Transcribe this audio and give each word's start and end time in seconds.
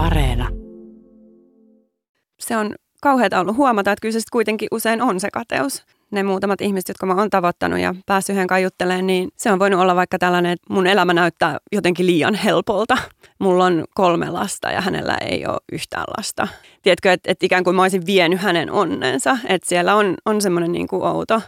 Areena. 0.00 0.48
Se 2.38 2.56
on 2.56 2.74
kauheata 3.02 3.40
ollut 3.40 3.56
huomata, 3.56 3.92
että 3.92 4.02
kyllä 4.02 4.12
se 4.12 4.20
kuitenkin 4.32 4.68
usein 4.72 5.02
on 5.02 5.20
se 5.20 5.28
kateus. 5.32 5.84
Ne 6.10 6.22
muutamat 6.22 6.60
ihmiset, 6.60 6.88
jotka 6.88 7.06
mä 7.06 7.14
oon 7.14 7.30
tavoittanut 7.30 7.78
ja 7.78 7.94
päässyt 8.06 8.36
yhden 8.36 8.62
juttelemaan, 8.62 9.06
niin 9.06 9.28
se 9.36 9.52
on 9.52 9.58
voinut 9.58 9.80
olla 9.80 9.96
vaikka 9.96 10.18
tällainen, 10.18 10.52
että 10.52 10.74
mun 10.74 10.86
elämä 10.86 11.14
näyttää 11.14 11.58
jotenkin 11.72 12.06
liian 12.06 12.34
helpolta. 12.34 12.98
Mulla 13.38 13.64
on 13.64 13.84
kolme 13.94 14.30
lasta 14.30 14.70
ja 14.70 14.80
hänellä 14.80 15.16
ei 15.20 15.46
ole 15.46 15.58
yhtään 15.72 16.04
lasta. 16.16 16.48
Tiedätkö, 16.82 17.12
että, 17.12 17.30
että 17.30 17.46
ikään 17.46 17.64
kuin 17.64 17.76
mä 17.76 17.82
olisin 17.82 18.06
vienyt 18.06 18.40
hänen 18.40 18.70
onnensa, 18.70 19.38
että 19.48 19.68
siellä 19.68 19.94
on, 19.94 20.14
on 20.26 20.40
semmoinen 20.40 20.72
niin 20.72 20.88
kuin 20.88 21.02
outo 21.02 21.42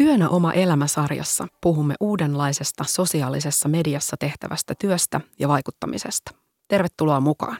Työnä 0.00 0.28
oma 0.28 0.52
elämäsarjassa 0.52 1.46
puhumme 1.60 1.94
uudenlaisesta 2.00 2.84
sosiaalisessa 2.84 3.68
mediassa 3.68 4.16
tehtävästä 4.16 4.74
työstä 4.74 5.20
ja 5.38 5.48
vaikuttamisesta. 5.48 6.30
Tervetuloa 6.68 7.20
mukaan. 7.20 7.56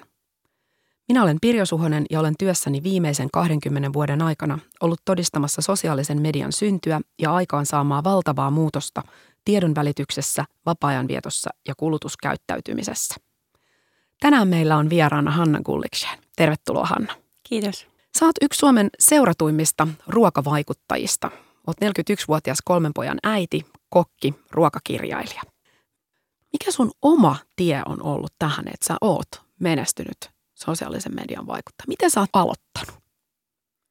Minä 1.08 1.22
olen 1.22 1.36
Pirjo 1.40 1.66
Suhonen 1.66 2.06
ja 2.10 2.20
olen 2.20 2.34
työssäni 2.38 2.82
viimeisen 2.82 3.28
20 3.32 3.92
vuoden 3.92 4.22
aikana 4.22 4.58
ollut 4.80 5.00
todistamassa 5.04 5.62
sosiaalisen 5.62 6.22
median 6.22 6.52
syntyä 6.52 7.00
ja 7.18 7.34
aikaan 7.34 7.66
saamaa 7.66 8.04
valtavaa 8.04 8.50
muutosta 8.50 9.02
tiedon 9.44 9.74
välityksessä, 9.74 10.44
vapaa-ajanvietossa 10.66 11.50
ja 11.68 11.74
kulutuskäyttäytymisessä. 11.76 13.14
Tänään 14.20 14.48
meillä 14.48 14.76
on 14.76 14.90
vieraana 14.90 15.30
Hanna 15.30 15.60
Gulliksen. 15.64 16.18
Tervetuloa 16.36 16.86
Hanna. 16.86 17.14
Kiitos. 17.48 17.86
Saat 18.18 18.34
yksi 18.42 18.58
Suomen 18.58 18.90
seuratuimmista 18.98 19.88
ruokavaikuttajista– 20.06 21.30
Olet 21.66 21.98
41-vuotias 21.98 22.58
kolmen 22.64 22.92
pojan 22.94 23.18
äiti, 23.22 23.66
kokki, 23.88 24.34
ruokakirjailija. 24.50 25.42
Mikä 26.52 26.70
sun 26.70 26.90
oma 27.02 27.36
tie 27.56 27.82
on 27.86 28.02
ollut 28.02 28.32
tähän, 28.38 28.68
että 28.68 28.86
sä 28.86 28.96
oot 29.00 29.28
menestynyt 29.60 30.30
sosiaalisen 30.54 31.14
median 31.14 31.46
vaikuttaa? 31.46 31.84
Miten 31.88 32.10
sä 32.10 32.20
oot 32.20 32.30
aloittanut? 32.32 33.00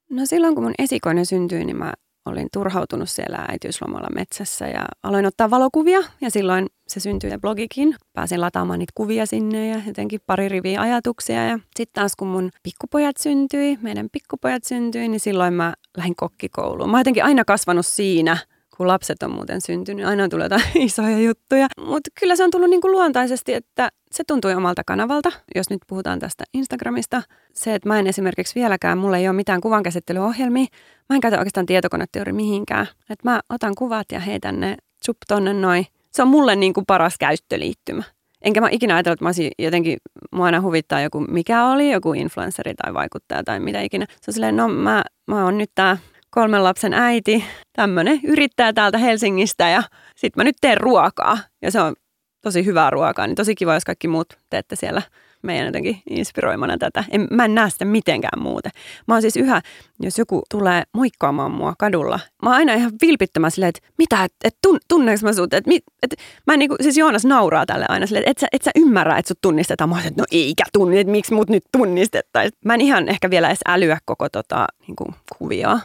No 0.10 0.26
silloin 0.26 0.56
kun 0.56 0.64
mun 0.64 0.74
esikoinen 0.80 1.26
syntyi, 1.26 1.66
niin 1.66 1.78
mä 1.78 1.94
olin 2.26 2.48
turhautunut 2.54 3.10
siellä 3.10 3.46
äitiyslomalla 3.48 4.08
metsässä 4.16 4.68
ja 4.68 4.86
aloin 5.04 5.26
ottaa 5.26 5.50
valokuvia 5.50 6.00
ja 6.22 6.32
silloin 6.32 6.68
se 6.88 7.00
syntyi 7.00 7.32
blogikin. 7.42 7.96
Pääsin 8.14 8.42
lataamaan 8.42 8.80
niitä 8.80 8.92
kuvia 8.96 9.26
sinne 9.26 9.68
ja 9.68 9.82
jotenkin 9.88 10.20
pari 10.26 10.50
riviä 10.50 10.82
ajatuksia 10.82 11.48
ja 11.48 11.60
sitten 11.78 12.02
taas 12.02 12.16
kun 12.16 12.28
mun 12.28 12.50
pikkupojat 12.64 13.18
syntyi, 13.18 13.78
meidän 13.82 14.08
pikkupojat 14.12 14.64
syntyi, 14.64 15.08
niin 15.08 15.20
silloin 15.20 15.54
mä 15.54 15.74
lähdin 15.98 16.16
kokkikouluun. 16.16 16.90
Mä 16.90 16.98
oon 16.98 17.00
jotenkin 17.00 17.26
aina 17.26 17.46
kasvanut 17.46 17.86
siinä, 17.86 18.38
kun 18.80 18.88
lapset 18.88 19.24
on 19.24 19.32
muuten 19.32 19.62
syntynyt. 19.62 20.06
Aina 20.06 20.30
tulee 20.30 20.46
jotain 20.46 20.64
isoja 20.88 21.20
juttuja. 21.20 21.68
Mutta 21.78 22.10
kyllä 22.20 22.36
se 22.36 22.44
on 22.44 22.52
tullut 22.52 22.70
niin 22.70 22.82
kuin 22.82 22.92
luontaisesti, 22.92 23.54
että 23.54 23.90
se 24.12 24.24
tuntui 24.28 24.54
omalta 24.54 24.82
kanavalta, 24.86 25.32
jos 25.56 25.70
nyt 25.70 25.80
puhutaan 25.88 26.20
tästä 26.20 26.44
Instagramista. 26.54 27.22
Se, 27.54 27.76
että 27.76 27.90
mä 27.90 28.00
en 28.00 28.08
esimerkiksi 28.08 28.56
vieläkään, 28.56 28.98
mulla 28.98 29.18
ei 29.18 29.28
ole 29.28 29.36
mitään 29.36 29.62
kuvankäsittelyohjelmia. 29.62 30.66
Mä 31.10 31.16
en 31.16 31.22
käytä 31.22 31.38
oikeastaan 31.38 31.66
tietokoneteori 31.66 32.34
mihinkään. 32.34 32.88
Että 33.10 33.30
mä 33.30 33.40
otan 33.50 33.76
kuvat 33.76 34.12
ja 34.12 34.20
heitän 34.20 34.60
ne 34.60 34.78
chup 35.06 35.18
tonne 35.28 35.54
noin. 35.54 35.86
Se 36.12 36.22
on 36.22 36.28
mulle 36.28 36.56
niin 36.56 36.74
kuin 36.74 36.86
paras 36.86 37.16
käyttöliittymä. 37.20 38.04
Enkä 38.42 38.62
mä 38.62 38.68
ikinä 38.72 38.96
ajatellut, 38.96 39.18
että 39.18 39.26
mä 39.26 39.28
olisin 39.28 39.52
jotenkin, 39.60 39.98
mua 40.32 40.46
aina 40.46 40.62
huvittaa 40.62 41.02
joku, 41.02 41.20
mikä 41.20 41.66
oli, 41.66 41.92
joku 41.92 42.14
influenceri 42.14 42.74
tai 42.76 42.94
vaikuttaja 42.94 43.44
tai 43.44 43.60
mitä 43.60 43.82
ikinä. 43.82 44.06
Se 44.10 44.32
on 44.32 44.34
silleen, 44.34 44.56
no 44.56 44.68
mä, 44.68 45.04
mä 45.28 45.46
oon 45.46 45.58
nyt 45.58 45.72
tää 45.76 45.98
kolmen 46.32 46.64
lapsen 46.64 46.94
äiti, 46.94 47.44
tämmönen 47.74 48.20
yrittäjä 48.24 48.74
täältä 48.74 48.98
Helsingistä 48.98 49.70
ja 49.70 49.84
sit 50.16 50.36
mä 50.36 50.44
nyt 50.44 50.56
teen 50.62 50.78
ruokaa. 50.78 51.38
Ja 51.62 51.72
se 51.72 51.82
on 51.82 51.96
tosi 52.42 52.66
hyvää 52.66 52.90
ruokaa, 52.90 53.28
niin 53.28 53.36
tosi 53.36 53.56
kiva, 53.56 53.74
jos 53.74 53.86
kaikki 53.86 54.08
muut 54.08 54.38
teette 54.50 54.76
siellä 54.76 55.02
meidän 55.42 55.66
jotenkin 55.66 56.02
inspiroimana 56.10 56.78
tätä. 56.78 57.04
En, 57.12 57.28
mä 57.32 57.46
en 57.46 57.56
näe 57.56 57.70
sitä 57.70 57.86
mitenkään 57.86 58.42
muuten. 58.42 58.72
Mä 59.08 59.16
oon 59.16 59.22
siis 59.22 59.38
yhä, 59.38 59.62
jos 60.00 60.18
joku 60.18 60.44
tulee 60.52 60.84
moikkaamaan 60.94 61.52
mua 61.52 61.74
kadulla, 61.80 62.20
mä 62.44 62.50
oon 62.50 62.58
aina 62.58 62.74
ihan 62.74 62.92
vilpittömän 63.02 63.52
silleen, 63.52 63.70
että 63.70 63.90
mitä, 63.98 64.24
että 64.24 64.48
et 64.48 64.56
tun, 64.62 64.80
tunneeko 64.88 65.20
mä 65.24 65.34
sut, 65.34 65.54
että 65.54 65.72
et, 66.04 66.16
mä 66.48 66.58
niinku, 66.58 66.76
siis 66.82 66.98
Joonas 66.98 67.26
nauraa 67.26 67.66
tälle 67.66 67.86
aina 67.90 68.06
silleen, 68.06 68.30
että 68.30 68.46
et 68.46 68.60
et 68.60 68.62
sä 68.62 68.72
ymmärrä, 68.76 69.18
että 69.18 69.28
sut 69.28 69.42
tunnistetaan. 69.42 69.90
Mä 69.90 69.96
oon, 69.96 70.06
että 70.06 70.22
no 70.22 70.26
eikä 70.32 70.64
tunni, 70.74 71.00
että 71.00 71.12
miksi 71.12 71.34
mut 71.34 71.50
nyt 71.50 71.64
tunnistettaisiin. 71.78 72.60
Mä 72.66 72.74
en 72.74 72.82
ihan 72.82 73.10
ehkä 73.10 73.30
vielä 73.30 73.48
edes 73.48 73.60
älyä 73.68 73.98
koko 74.06 74.30
tota, 74.30 74.68
niinku, 74.88 75.14
kuvia. 75.38 75.80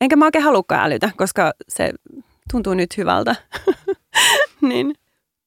Enkä 0.00 0.16
mä 0.16 0.24
oikein 0.24 0.44
halukkaan 0.44 0.84
älytä, 0.84 1.10
koska 1.16 1.52
se 1.68 1.92
tuntuu 2.52 2.74
nyt 2.74 2.96
hyvältä. 2.96 3.36
niin. 4.60 4.94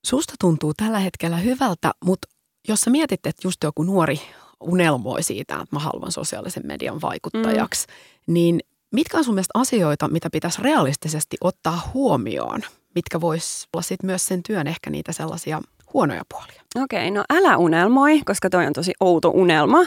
Susta 0.05 0.33
tuntuu 0.39 0.73
tällä 0.73 0.99
hetkellä 0.99 1.37
hyvältä, 1.37 1.91
mutta 2.05 2.27
jos 2.67 2.81
sä 2.81 2.89
mietit, 2.89 3.25
että 3.25 3.47
just 3.47 3.63
joku 3.63 3.83
nuori 3.83 4.21
unelmoi 4.61 5.23
siitä, 5.23 5.53
että 5.53 5.75
mä 5.75 5.79
haluan 5.79 6.11
sosiaalisen 6.11 6.67
median 6.67 7.01
vaikuttajaksi, 7.01 7.87
mm. 7.87 8.33
niin 8.33 8.59
mitkä 8.91 9.17
on 9.17 9.23
sun 9.23 9.33
mielestä 9.33 9.59
asioita, 9.59 10.07
mitä 10.07 10.29
pitäisi 10.29 10.61
realistisesti 10.61 11.37
ottaa 11.41 11.91
huomioon, 11.93 12.61
mitkä 12.95 13.21
vois 13.21 13.67
olla 13.73 13.83
sit 13.83 14.03
myös 14.03 14.25
sen 14.25 14.43
työn 14.43 14.67
ehkä 14.67 14.89
niitä 14.89 15.11
sellaisia 15.11 15.61
huonoja 15.93 16.21
puolia? 16.29 16.63
Okei, 16.83 17.11
no 17.11 17.23
älä 17.33 17.57
unelmoi, 17.57 18.21
koska 18.25 18.49
toi 18.49 18.65
on 18.65 18.73
tosi 18.73 18.93
outo 18.99 19.29
unelma, 19.29 19.85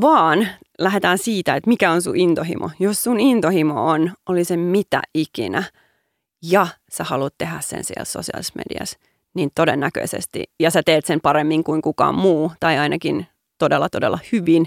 vaan 0.00 0.48
lähdetään 0.78 1.18
siitä, 1.18 1.56
että 1.56 1.70
mikä 1.70 1.90
on 1.90 2.02
sun 2.02 2.16
intohimo. 2.16 2.70
Jos 2.78 3.04
sun 3.04 3.20
intohimo 3.20 3.90
on, 3.90 4.12
oli 4.28 4.44
se 4.44 4.56
mitä 4.56 5.02
ikinä, 5.14 5.62
ja 6.42 6.66
sä 6.92 7.04
haluat 7.04 7.34
tehdä 7.38 7.60
sen 7.60 7.84
siellä 7.84 8.04
sosiaalisessa 8.04 8.54
mediassa, 8.56 8.98
niin 9.34 9.50
todennäköisesti, 9.54 10.44
ja 10.60 10.70
sä 10.70 10.82
teet 10.82 11.06
sen 11.06 11.20
paremmin 11.20 11.64
kuin 11.64 11.82
kukaan 11.82 12.14
muu, 12.14 12.52
tai 12.60 12.78
ainakin 12.78 13.26
todella 13.58 13.88
todella 13.88 14.18
hyvin, 14.32 14.66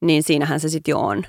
niin 0.00 0.22
siinähän 0.22 0.60
se 0.60 0.68
sitten 0.68 0.92
jo 0.92 0.98
on. 1.00 1.26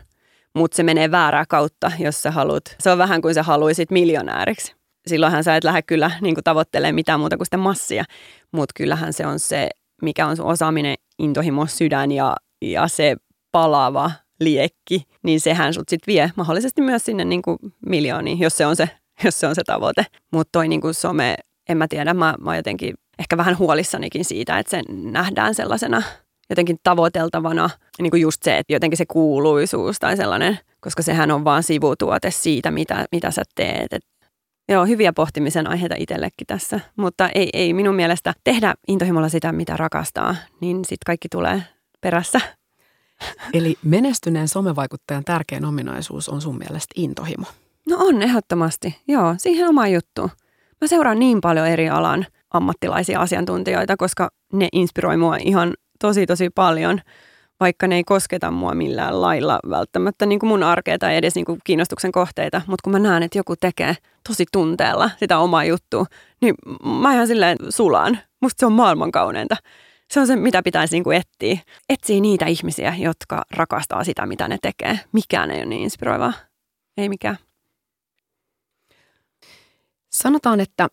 Mutta 0.55 0.75
se 0.75 0.83
menee 0.83 1.11
väärää 1.11 1.45
kautta, 1.49 1.91
jos 1.99 2.21
sä 2.21 2.31
haluat. 2.31 2.75
Se 2.79 2.91
on 2.91 2.97
vähän 2.97 3.21
kuin 3.21 3.33
sä 3.33 3.43
haluaisit 3.43 3.91
miljonääriksi. 3.91 4.80
Silloinhan 5.07 5.43
sä 5.43 5.55
et 5.55 5.63
lähde 5.63 5.81
kyllä 5.81 6.11
niin 6.21 6.35
tavoittelemaan 6.43 6.95
mitään 6.95 7.19
muuta 7.19 7.37
kuin 7.37 7.45
sitä 7.45 7.57
massia, 7.57 8.03
mutta 8.51 8.73
kyllähän 8.75 9.13
se 9.13 9.27
on 9.27 9.39
se, 9.39 9.69
mikä 10.01 10.27
on 10.27 10.37
sun 10.37 10.45
osaaminen, 10.45 10.95
intohimo, 11.19 11.65
sydän 11.65 12.11
ja, 12.11 12.35
ja 12.61 12.87
se 12.87 13.15
palava 13.51 14.11
liekki, 14.39 15.03
niin 15.23 15.39
sehän 15.39 15.73
sut 15.73 15.89
sitten 15.89 16.13
vie 16.13 16.31
mahdollisesti 16.35 16.81
myös 16.81 17.05
sinne 17.05 17.25
niin 17.25 17.41
kuin 17.41 17.57
miljooniin, 17.85 18.39
jos 18.39 18.57
se 18.57 18.65
on 18.65 18.75
se, 18.75 18.89
jos 19.23 19.39
se, 19.39 19.47
on 19.47 19.55
se 19.55 19.63
tavoite. 19.63 20.05
Mutta 20.31 20.49
toi 20.51 20.67
niin 20.67 20.81
kuin 20.81 20.93
some 20.93 21.35
en 21.69 21.77
mä 21.77 21.87
tiedä, 21.87 22.13
mä, 22.13 22.35
mä 22.39 22.55
jotenkin 22.55 22.93
ehkä 23.19 23.37
vähän 23.37 23.57
huolissanikin 23.57 24.25
siitä, 24.25 24.59
että 24.59 24.69
se 24.69 24.81
nähdään 24.89 25.55
sellaisena 25.55 26.03
jotenkin 26.49 26.77
tavoiteltavana, 26.83 27.69
niin 28.01 28.11
kuin 28.11 28.21
just 28.21 28.43
se, 28.43 28.57
että 28.57 28.73
jotenkin 28.73 28.97
se 28.97 29.05
kuuluisuus 29.05 29.99
tai 29.99 30.17
sellainen, 30.17 30.59
koska 30.79 31.03
sehän 31.03 31.31
on 31.31 31.43
vaan 31.43 31.63
sivutuote 31.63 32.31
siitä, 32.31 32.71
mitä, 32.71 33.05
mitä 33.11 33.31
sä 33.31 33.43
teet. 33.55 33.93
Et, 33.93 34.05
joo, 34.71 34.85
hyviä 34.85 35.13
pohtimisen 35.13 35.67
aiheita 35.67 35.95
itsellekin 35.97 36.47
tässä, 36.47 36.79
mutta 36.95 37.29
ei, 37.29 37.49
ei 37.53 37.73
minun 37.73 37.95
mielestä 37.95 38.33
tehdä 38.43 38.73
intohimolla 38.87 39.29
sitä, 39.29 39.51
mitä 39.51 39.77
rakastaa, 39.77 40.35
niin 40.61 40.77
sitten 40.85 41.05
kaikki 41.05 41.27
tulee 41.31 41.63
perässä. 42.01 42.41
Eli 43.53 43.75
menestyneen 43.83 44.47
somevaikuttajan 44.47 45.23
tärkein 45.23 45.65
ominaisuus 45.65 46.29
on 46.29 46.41
sun 46.41 46.57
mielestä 46.57 46.93
intohimo? 46.95 47.45
No 47.89 47.97
on 47.99 48.21
ehdottomasti, 48.21 48.97
joo, 49.07 49.35
siihen 49.37 49.69
oma 49.69 49.87
juttu. 49.87 50.31
Mä 50.81 50.87
seuraan 50.87 51.19
niin 51.19 51.41
paljon 51.41 51.67
eri 51.67 51.89
alan 51.89 52.25
ammattilaisia 52.51 53.19
asiantuntijoita, 53.19 53.97
koska 53.97 54.29
ne 54.53 54.67
inspiroi 54.73 55.17
mua 55.17 55.37
ihan 55.37 55.73
tosi 55.99 56.25
tosi 56.25 56.49
paljon, 56.49 57.01
vaikka 57.61 57.87
ne 57.87 57.95
ei 57.95 58.03
kosketa 58.03 58.51
mua 58.51 58.73
millään 58.73 59.21
lailla 59.21 59.59
välttämättä 59.69 60.25
niin 60.25 60.39
kuin 60.39 60.47
mun 60.47 60.63
arkea 60.63 60.97
tai 60.97 61.15
edes 61.15 61.35
niin 61.35 61.45
kuin 61.45 61.59
kiinnostuksen 61.63 62.11
kohteita. 62.11 62.61
Mutta 62.67 62.83
kun 62.83 62.91
mä 62.91 62.99
näen, 62.99 63.23
että 63.23 63.37
joku 63.37 63.55
tekee 63.55 63.95
tosi 64.27 64.45
tunteella 64.51 65.09
sitä 65.19 65.39
omaa 65.39 65.63
juttua, 65.63 66.05
niin 66.41 66.55
mä 67.01 67.13
ihan 67.13 67.27
silleen 67.27 67.57
sulaan. 67.69 68.19
Musta 68.41 68.59
se 68.59 68.65
on 68.65 68.73
maailman 68.73 69.11
kauneinta. 69.11 69.55
Se 70.11 70.19
on 70.19 70.27
se, 70.27 70.35
mitä 70.35 70.63
pitäisi 70.63 70.95
niin 70.95 71.03
kuin 71.03 71.17
etsiä. 71.17 71.63
Etsii 71.89 72.21
niitä 72.21 72.45
ihmisiä, 72.45 72.95
jotka 72.97 73.41
rakastaa 73.51 74.03
sitä, 74.03 74.25
mitä 74.25 74.47
ne 74.47 74.57
tekee. 74.61 74.99
Mikään 75.11 75.51
ei 75.51 75.57
ole 75.57 75.65
niin 75.65 75.81
inspiroivaa. 75.81 76.33
Ei 76.97 77.09
mikään. 77.09 77.37
Sanotaan, 80.09 80.59
että 80.59 80.87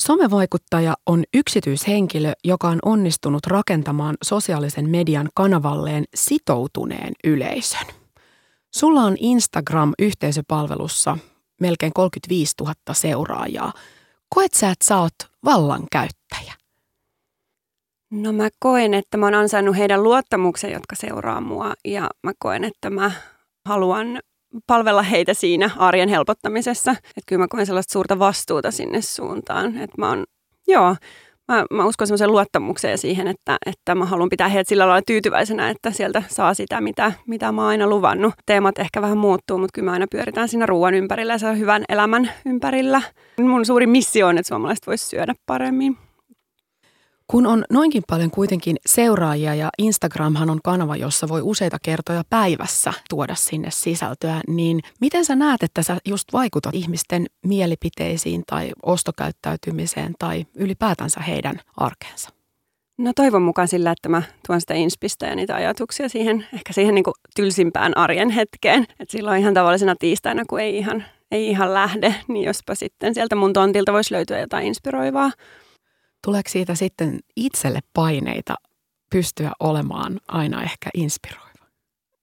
somevaikuttaja 0.00 0.94
on 1.06 1.24
yksityishenkilö, 1.34 2.32
joka 2.44 2.68
on 2.68 2.78
onnistunut 2.84 3.46
rakentamaan 3.46 4.16
sosiaalisen 4.24 4.90
median 4.90 5.28
kanavalleen 5.34 6.04
sitoutuneen 6.14 7.12
yleisön. 7.24 7.86
Sulla 8.74 9.00
on 9.00 9.16
Instagram-yhteisöpalvelussa 9.20 11.18
melkein 11.60 11.92
35 11.92 12.54
000 12.60 12.74
seuraajaa. 12.92 13.72
Koet 14.34 14.54
sä, 14.54 14.70
että 14.70 14.86
sä 14.86 14.98
oot 14.98 15.14
vallankäyttäjä? 15.44 16.54
No 18.10 18.32
mä 18.32 18.48
koen, 18.58 18.94
että 18.94 19.16
mä 19.16 19.26
oon 19.26 19.34
ansainnut 19.34 19.76
heidän 19.76 20.02
luottamuksen, 20.02 20.72
jotka 20.72 20.96
seuraa 20.96 21.40
mua 21.40 21.72
ja 21.84 22.10
mä 22.22 22.32
koen, 22.38 22.64
että 22.64 22.90
mä 22.90 23.10
haluan 23.68 24.20
palvella 24.66 25.02
heitä 25.02 25.34
siinä 25.34 25.70
arjen 25.76 26.08
helpottamisessa. 26.08 26.90
Että 26.90 27.22
kyllä 27.26 27.42
mä 27.42 27.48
koen 27.48 27.66
sellaista 27.66 27.92
suurta 27.92 28.18
vastuuta 28.18 28.70
sinne 28.70 29.02
suuntaan. 29.02 29.76
Että 29.76 29.94
mä 29.98 30.08
oon, 30.08 30.24
joo, 30.66 30.96
mä, 31.48 31.64
mä 31.70 31.84
uskon 31.84 32.06
semmoiseen 32.06 32.32
luottamukseen 32.32 32.98
siihen, 32.98 33.28
että, 33.28 33.56
että 33.66 33.94
mä 33.94 34.04
haluan 34.04 34.28
pitää 34.28 34.48
heidät 34.48 34.68
sillä 34.68 34.88
lailla 34.88 35.02
tyytyväisenä, 35.06 35.70
että 35.70 35.90
sieltä 35.90 36.22
saa 36.28 36.54
sitä, 36.54 36.80
mitä, 36.80 37.12
mitä 37.26 37.52
mä 37.52 37.60
oon 37.60 37.68
aina 37.68 37.86
luvannut. 37.86 38.34
Teemat 38.46 38.78
ehkä 38.78 39.02
vähän 39.02 39.18
muuttuu, 39.18 39.58
mutta 39.58 39.72
kyllä 39.74 39.86
mä 39.86 39.92
aina 39.92 40.06
pyöritään 40.10 40.48
siinä 40.48 40.66
ruoan 40.66 40.94
ympärillä 40.94 41.36
ja 41.42 41.52
hyvän 41.52 41.84
elämän 41.88 42.30
ympärillä. 42.46 43.02
Mun 43.40 43.66
suuri 43.66 43.86
missio 43.86 44.26
on, 44.26 44.38
että 44.38 44.48
suomalaiset 44.48 44.86
voisi 44.86 45.06
syödä 45.06 45.34
paremmin. 45.46 45.96
Kun 47.26 47.46
on 47.46 47.64
noinkin 47.70 48.02
paljon 48.08 48.30
kuitenkin 48.30 48.76
seuraajia 48.86 49.54
ja 49.54 49.70
Instagramhan 49.78 50.50
on 50.50 50.60
kanava, 50.64 50.96
jossa 50.96 51.28
voi 51.28 51.42
useita 51.42 51.76
kertoja 51.82 52.22
päivässä 52.30 52.92
tuoda 53.10 53.34
sinne 53.34 53.70
sisältöä, 53.70 54.40
niin 54.48 54.80
miten 55.00 55.24
sä 55.24 55.36
näet, 55.36 55.62
että 55.62 55.82
sä 55.82 55.96
just 56.06 56.32
vaikutat 56.32 56.74
ihmisten 56.74 57.26
mielipiteisiin 57.46 58.42
tai 58.46 58.70
ostokäyttäytymiseen 58.82 60.14
tai 60.18 60.46
ylipäätänsä 60.54 61.20
heidän 61.20 61.60
arkeensa? 61.76 62.30
No 62.98 63.12
toivon 63.16 63.42
mukaan 63.42 63.68
sillä, 63.68 63.90
että 63.90 64.08
mä 64.08 64.22
tuon 64.46 64.60
sitä 64.60 64.74
inspistä 64.74 65.26
ja 65.26 65.34
niitä 65.34 65.54
ajatuksia 65.54 66.08
siihen, 66.08 66.46
ehkä 66.54 66.72
siihen 66.72 66.94
niin 66.94 67.04
kuin 67.04 67.14
tylsimpään 67.36 67.96
arjen 67.96 68.30
hetkeen. 68.30 68.82
Että 68.82 69.12
silloin 69.12 69.40
ihan 69.40 69.54
tavallisena 69.54 69.94
tiistaina, 69.98 70.44
kun 70.48 70.60
ei 70.60 70.76
ihan, 70.76 71.04
ei 71.30 71.48
ihan 71.48 71.74
lähde, 71.74 72.14
niin 72.28 72.44
jospa 72.44 72.74
sitten 72.74 73.14
sieltä 73.14 73.36
mun 73.36 73.52
tontilta 73.52 73.92
voisi 73.92 74.14
löytyä 74.14 74.40
jotain 74.40 74.66
inspiroivaa. 74.66 75.30
Tuleeko 76.24 76.50
siitä 76.50 76.74
sitten 76.74 77.18
itselle 77.36 77.80
paineita 77.94 78.54
pystyä 79.10 79.52
olemaan 79.60 80.20
aina 80.28 80.62
ehkä 80.62 80.90
inspiroiva? 80.94 81.54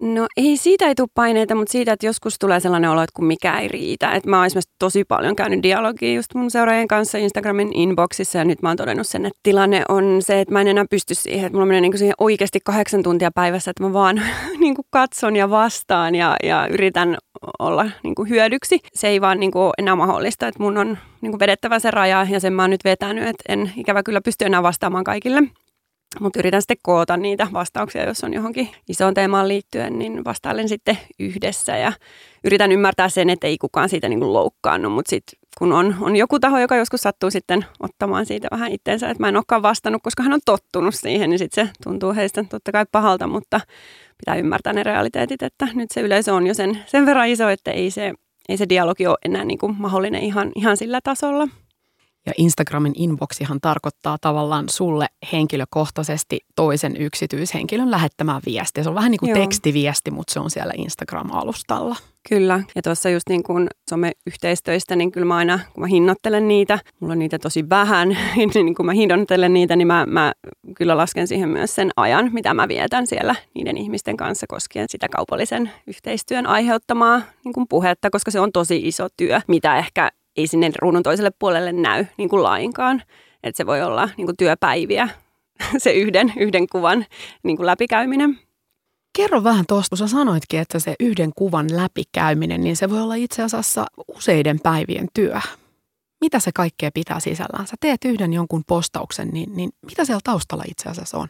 No 0.01 0.27
ei 0.37 0.57
siitä 0.57 0.87
ei 0.87 0.95
tule 0.95 1.07
paineita, 1.13 1.55
mutta 1.55 1.71
siitä, 1.71 1.93
että 1.93 2.05
joskus 2.05 2.39
tulee 2.39 2.59
sellainen 2.59 2.89
olo, 2.89 3.01
että 3.01 3.13
kun 3.15 3.25
mikä 3.25 3.59
ei 3.59 3.67
riitä. 3.67 4.11
Että 4.11 4.29
mä 4.29 4.37
oon 4.37 4.45
esimerkiksi 4.45 4.75
tosi 4.79 5.03
paljon 5.03 5.35
käynyt 5.35 5.63
dialogia 5.63 6.13
just 6.13 6.33
mun 6.35 6.51
seuraajien 6.51 6.87
kanssa 6.87 7.17
Instagramin 7.17 7.73
inboxissa 7.73 8.37
ja 8.37 8.45
nyt 8.45 8.61
mä 8.61 8.69
oon 8.69 8.77
todennut 8.77 9.07
sen, 9.07 9.25
että 9.25 9.39
tilanne 9.43 9.83
on 9.89 10.17
se, 10.19 10.41
että 10.41 10.53
mä 10.53 10.61
en 10.61 10.67
enää 10.67 10.85
pysty 10.89 11.15
siihen. 11.15 11.45
Että 11.45 11.53
mulla 11.53 11.65
menee 11.65 11.81
niin 11.81 11.97
siihen 11.97 12.15
oikeasti 12.17 12.59
kahdeksan 12.65 13.03
tuntia 13.03 13.31
päivässä, 13.35 13.71
että 13.71 13.83
mä 13.83 13.93
vaan 13.93 14.21
niin 14.59 14.75
katson 14.89 15.35
ja 15.35 15.49
vastaan 15.49 16.15
ja, 16.15 16.35
ja 16.43 16.67
yritän 16.67 17.17
olla 17.59 17.89
niin 18.03 18.15
kuin 18.15 18.29
hyödyksi. 18.29 18.79
Se 18.93 19.07
ei 19.07 19.21
vaan 19.21 19.39
niin 19.39 19.51
kuin 19.51 19.63
ole 19.63 19.73
enää 19.77 19.95
mahdollista, 19.95 20.47
että 20.47 20.63
mun 20.63 20.77
on 20.77 20.97
niin 21.21 21.31
kuin 21.31 21.39
vedettävä 21.39 21.79
se 21.79 21.91
raja 21.91 22.27
ja 22.29 22.39
sen 22.39 22.53
mä 22.53 22.63
oon 22.63 22.69
nyt 22.69 22.83
vetänyt, 22.83 23.27
että 23.27 23.43
en 23.49 23.71
ikävä 23.75 24.03
kyllä 24.03 24.21
pysty 24.21 24.45
enää 24.45 24.63
vastaamaan 24.63 25.03
kaikille. 25.03 25.43
Mutta 26.19 26.39
yritän 26.39 26.61
sitten 26.61 26.77
koota 26.83 27.17
niitä 27.17 27.47
vastauksia, 27.53 28.07
jos 28.07 28.23
on 28.23 28.33
johonkin 28.33 28.69
isoon 28.89 29.13
teemaan 29.13 29.47
liittyen, 29.47 29.99
niin 29.99 30.25
vastailen 30.25 30.69
sitten 30.69 30.97
yhdessä 31.19 31.77
ja 31.77 31.93
yritän 32.43 32.71
ymmärtää 32.71 33.09
sen, 33.09 33.29
että 33.29 33.47
ei 33.47 33.57
kukaan 33.57 33.89
siitä 33.89 34.09
niin 34.09 34.19
kuin 34.19 34.33
loukkaannu, 34.33 34.89
mutta 34.89 35.09
sitten 35.09 35.39
kun 35.57 35.73
on, 35.73 35.95
on 36.01 36.15
joku 36.15 36.39
taho, 36.39 36.59
joka 36.59 36.75
joskus 36.75 37.01
sattuu 37.01 37.31
sitten 37.31 37.65
ottamaan 37.79 38.25
siitä 38.25 38.47
vähän 38.51 38.71
itteensä, 38.71 39.09
että 39.09 39.23
mä 39.23 39.29
en 39.29 39.35
olekaan 39.35 39.61
vastannut, 39.61 40.03
koska 40.03 40.23
hän 40.23 40.33
on 40.33 40.39
tottunut 40.45 40.95
siihen, 40.95 41.29
niin 41.29 41.39
sitten 41.39 41.67
se 41.67 41.73
tuntuu 41.83 42.13
heistä 42.13 42.45
totta 42.49 42.71
kai 42.71 42.85
pahalta, 42.91 43.27
mutta 43.27 43.59
pitää 44.21 44.35
ymmärtää 44.35 44.73
ne 44.73 44.83
realiteetit, 44.83 45.41
että 45.41 45.67
nyt 45.73 45.91
se 45.91 46.01
yleisö 46.01 46.33
on 46.33 46.47
jo 46.47 46.53
sen, 46.53 46.83
sen 46.85 47.05
verran 47.05 47.27
iso, 47.27 47.49
että 47.49 47.71
ei 47.71 47.91
se, 47.91 48.13
ei 48.49 48.57
se 48.57 48.69
dialogi 48.69 49.07
ole 49.07 49.17
enää 49.25 49.45
niin 49.45 49.57
kuin 49.57 49.75
mahdollinen 49.79 50.23
ihan, 50.23 50.51
ihan 50.55 50.77
sillä 50.77 50.99
tasolla. 51.03 51.47
Ja 52.25 52.33
Instagramin 52.37 52.93
inboxihan 52.95 53.61
tarkoittaa 53.61 54.17
tavallaan 54.21 54.69
sulle 54.69 55.07
henkilökohtaisesti 55.33 56.39
toisen 56.55 56.97
yksityishenkilön 56.97 57.91
lähettämää 57.91 58.39
viestiä. 58.45 58.83
Se 58.83 58.89
on 58.89 58.95
vähän 58.95 59.11
niin 59.11 59.19
kuin 59.19 59.29
Joo. 59.29 59.39
tekstiviesti, 59.39 60.11
mutta 60.11 60.33
se 60.33 60.39
on 60.39 60.51
siellä 60.51 60.73
Instagram-alustalla. 60.77 61.95
Kyllä, 62.29 62.63
ja 62.75 62.81
tuossa 62.81 63.09
just 63.09 63.29
niin 63.29 63.43
kuin 63.43 63.67
some-yhteistöistä, 63.89 64.95
niin 64.95 65.11
kyllä 65.11 65.25
mä 65.25 65.35
aina, 65.35 65.59
kun 65.73 65.81
mä 65.81 65.87
hinnoittelen 65.87 66.47
niitä, 66.47 66.79
mulla 66.99 67.11
on 67.11 67.19
niitä 67.19 67.39
tosi 67.39 67.69
vähän, 67.69 68.09
niin 68.53 68.75
kun 68.75 68.85
mä 68.85 68.93
hinnoittelen 68.93 69.53
niitä, 69.53 69.75
niin 69.75 69.87
mä, 69.87 70.05
mä 70.09 70.33
kyllä 70.77 70.97
lasken 70.97 71.27
siihen 71.27 71.49
myös 71.49 71.75
sen 71.75 71.89
ajan, 71.95 72.29
mitä 72.33 72.53
mä 72.53 72.67
vietän 72.67 73.07
siellä 73.07 73.35
niiden 73.53 73.77
ihmisten 73.77 74.17
kanssa 74.17 74.47
koskien 74.49 74.89
sitä 74.89 75.09
kaupallisen 75.09 75.71
yhteistyön 75.87 76.47
aiheuttamaa 76.47 77.21
niin 77.45 77.53
kuin 77.53 77.67
puhetta, 77.67 78.09
koska 78.09 78.31
se 78.31 78.39
on 78.39 78.51
tosi 78.51 78.87
iso 78.87 79.07
työ, 79.17 79.41
mitä 79.47 79.77
ehkä 79.77 80.11
ei 80.37 80.47
sinne 80.47 80.71
ruudun 80.81 81.03
toiselle 81.03 81.31
puolelle 81.39 81.71
näy 81.71 82.05
niin 82.17 82.29
kuin 82.29 82.43
lainkaan. 82.43 83.03
Että 83.43 83.57
se 83.57 83.65
voi 83.65 83.81
olla 83.81 84.09
niin 84.17 84.25
kuin 84.25 84.37
työpäiviä, 84.37 85.09
se 85.77 85.91
yhden, 85.91 86.33
yhden 86.37 86.67
kuvan 86.71 87.05
niin 87.43 87.57
kuin 87.57 87.67
läpikäyminen. 87.67 88.39
Kerro 89.17 89.43
vähän 89.43 89.65
tuosta, 89.67 89.89
kun 89.89 89.97
sä 89.97 90.07
sanoitkin, 90.07 90.59
että 90.59 90.79
se 90.79 90.95
yhden 90.99 91.31
kuvan 91.35 91.67
läpikäyminen, 91.71 92.61
niin 92.61 92.77
se 92.77 92.89
voi 92.89 93.01
olla 93.01 93.15
itse 93.15 93.43
asiassa 93.43 93.85
useiden 94.07 94.59
päivien 94.59 95.07
työ. 95.13 95.39
Mitä 96.21 96.39
se 96.39 96.51
kaikkea 96.55 96.89
pitää 96.93 97.19
sisällään? 97.19 97.67
Sä 97.67 97.75
teet 97.79 98.05
yhden 98.05 98.33
jonkun 98.33 98.63
postauksen, 98.67 99.27
niin, 99.27 99.55
niin 99.55 99.69
mitä 99.85 100.05
siellä 100.05 100.21
taustalla 100.23 100.63
itse 100.67 100.89
asiassa 100.89 101.17
on? 101.17 101.27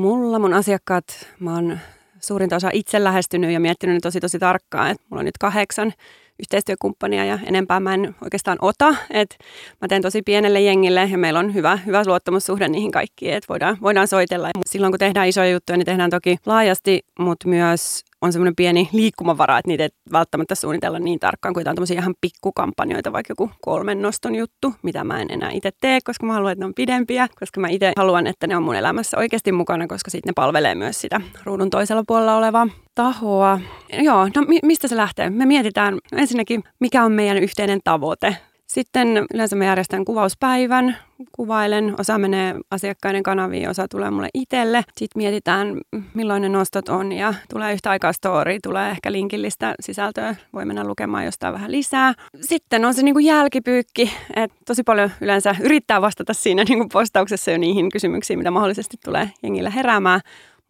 Mulla 0.00 0.38
mun 0.38 0.54
asiakkaat, 0.54 1.28
mä 1.40 1.54
oon 1.54 1.78
suurinta 2.20 2.56
osa 2.56 2.70
itse 2.72 3.04
lähestynyt 3.04 3.50
ja 3.50 3.60
miettinyt 3.60 4.02
tosi 4.02 4.20
tosi 4.20 4.38
tarkkaan, 4.38 4.90
että 4.90 5.06
mulla 5.10 5.20
on 5.20 5.24
nyt 5.24 5.38
kahdeksan 5.38 5.92
yhteistyökumppania 6.40 7.24
ja 7.24 7.38
enempää 7.46 7.80
mä 7.80 7.94
en 7.94 8.14
oikeastaan 8.24 8.58
ota. 8.60 8.94
Et 9.10 9.38
mä 9.80 9.88
teen 9.88 10.02
tosi 10.02 10.22
pienelle 10.22 10.60
jengille 10.60 11.08
ja 11.10 11.18
meillä 11.18 11.38
on 11.38 11.54
hyvä, 11.54 11.76
hyvä 11.76 12.02
luottamussuhde 12.06 12.68
niihin 12.68 12.90
kaikkiin, 12.90 13.34
että 13.34 13.48
voidaan, 13.48 13.76
voidaan 13.82 14.08
soitella. 14.08 14.50
Silloin 14.66 14.92
kun 14.92 14.98
tehdään 14.98 15.28
isoja 15.28 15.50
juttuja, 15.50 15.76
niin 15.76 15.86
tehdään 15.86 16.10
toki 16.10 16.36
laajasti, 16.46 17.00
mutta 17.18 17.48
myös 17.48 18.04
on 18.22 18.32
semmoinen 18.32 18.56
pieni 18.56 18.88
liikkumavara, 18.92 19.58
että 19.58 19.68
niitä 19.68 19.84
ei 19.84 19.88
välttämättä 20.12 20.54
suunnitella 20.54 20.98
niin 20.98 21.18
tarkkaan, 21.18 21.54
kuin 21.54 21.62
jotain 21.66 21.92
ihan 21.92 22.14
pikkukampanjoita, 22.20 23.12
vaikka 23.12 23.32
joku 23.32 23.50
kolmen 23.60 24.02
noston 24.02 24.34
juttu, 24.34 24.74
mitä 24.82 25.04
mä 25.04 25.20
en 25.20 25.30
enää 25.30 25.50
itse 25.50 25.70
tee, 25.80 25.98
koska 26.04 26.26
mä 26.26 26.32
haluan, 26.32 26.52
että 26.52 26.62
ne 26.62 26.66
on 26.66 26.74
pidempiä, 26.74 27.28
koska 27.40 27.60
mä 27.60 27.68
itse 27.68 27.92
haluan, 27.96 28.26
että 28.26 28.46
ne 28.46 28.56
on 28.56 28.62
mun 28.62 28.74
elämässä 28.74 29.18
oikeasti 29.18 29.52
mukana, 29.52 29.86
koska 29.86 30.10
sitten 30.10 30.30
ne 30.30 30.32
palvelee 30.34 30.74
myös 30.74 31.00
sitä 31.00 31.20
ruudun 31.44 31.70
toisella 31.70 32.04
puolella 32.06 32.36
olevaa 32.36 32.68
tahoa. 32.94 33.60
Joo, 34.02 34.28
no 34.36 34.42
mi- 34.48 34.58
mistä 34.62 34.88
se 34.88 34.96
lähtee? 34.96 35.30
Me 35.30 35.46
mietitään 35.46 35.98
ensinnäkin, 36.12 36.62
mikä 36.80 37.04
on 37.04 37.12
meidän 37.12 37.38
yhteinen 37.38 37.80
tavoite 37.84 38.36
sitten 38.70 39.26
yleensä 39.34 39.56
mä 39.56 39.64
järjestän 39.64 40.04
kuvauspäivän, 40.04 40.96
kuvailen, 41.32 41.94
osa 41.98 42.18
menee 42.18 42.54
asiakkaiden 42.70 43.22
kanaviin, 43.22 43.68
osa 43.68 43.88
tulee 43.88 44.10
mulle 44.10 44.28
itselle. 44.34 44.84
Sitten 44.96 45.22
mietitään, 45.22 45.80
milloin 46.14 46.42
ne 46.42 46.48
nostot 46.48 46.88
on 46.88 47.12
ja 47.12 47.34
tulee 47.52 47.72
yhtä 47.72 47.90
aikaa 47.90 48.12
story, 48.12 48.58
tulee 48.62 48.90
ehkä 48.90 49.12
linkillistä 49.12 49.74
sisältöä, 49.80 50.34
voi 50.52 50.64
mennä 50.64 50.84
lukemaan 50.84 51.24
jostain 51.24 51.54
vähän 51.54 51.72
lisää. 51.72 52.14
Sitten 52.40 52.84
on 52.84 52.94
se 52.94 53.02
niin 53.02 53.14
kuin 53.14 53.26
jälkipyykki, 53.26 54.12
että 54.36 54.56
tosi 54.66 54.82
paljon 54.82 55.10
yleensä 55.20 55.54
yrittää 55.60 56.02
vastata 56.02 56.34
siinä 56.34 56.64
niin 56.64 56.78
kuin 56.78 56.88
postauksessa 56.92 57.50
jo 57.50 57.58
niihin 57.58 57.90
kysymyksiin, 57.90 58.38
mitä 58.38 58.50
mahdollisesti 58.50 58.96
tulee 59.04 59.30
jengillä 59.42 59.70
heräämään. 59.70 60.20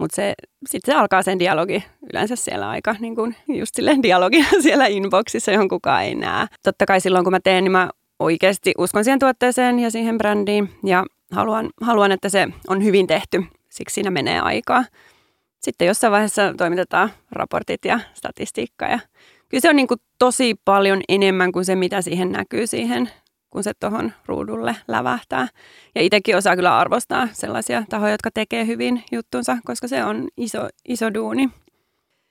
Mutta 0.00 0.16
se, 0.16 0.34
sitten 0.68 0.94
se 0.94 0.98
alkaa 0.98 1.22
sen 1.22 1.38
dialogi 1.38 1.84
yleensä 2.12 2.36
siellä 2.36 2.68
aika 2.68 2.96
niin 2.98 3.14
kuin 3.14 3.36
just 3.48 3.74
sille 3.74 3.96
dialogi 4.02 4.44
siellä 4.62 4.86
inboxissa, 4.86 5.52
johon 5.52 5.68
kukaan 5.68 6.04
ei 6.04 6.14
näe. 6.14 6.46
Totta 6.62 6.86
kai 6.86 7.00
silloin 7.00 7.24
kun 7.24 7.32
mä 7.32 7.40
teen, 7.44 7.64
niin 7.64 7.72
mä 7.72 7.90
oikeasti 8.18 8.72
uskon 8.78 9.04
siihen 9.04 9.18
tuotteeseen 9.18 9.78
ja 9.78 9.90
siihen 9.90 10.18
brändiin 10.18 10.70
ja 10.84 11.04
haluan, 11.32 11.70
haluan, 11.80 12.12
että 12.12 12.28
se 12.28 12.48
on 12.68 12.84
hyvin 12.84 13.06
tehty. 13.06 13.44
Siksi 13.68 13.94
siinä 13.94 14.10
menee 14.10 14.40
aikaa. 14.40 14.84
Sitten 15.62 15.88
jossain 15.88 16.10
vaiheessa 16.10 16.54
toimitetaan 16.56 17.10
raportit 17.32 17.84
ja 17.84 18.00
statistiikka 18.14 18.84
ja 18.84 18.98
kyllä 19.48 19.60
se 19.60 19.70
on 19.70 19.76
niin 19.76 19.88
kuin 19.88 20.00
tosi 20.18 20.54
paljon 20.64 21.00
enemmän 21.08 21.52
kuin 21.52 21.64
se, 21.64 21.76
mitä 21.76 22.02
siihen 22.02 22.32
näkyy 22.32 22.66
siihen 22.66 23.10
kun 23.50 23.62
se 23.62 23.72
tuohon 23.80 24.12
ruudulle 24.26 24.76
lävähtää. 24.88 25.48
Ja 25.94 26.02
itsekin 26.02 26.36
osaa 26.36 26.56
kyllä 26.56 26.78
arvostaa 26.78 27.28
sellaisia 27.32 27.84
tahoja, 27.88 28.12
jotka 28.12 28.30
tekee 28.34 28.66
hyvin 28.66 29.04
juttunsa, 29.12 29.58
koska 29.64 29.88
se 29.88 30.04
on 30.04 30.28
iso, 30.36 30.68
iso 30.88 31.14
duuni. 31.14 31.50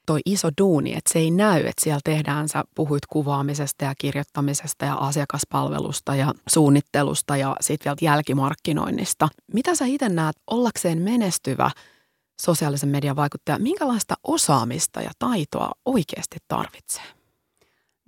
Toi 0.06 0.20
iso 0.26 0.50
duuni, 0.62 0.96
että 0.96 1.14
se 1.14 1.20
ei 1.20 1.32
näy, 1.32 1.60
että 1.60 1.84
siellä 1.84 2.00
tehdään, 2.04 2.50
sä 2.50 2.64
puhuit 2.76 3.06
kuvaamisesta 3.06 3.86
ja 3.86 3.94
kirjoittamisesta 3.98 4.86
ja 4.86 4.96
asiakaspalvelusta 4.96 6.16
ja 6.16 6.34
suunnittelusta 6.50 7.38
ja 7.38 7.56
sitten 7.62 7.96
vielä 8.02 8.14
jälkimarkkinoinnista. 8.14 9.28
Mitä 9.54 9.76
sä 9.76 9.86
itse 9.86 10.10
näet 10.10 10.36
ollakseen 10.48 11.02
menestyvä 11.02 11.72
sosiaalisen 12.42 12.90
median 12.90 13.16
vaikuttaja, 13.16 13.60
minkälaista 13.60 14.16
osaamista 14.24 15.02
ja 15.02 15.12
taitoa 15.20 15.72
oikeasti 15.86 16.38
tarvitsee? 16.48 17.19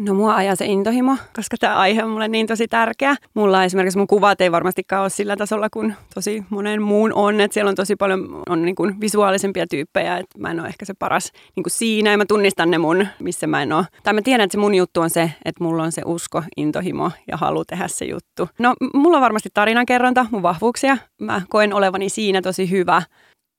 No 0.02 0.14
mua 0.14 0.36
ajaa 0.36 0.56
se 0.56 0.66
intohimo, 0.66 1.18
koska 1.36 1.58
tämä 1.60 1.76
aihe 1.76 2.04
on 2.04 2.10
mulle 2.10 2.28
niin 2.28 2.48
tosi 2.48 2.68
tärkeä. 2.68 3.16
Mulla 3.34 3.64
esimerkiksi 3.64 3.98
mun 3.98 4.08
kuvat 4.08 4.42
ei 4.42 4.52
varmastikaan 4.52 5.02
ole 5.02 5.10
sillä 5.10 5.36
tasolla 5.36 5.70
kuin 5.70 5.96
tosi 6.14 6.44
monen 6.50 6.82
muun 6.82 7.14
on. 7.14 7.42
Että 7.42 7.54
siellä 7.54 7.70
on 7.70 7.76
tosi 7.76 7.96
paljon 7.96 8.44
on 8.50 8.62
niin 8.62 8.76
kuin 8.76 9.02
visuaalisempia 9.02 9.68
tyyppejä. 9.68 10.18
Että 10.18 10.40
mä 10.40 10.52
en 10.52 10.60
ole 10.60 10.68
ehkä 10.68 10.86
se 10.86 10.94
paras 11.00 11.32
niin 11.56 11.64
kuin 11.64 11.72
siinä 11.72 12.12
ja 12.12 12.18
mä 12.18 12.26
tunnistan 12.26 12.72
ne 12.72 12.78
mun, 12.78 13.08
missä 13.20 13.48
mä 13.48 13.62
en 13.62 13.74
ole. 13.74 13.86
Tai 14.04 14.14
mä 14.14 14.22
tiedän, 14.22 14.44
että 14.44 14.52
se 14.52 14.58
mun 14.60 14.76
juttu 14.76 15.02
on 15.02 15.10
se, 15.10 15.32
että 15.46 15.64
mulla 15.64 15.84
on 15.84 15.92
se 15.92 16.02
usko, 16.06 16.44
intohimo 16.58 17.12
ja 17.28 17.38
halu 17.38 17.66
tehdä 17.66 17.88
se 17.88 18.06
juttu. 18.06 18.50
No 18.60 18.74
mulla 18.94 19.18
on 19.18 19.24
varmasti 19.24 19.50
tarinankerronta, 19.54 20.26
mun 20.32 20.44
vahvuuksia. 20.44 20.98
Mä 21.22 21.42
koen 21.50 21.74
olevani 21.74 22.10
siinä 22.10 22.42
tosi 22.42 22.72
hyvä. 22.72 23.02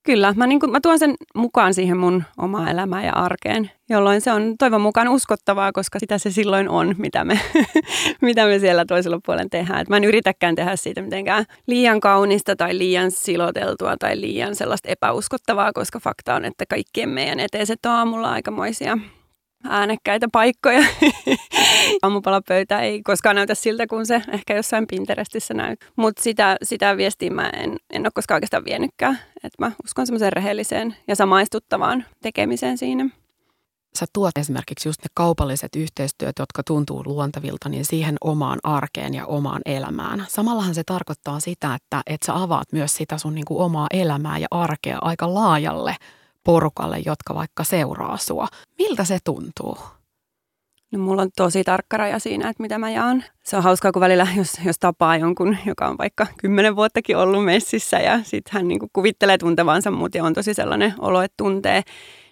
Kyllä, 0.05 0.33
mä, 0.37 0.47
niin 0.47 0.59
kuin, 0.59 0.71
mä 0.71 0.79
tuon 0.81 0.99
sen 0.99 1.15
mukaan 1.35 1.73
siihen 1.73 1.97
mun 1.97 2.23
omaa 2.37 2.69
elämään 2.69 3.05
ja 3.05 3.13
arkeen, 3.13 3.71
jolloin 3.89 4.21
se 4.21 4.31
on 4.31 4.55
toivon 4.59 4.81
mukaan 4.81 5.07
uskottavaa, 5.07 5.71
koska 5.71 5.99
sitä 5.99 6.17
se 6.17 6.31
silloin 6.31 6.69
on, 6.69 6.95
mitä 6.97 7.23
me, 7.23 7.39
mitä 8.21 8.45
me 8.45 8.59
siellä 8.59 8.85
toisella 8.85 9.19
puolella 9.25 9.49
tehdään. 9.51 9.81
Et 9.81 9.89
mä 9.89 9.97
en 9.97 10.03
yritäkään 10.03 10.55
tehdä 10.55 10.75
siitä 10.75 11.01
mitenkään 11.01 11.45
liian 11.67 11.99
kaunista 11.99 12.55
tai 12.55 12.77
liian 12.77 13.11
siloteltua 13.11 13.97
tai 13.97 14.21
liian 14.21 14.55
sellaista 14.55 14.89
epäuskottavaa, 14.89 15.73
koska 15.73 15.99
fakta 15.99 16.35
on, 16.35 16.45
että 16.45 16.65
kaikkien 16.69 17.09
meidän 17.09 17.39
eteiset 17.39 17.85
on 17.85 17.91
aamulla 17.91 18.31
aikamoisia 18.31 18.97
äänekkäitä 19.69 20.27
paikkoja. 20.31 20.83
Aamupalapöytä 22.01 22.81
ei 22.81 23.03
koskaan 23.03 23.35
näytä 23.35 23.55
siltä, 23.55 23.87
kun 23.87 24.05
se 24.05 24.21
ehkä 24.33 24.55
jossain 24.55 24.87
Pinterestissä 24.87 25.53
näy. 25.53 25.75
Mutta 25.95 26.23
sitä, 26.23 26.57
sitä 26.63 26.97
viestiä 26.97 27.31
mä 27.31 27.49
en, 27.49 27.77
en 27.93 28.01
ole 28.01 28.11
koskaan 28.13 28.35
oikeastaan 28.35 28.65
vienytkään. 28.65 29.19
Et 29.43 29.53
mä 29.59 29.71
uskon 29.85 30.07
semmoiseen 30.07 30.33
rehelliseen 30.33 30.95
ja 31.07 31.15
samaistuttavaan 31.15 32.05
tekemiseen 32.21 32.77
siinä. 32.77 33.09
Sä 33.99 34.05
tuot 34.13 34.37
esimerkiksi 34.37 34.89
just 34.89 35.01
ne 35.03 35.07
kaupalliset 35.13 35.75
yhteistyöt, 35.75 36.35
jotka 36.39 36.63
tuntuu 36.67 37.03
luontavilta, 37.05 37.69
niin 37.69 37.85
siihen 37.85 38.15
omaan 38.21 38.59
arkeen 38.63 39.13
ja 39.13 39.25
omaan 39.25 39.61
elämään. 39.65 40.25
Samallahan 40.29 40.75
se 40.75 40.83
tarkoittaa 40.85 41.39
sitä, 41.39 41.75
että, 41.75 42.01
että 42.07 42.25
sä 42.25 42.41
avaat 42.43 42.67
myös 42.71 42.95
sitä 42.95 43.17
sun 43.17 43.35
niin 43.35 43.45
kuin 43.45 43.61
omaa 43.61 43.87
elämää 43.93 44.37
ja 44.37 44.47
arkea 44.51 44.97
aika 45.01 45.33
laajalle– 45.33 45.95
porukalle, 46.43 46.97
jotka 47.05 47.35
vaikka 47.35 47.63
seuraa 47.63 48.17
sua. 48.17 48.47
Miltä 48.79 49.03
se 49.03 49.17
tuntuu? 49.23 49.77
No, 50.91 50.99
mulla 50.99 51.21
on 51.21 51.29
tosi 51.35 51.63
tarkka 51.63 51.97
raja 51.97 52.19
siinä, 52.19 52.49
että 52.49 52.63
mitä 52.63 52.77
mä 52.77 52.89
jaan. 52.89 53.23
Se 53.43 53.57
on 53.57 53.63
hauskaa, 53.63 53.91
kun 53.91 53.99
välillä, 53.99 54.27
jos, 54.35 54.59
jos 54.65 54.79
tapaa 54.79 55.17
jonkun, 55.17 55.57
joka 55.65 55.87
on 55.87 55.97
vaikka 55.97 56.27
kymmenen 56.37 56.75
vuottakin 56.75 57.17
ollut 57.17 57.45
messissä 57.45 57.97
ja 57.97 58.19
sitten 58.23 58.53
hän 58.53 58.67
niin 58.67 58.79
kuvittelee 58.93 59.37
tuntevansa 59.37 59.91
mut 59.91 60.15
ja 60.15 60.23
on 60.23 60.33
tosi 60.33 60.53
sellainen 60.53 60.93
olo, 60.99 61.21
että 61.21 61.33
tuntee, 61.37 61.81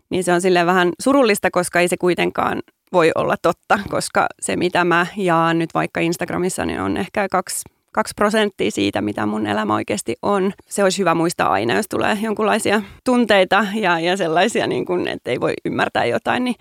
niin 0.10 0.24
se 0.24 0.34
on 0.34 0.41
sille 0.41 0.65
vähän 0.65 0.91
surullista, 1.01 1.51
koska 1.51 1.80
ei 1.80 1.88
se 1.88 1.98
kuitenkaan 1.98 2.62
voi 2.94 3.12
olla 3.15 3.36
totta, 3.41 3.80
koska 3.89 4.27
se 4.39 4.56
mitä 4.56 4.84
mä 4.84 5.08
jaan 5.18 5.60
nyt 5.60 5.74
vaikka 5.74 6.00
Instagramissa, 6.00 6.65
niin 6.65 6.82
on 6.82 6.98
ehkä 6.98 7.27
kaksi 7.32 7.62
kaksi 7.93 8.13
prosenttia 8.15 8.71
siitä, 8.71 9.01
mitä 9.01 9.25
mun 9.25 9.48
elämä 9.48 9.75
oikeasti 9.75 10.15
on. 10.21 10.53
Se 10.69 10.83
olisi 10.83 11.00
hyvä 11.00 11.15
muistaa 11.15 11.50
aina, 11.50 11.74
jos 11.74 11.88
tulee 11.89 12.17
jonkinlaisia 12.21 12.81
tunteita 13.05 13.65
ja, 13.74 14.00
ja 14.00 14.17
sellaisia, 14.17 14.67
niin 14.67 14.86
kuin, 14.86 15.07
että 15.07 15.31
ei 15.31 15.39
voi 15.39 15.53
ymmärtää 15.65 16.05
jotain, 16.05 16.43
niin 16.43 16.55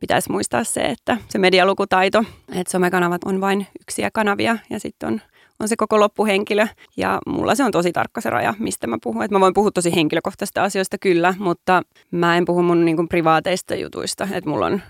pitäisi 0.00 0.32
muistaa 0.32 0.64
se, 0.64 0.80
että 0.80 1.16
se 1.28 1.38
medialukutaito, 1.38 2.24
että 2.54 2.70
somekanavat 2.70 3.24
on 3.24 3.40
vain 3.40 3.66
yksiä 3.80 4.10
kanavia 4.12 4.58
ja 4.70 4.80
sitten 4.80 5.06
on, 5.06 5.20
on 5.60 5.68
se 5.68 5.76
koko 5.76 6.00
loppuhenkilö. 6.00 6.66
Ja 6.96 7.18
mulla 7.26 7.54
se 7.54 7.64
on 7.64 7.72
tosi 7.72 7.92
tarkka 7.92 8.20
se 8.20 8.30
raja, 8.30 8.54
mistä 8.58 8.86
mä 8.86 8.98
puhun. 9.02 9.22
Et 9.22 9.30
mä 9.30 9.40
voin 9.40 9.54
puhua 9.54 9.70
tosi 9.70 9.94
henkilökohtaisista 9.94 10.62
asioista 10.62 10.98
kyllä, 10.98 11.34
mutta 11.38 11.82
mä 12.10 12.36
en 12.36 12.44
puhu 12.44 12.62
mun 12.62 12.84
niin 12.84 13.08
privaateista 13.08 13.74
jutuista. 13.74 14.28
Että 14.32 14.50
mulla 14.50 14.66
on, 14.66 14.82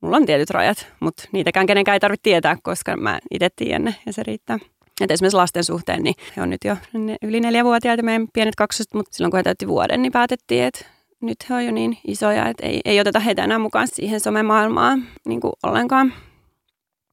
mulla 0.00 0.16
on 0.16 0.26
tietyt 0.26 0.50
rajat, 0.50 0.86
mutta 1.00 1.28
niitäkään 1.32 1.66
kenenkään 1.66 1.94
ei 1.94 2.00
tarvitse 2.00 2.22
tietää, 2.22 2.56
koska 2.62 2.96
mä 2.96 3.18
itse 3.30 3.48
tiedän 3.56 3.84
ne 3.84 3.94
ja 4.06 4.12
se 4.12 4.22
riittää. 4.22 4.58
Et 5.00 5.10
esimerkiksi 5.10 5.36
lasten 5.36 5.64
suhteen, 5.64 6.02
niin 6.02 6.14
he 6.36 6.42
on 6.42 6.50
nyt 6.50 6.64
jo 6.64 6.76
yli 7.22 7.40
neljävuotiaita 7.40 8.02
meidän 8.02 8.28
pienet 8.32 8.54
kaksoset, 8.54 8.94
mutta 8.94 9.16
silloin 9.16 9.30
kun 9.30 9.38
he 9.38 9.42
täytti 9.42 9.68
vuoden, 9.68 10.02
niin 10.02 10.12
päätettiin, 10.12 10.64
että 10.64 10.86
nyt 11.20 11.36
he 11.48 11.54
on 11.54 11.64
jo 11.64 11.72
niin 11.72 11.98
isoja, 12.06 12.48
että 12.48 12.66
ei, 12.66 12.80
ei 12.84 13.00
oteta 13.00 13.20
heitä 13.20 13.44
enää 13.44 13.58
mukaan 13.58 13.88
siihen 13.88 14.20
somemaailmaan 14.20 15.04
niin 15.26 15.40
kuin 15.40 15.52
ollenkaan. 15.62 16.14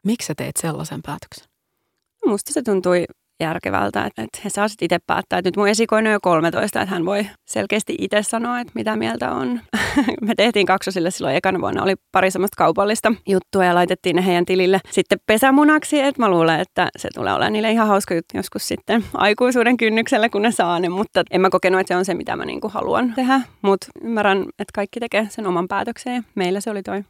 Miksi 0.05 0.25
sä 0.25 0.35
teit 0.35 0.57
sellaisen 0.57 1.01
päätöksen? 1.01 1.49
Musta 2.25 2.53
se 2.53 2.61
tuntui 2.61 3.05
järkevältä, 3.39 4.05
että, 4.05 4.21
että 4.21 4.39
he 4.43 4.49
saavat 4.49 4.71
itse 4.81 4.97
päättää. 5.07 5.39
Että 5.39 5.47
nyt 5.47 5.57
mun 5.57 5.67
esikoinen 5.67 6.09
on 6.09 6.13
jo 6.13 6.19
13, 6.21 6.81
että 6.81 6.95
hän 6.95 7.05
voi 7.05 7.25
selkeästi 7.45 7.95
itse 7.99 8.23
sanoa, 8.23 8.59
että 8.59 8.71
mitä 8.75 8.95
mieltä 8.95 9.31
on. 9.31 9.61
Me 10.27 10.35
tehtiin 10.37 10.65
kaksosille 10.65 11.11
silloin 11.11 11.35
ekana 11.35 11.61
vuonna, 11.61 11.83
oli 11.83 11.95
pari 12.11 12.31
semmoista 12.31 12.55
kaupallista 12.57 13.13
juttua 13.27 13.65
ja 13.65 13.75
laitettiin 13.75 14.15
ne 14.15 14.25
heidän 14.25 14.45
tilille 14.45 14.79
sitten 14.91 15.19
pesämunaksi. 15.25 15.99
Että 15.99 16.21
mä 16.21 16.29
luulen, 16.29 16.59
että 16.59 16.87
se 16.97 17.09
tulee 17.15 17.33
olemaan 17.33 17.53
niille 17.53 17.71
ihan 17.71 17.87
hauska 17.87 18.13
juttu 18.13 18.37
joskus 18.37 18.67
sitten 18.67 19.03
aikuisuuden 19.13 19.77
kynnyksellä, 19.77 20.29
kun 20.29 20.41
ne 20.41 20.51
saa 20.51 20.79
ne. 20.79 20.89
Mutta 20.89 21.23
en 21.31 21.41
mä 21.41 21.49
kokenut, 21.49 21.81
että 21.81 21.93
se 21.93 21.97
on 21.97 22.05
se, 22.05 22.13
mitä 22.13 22.35
mä 22.35 22.45
niinku 22.45 22.69
haluan 22.69 23.13
tehdä. 23.15 23.41
Mutta 23.61 23.87
ymmärrän, 24.03 24.39
että 24.39 24.71
kaikki 24.75 24.99
tekee 24.99 25.27
sen 25.29 25.47
oman 25.47 25.67
päätökseen. 25.67 26.25
Meillä 26.35 26.61
se 26.61 26.69
oli 26.69 26.83
toi. 26.83 27.03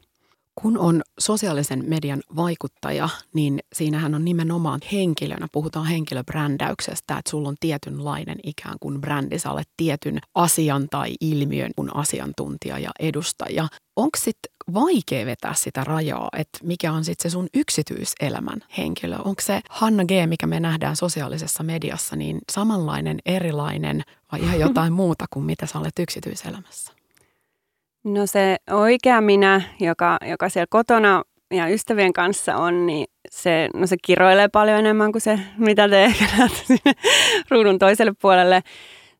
Kun 0.62 0.78
on 0.78 1.01
sosiaalisen 1.20 1.84
median 1.88 2.22
vaikuttaja, 2.36 3.10
niin 3.34 3.60
siinähän 3.74 4.16
on 4.16 4.25
nimenomaan 4.25 4.80
henkilönä, 4.92 5.48
puhutaan 5.51 5.86
henkilöbrändäyksestä, 5.86 7.18
että 7.18 7.32
sulla 7.32 7.50
on 7.50 7.56
tietynlainen 7.60 8.38
ikään 8.44 8.75
kuin 8.80 9.01
brändi, 9.01 9.39
sä 9.39 9.51
olet 9.51 9.70
tietyn 9.78 10.20
asian 10.36 10.88
tai 10.89 11.13
ilmiön 11.22 11.72
kun 11.75 11.96
asiantuntija 11.96 12.80
ja 12.80 12.89
edustaja. 13.00 13.68
Onko 13.96 14.18
sitten 14.18 14.74
vaikea 14.74 15.25
vetää 15.25 15.54
sitä 15.54 15.84
rajaa, 15.84 16.30
että 16.38 16.60
mikä 16.63 16.94
on 16.94 17.06
sitten 17.06 17.32
se 17.32 17.34
sun 17.34 17.48
yksityiselämän 17.54 18.60
henkilö? 18.78 19.18
Onko 19.18 19.42
se 19.42 19.62
Hanna 19.70 20.06
G, 20.06 20.12
mikä 20.25 20.48
me 20.48 20.60
nähdään 20.60 20.96
sosiaalisessa 20.96 21.63
mediassa, 21.63 22.16
niin 22.16 22.39
samanlainen, 22.51 23.20
erilainen 23.25 24.04
vai 24.32 24.39
ihan 24.42 24.60
jotain 24.60 24.94
muuta 24.94 25.25
kuin 25.30 25.46
mitä 25.46 25.66
sä 25.66 25.80
olet 25.80 26.00
yksityiselämässä? 26.00 26.99
No 28.03 28.25
se 28.25 28.58
oikea 28.72 29.22
minä, 29.22 29.62
joka, 29.79 30.18
joka 30.29 30.50
siellä 30.50 30.68
kotona 30.70 31.24
ja 31.51 31.68
ystävien 31.68 32.13
kanssa 32.13 32.56
on, 32.56 32.86
niin 32.86 33.08
se, 33.32 33.70
no 33.74 33.88
se 33.88 33.96
kiroilee 34.06 34.48
paljon 34.48 34.79
enemmän 34.79 35.12
kuin 35.12 35.22
se, 35.22 35.39
mitä 35.58 35.89
te 35.89 36.06
ehkä 36.06 36.25
näette 36.38 36.60
sinne 36.65 36.94
ruudun 37.50 37.79
toiselle 37.79 38.13
puolelle. 38.22 38.62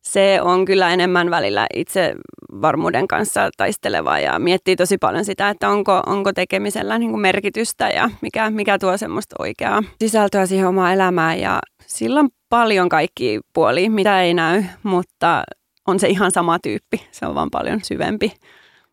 Se 0.02 0.38
on 0.42 0.64
kyllä 0.64 0.90
enemmän 0.90 1.30
välillä 1.30 1.66
itse 1.74 2.14
varmuuden 2.62 3.08
kanssa 3.08 3.50
taisteleva 3.56 4.18
ja 4.18 4.38
miettii 4.38 4.76
tosi 4.76 4.98
paljon 4.98 5.24
sitä, 5.24 5.48
että 5.48 5.68
onko, 5.68 6.02
onko 6.06 6.32
tekemisellä 6.32 6.98
niin 6.98 7.10
kuin 7.10 7.20
merkitystä 7.20 7.88
ja 7.88 8.10
mikä, 8.20 8.50
mikä 8.50 8.78
tuo 8.78 8.96
semmoista 8.96 9.36
oikeaa 9.38 9.82
sisältöä 9.98 10.46
siihen 10.46 10.68
omaan 10.68 10.92
elämään. 10.92 11.40
Ja 11.40 11.58
sillä 11.86 12.20
on 12.20 12.28
paljon 12.48 12.88
kaikki 12.88 13.40
puoli, 13.52 13.88
mitä 13.88 14.22
ei 14.22 14.34
näy, 14.34 14.62
mutta 14.82 15.42
on 15.86 16.00
se 16.00 16.08
ihan 16.08 16.30
sama 16.30 16.58
tyyppi. 16.58 17.06
Se 17.10 17.26
on 17.26 17.34
vaan 17.34 17.50
paljon 17.50 17.80
syvempi. 17.82 18.32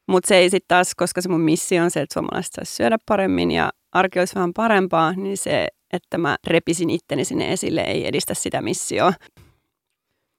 Mutta 0.07 0.27
se 0.27 0.37
ei 0.37 0.49
sitten 0.49 0.67
taas, 0.67 0.95
koska 0.95 1.21
se 1.21 1.29
mun 1.29 1.41
missio 1.41 1.83
on 1.83 1.91
se, 1.91 2.01
että 2.01 2.13
suomalaiset 2.13 2.53
saisi 2.53 2.75
syödä 2.75 2.97
paremmin 3.05 3.51
ja 3.51 3.69
arki 3.91 4.19
olisi 4.19 4.35
vähän 4.35 4.53
parempaa, 4.53 5.13
niin 5.13 5.37
se, 5.37 5.67
että 5.93 6.17
mä 6.17 6.37
repisin 6.47 6.89
itteni 6.89 7.25
sinne 7.25 7.53
esille, 7.53 7.81
ei 7.81 8.07
edistä 8.07 8.33
sitä 8.33 8.61
missioa. 8.61 9.13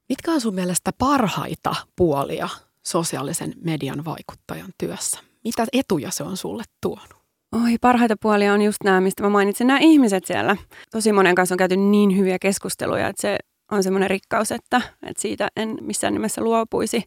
Mitkä 0.09 0.33
on 0.33 0.41
sun 0.41 0.55
mielestä 0.55 0.91
parhaita 0.99 1.75
puolia 1.97 2.49
sosiaalisen 2.87 3.53
median 3.65 4.05
vaikuttajan 4.05 4.73
työssä? 4.79 5.21
Mitä 5.45 5.67
etuja 5.73 6.11
se 6.11 6.23
on 6.23 6.37
sulle 6.37 6.65
tuonut? 6.81 7.19
Oi, 7.53 7.77
parhaita 7.81 8.15
puolia 8.23 8.53
on 8.53 8.63
just 8.63 8.79
nämä, 8.85 9.01
mistä 9.01 9.23
mä 9.23 9.29
mainitsin, 9.29 9.67
nämä 9.67 9.79
ihmiset 9.79 10.25
siellä. 10.25 10.57
Tosi 10.91 11.13
monen 11.13 11.35
kanssa 11.35 11.55
on 11.55 11.57
käyty 11.57 11.77
niin 11.77 12.17
hyviä 12.17 12.39
keskusteluja, 12.39 13.09
että 13.09 13.23
se 13.23 13.39
on 13.73 13.83
semmoinen 13.83 14.11
rikkaus, 14.11 14.53
että, 14.53 14.83
että 15.03 15.23
siitä 15.23 15.49
en 15.57 15.79
missään 15.81 16.13
nimessä 16.13 16.41
luopuisi 16.41 17.03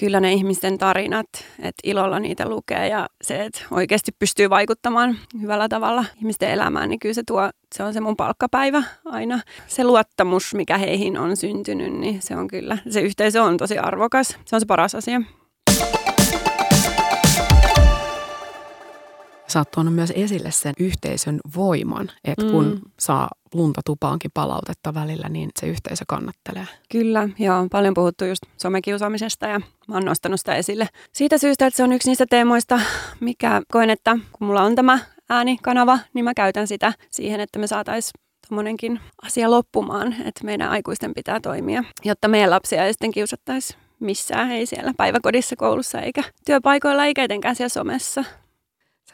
kyllä 0.00 0.20
ne 0.20 0.32
ihmisten 0.32 0.78
tarinat, 0.78 1.26
että 1.58 1.80
ilolla 1.84 2.20
niitä 2.20 2.48
lukee 2.48 2.88
ja 2.88 3.08
se, 3.22 3.44
että 3.44 3.60
oikeasti 3.70 4.12
pystyy 4.18 4.50
vaikuttamaan 4.50 5.16
hyvällä 5.40 5.68
tavalla 5.68 6.04
ihmisten 6.16 6.50
elämään, 6.50 6.88
niin 6.88 6.98
kyllä 6.98 7.14
se 7.14 7.22
tuo, 7.26 7.50
se 7.74 7.82
on 7.82 7.92
se 7.92 8.00
mun 8.00 8.16
palkkapäivä 8.16 8.82
aina. 9.04 9.40
Se 9.66 9.84
luottamus, 9.84 10.54
mikä 10.54 10.78
heihin 10.78 11.18
on 11.18 11.36
syntynyt, 11.36 11.92
niin 11.92 12.22
se 12.22 12.36
on 12.36 12.48
kyllä, 12.48 12.78
se 12.90 13.00
yhteisö 13.00 13.42
on 13.42 13.56
tosi 13.56 13.78
arvokas. 13.78 14.28
Se 14.44 14.56
on 14.56 14.60
se 14.60 14.66
paras 14.66 14.94
asia. 14.94 15.22
Sä 19.50 19.58
oot 19.58 19.70
tuonut 19.70 19.94
myös 19.94 20.12
esille 20.16 20.50
sen 20.50 20.74
yhteisön 20.78 21.40
voiman, 21.56 22.10
että 22.24 22.44
mm. 22.44 22.50
kun 22.50 22.82
saa 23.00 23.28
lunta 23.54 23.80
tupaankin 23.86 24.30
palautetta 24.34 24.94
välillä, 24.94 25.28
niin 25.28 25.50
se 25.60 25.66
yhteisö 25.66 26.04
kannattelee. 26.08 26.66
Kyllä, 26.92 27.28
ja 27.38 27.56
on 27.56 27.70
paljon 27.70 27.94
puhuttu 27.94 28.24
just 28.24 28.42
somekiusaamisesta 28.56 29.46
ja 29.46 29.60
mä 29.88 29.94
oon 29.94 30.04
nostanut 30.04 30.40
sitä 30.40 30.54
esille 30.54 30.88
siitä 31.12 31.38
syystä, 31.38 31.66
että 31.66 31.76
se 31.76 31.82
on 31.82 31.92
yksi 31.92 32.08
niistä 32.08 32.26
teemoista, 32.30 32.80
mikä 33.20 33.62
koen, 33.72 33.90
että 33.90 34.18
kun 34.32 34.46
mulla 34.46 34.62
on 34.62 34.74
tämä 34.74 34.98
äänikanava, 35.30 35.98
niin 36.14 36.24
mä 36.24 36.34
käytän 36.34 36.66
sitä 36.66 36.92
siihen, 37.10 37.40
että 37.40 37.58
me 37.58 37.66
saataisiin 37.66 38.12
tuommoinenkin 38.48 39.00
asia 39.22 39.50
loppumaan, 39.50 40.12
että 40.12 40.44
meidän 40.44 40.70
aikuisten 40.70 41.14
pitää 41.14 41.40
toimia, 41.40 41.84
jotta 42.04 42.28
meidän 42.28 42.50
lapsia 42.50 42.84
ei 42.84 42.92
sitten 42.92 43.12
kiusattaisi 43.12 43.76
missään, 44.00 44.50
ei 44.50 44.66
siellä 44.66 44.92
päiväkodissa, 44.96 45.56
koulussa 45.56 46.00
eikä 46.00 46.24
työpaikoilla 46.46 47.04
eikä 47.04 47.24
etenkään 47.24 47.56
siellä 47.56 47.68
somessa 47.68 48.24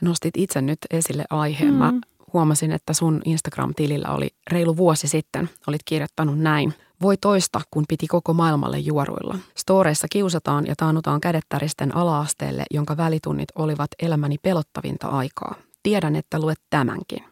Sä 0.00 0.06
nostit 0.06 0.36
itse 0.36 0.60
nyt 0.60 0.78
esille 0.90 1.24
aiheen. 1.30 1.72
Mm. 1.72 1.78
Mä 1.78 1.92
huomasin, 2.32 2.72
että 2.72 2.92
sun 2.92 3.22
Instagram-tilillä 3.24 4.08
oli 4.08 4.28
reilu 4.50 4.76
vuosi 4.76 5.08
sitten, 5.08 5.50
olit 5.66 5.80
kirjoittanut 5.84 6.38
näin. 6.38 6.74
Voi 7.02 7.16
toista, 7.16 7.60
kun 7.70 7.84
piti 7.88 8.06
koko 8.06 8.32
maailmalle 8.32 8.78
juoruilla. 8.78 9.38
Storeissa 9.56 10.06
kiusataan 10.10 10.66
ja 10.66 10.74
taanutaan 10.76 11.20
kädettäristen 11.20 11.96
alaasteelle, 11.96 12.64
jonka 12.70 12.96
välitunnit 12.96 13.48
olivat 13.54 13.90
elämäni 14.02 14.36
pelottavinta 14.42 15.08
aikaa. 15.08 15.54
Tiedän, 15.82 16.16
että 16.16 16.38
luet 16.38 16.58
tämänkin. 16.70 17.24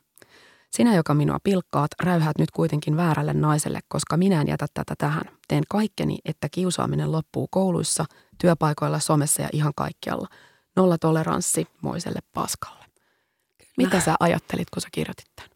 Sinä, 0.70 0.94
joka 0.94 1.14
minua 1.14 1.38
pilkkaat, 1.44 1.90
räyhät 2.02 2.38
nyt 2.38 2.50
kuitenkin 2.50 2.96
väärälle 2.96 3.32
naiselle, 3.32 3.80
koska 3.88 4.16
minä 4.16 4.40
en 4.40 4.48
jätä 4.48 4.66
tätä 4.74 4.94
tähän. 4.98 5.24
Teen 5.48 5.64
kaikkeni, 5.68 6.18
että 6.24 6.48
kiusaaminen 6.48 7.12
loppuu 7.12 7.48
kouluissa, 7.50 8.04
työpaikoilla, 8.40 8.98
somessa 8.98 9.42
ja 9.42 9.48
ihan 9.52 9.72
kaikkialla. 9.76 10.28
Nolla 10.76 10.98
toleranssi 10.98 11.66
moiselle 11.80 12.20
paskalle. 12.32 12.84
Mitä 13.76 14.00
sä 14.00 14.14
ajattelit, 14.20 14.70
kun 14.70 14.82
sä 14.82 14.88
kirjoitit 14.92 15.26
tämän? 15.36 15.50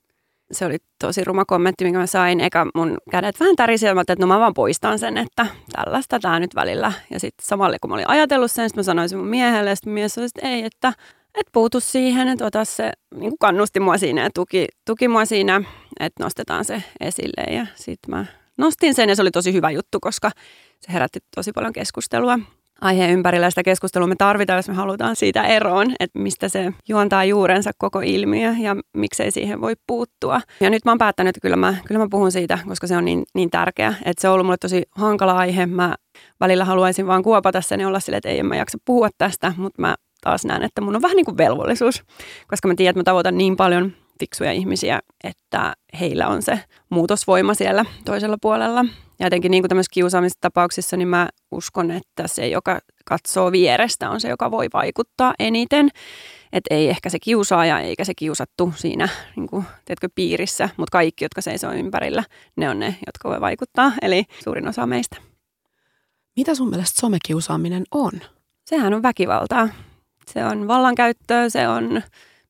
Se 0.53 0.67
oli 0.67 0.77
tosi 1.01 1.25
ruma 1.25 1.45
kommentti, 1.45 1.85
minkä 1.85 1.99
mä 1.99 2.07
sain. 2.07 2.41
Eka 2.41 2.67
mun 2.75 2.99
kädet 3.11 3.41
vähän 3.41 3.57
tärisivät, 3.57 4.11
että 4.11 4.25
no 4.25 4.27
mä 4.27 4.41
vaan 4.41 4.55
poistan 4.55 4.99
sen, 4.99 5.19
että 5.19 5.47
tällaista 5.73 6.19
tää 6.21 6.41
nyt 6.41 6.55
välillä. 6.55 6.93
Ja 7.11 7.21
sitten 7.21 7.47
samalle, 7.47 7.77
kun 7.81 7.91
mä 7.91 7.95
olin 7.95 8.09
ajatellut 8.09 8.51
sen, 8.51 8.69
sitten 8.69 8.81
mä 8.81 8.85
sanoin 8.85 9.17
mun 9.17 9.27
miehelle, 9.27 9.71
ja 9.71 9.77
sitten 9.77 9.93
mies 9.93 10.19
oli, 10.19 10.27
että 10.27 10.49
ei, 10.49 10.65
että 10.65 10.93
et 11.35 11.47
puutu 11.53 11.81
siihen, 11.81 12.29
että 12.29 12.47
ota 12.47 12.65
se, 12.65 12.93
niin 13.15 13.31
kuin 13.31 13.39
kannusti 13.41 13.81
mua 13.81 13.99
siinä 13.99 14.23
ja 14.23 14.31
tuki, 14.35 14.67
tuki 14.85 15.09
mua 15.09 15.25
siinä, 15.25 15.63
että 16.01 16.25
nostetaan 16.25 16.65
se 16.65 16.83
esille. 17.01 17.55
Ja 17.55 17.67
sitten 17.75 18.11
mä 18.11 18.27
nostin 18.59 18.95
sen 18.95 19.09
ja 19.09 19.17
se 19.17 19.23
oli 19.23 19.31
tosi 19.31 19.53
hyvä 19.53 19.71
juttu, 19.71 20.01
koska 20.01 20.31
se 20.81 20.93
herätti 20.93 21.19
tosi 21.35 21.53
paljon 21.53 21.73
keskustelua 21.73 22.39
aiheen 22.80 23.11
ympärillä 23.11 23.50
sitä 23.50 23.62
keskustelua 23.62 24.06
me 24.06 24.14
tarvitaan, 24.18 24.56
jos 24.58 24.68
me 24.68 24.75
halutaan 24.75 25.16
siitä 25.16 25.42
eroon, 25.42 25.94
että 26.00 26.18
mistä 26.18 26.49
se 26.49 26.73
juontaa 26.88 27.25
juurensa 27.25 27.70
koko 27.78 28.00
ilmiö 28.04 28.54
ja 28.58 28.76
miksei 28.97 29.30
siihen 29.30 29.61
voi 29.61 29.75
puuttua. 29.87 30.40
Ja 30.61 30.70
nyt 30.70 30.85
mä 30.85 30.90
oon 30.90 30.99
päättänyt, 30.99 31.28
että 31.37 31.40
kyllä 31.40 31.56
mä, 31.56 31.75
kyllä 31.87 31.99
mä 32.00 32.08
puhun 32.11 32.32
siitä, 32.32 32.58
koska 32.68 32.87
se 32.87 32.97
on 32.97 33.04
niin, 33.04 33.23
niin 33.35 33.50
tärkeä. 33.50 33.94
Että 34.04 34.20
se 34.20 34.28
on 34.28 34.35
ollut 34.35 34.47
mulle 34.47 34.56
tosi 34.61 34.82
hankala 34.90 35.32
aihe. 35.32 35.66
Mä 35.66 35.94
välillä 36.40 36.64
haluaisin 36.64 37.06
vaan 37.06 37.23
kuopata 37.23 37.61
sen 37.61 37.80
ja 37.80 37.88
olla 37.88 38.00
silleen, 38.00 38.18
että 38.18 38.28
ei 38.28 38.38
en 38.38 38.47
mä 38.47 38.56
jaksa 38.56 38.78
puhua 38.85 39.08
tästä, 39.18 39.52
mutta 39.56 39.82
mä 39.82 39.97
taas 40.20 40.44
näen, 40.44 40.62
että 40.62 40.80
mun 40.80 40.97
on 40.97 41.02
vähän 41.02 41.16
niin 41.16 41.25
kuin 41.25 41.37
velvollisuus, 41.37 42.02
koska 42.49 42.68
mä 42.68 42.75
tiedän, 42.75 42.90
että 42.90 43.00
mä 43.00 43.04
tavoitan 43.04 43.38
niin 43.38 43.56
paljon 43.56 43.92
fiksuja 44.21 44.53
ihmisiä, 44.53 45.01
että 45.25 45.75
heillä 46.01 46.29
on 46.29 46.43
se 46.43 46.61
muutosvoima 46.91 47.55
siellä 47.55 47.85
toisella 48.05 48.37
puolella. 48.43 48.85
Ja 49.19 49.27
jotenkin 49.27 49.51
niin 49.51 49.63
kuin 49.63 49.69
tämmöisissä 49.69 49.95
kiusaamistapauksissa, 49.95 50.97
niin 50.97 51.09
mä 51.09 51.29
uskon, 51.51 51.91
että 51.91 52.29
se, 52.29 52.49
joka 52.49 52.79
katsoo 53.05 53.53
vierestä, 53.53 54.11
on 54.11 54.21
se, 54.21 54.29
joka 54.29 54.51
voi 54.51 54.69
vaikuttaa 54.73 55.35
eniten. 55.39 55.89
Että 56.53 56.75
ei 56.75 56.89
ehkä 56.89 57.11
se 57.11 57.19
kiusaaja 57.19 57.81
eikä 57.81 58.05
se 58.05 58.13
kiusattu 58.17 58.73
siinä 58.77 59.09
niin 59.37 59.49
kuin, 59.49 59.65
teetkö, 59.85 60.09
piirissä, 60.15 60.69
mutta 60.77 60.93
kaikki, 60.93 61.25
jotka 61.25 61.41
seisoo 61.41 61.73
ympärillä, 61.73 62.25
ne 62.57 62.71
on 62.71 62.79
ne, 62.79 62.97
jotka 63.07 63.29
voi 63.29 63.41
vaikuttaa. 63.41 63.93
Eli 64.03 64.25
suurin 64.45 64.69
osa 64.69 64.87
meistä. 64.87 65.17
Mitä 66.37 66.55
sun 66.55 66.71
mielestä 66.71 67.01
somekiusaaminen 67.01 67.85
on? 67.91 68.13
Sehän 68.65 68.95
on 68.95 69.03
väkivaltaa. 69.03 69.69
Se 70.27 70.45
on 70.45 70.69
vallankäyttöä, 70.69 71.49
se 71.49 71.69
on 71.69 72.03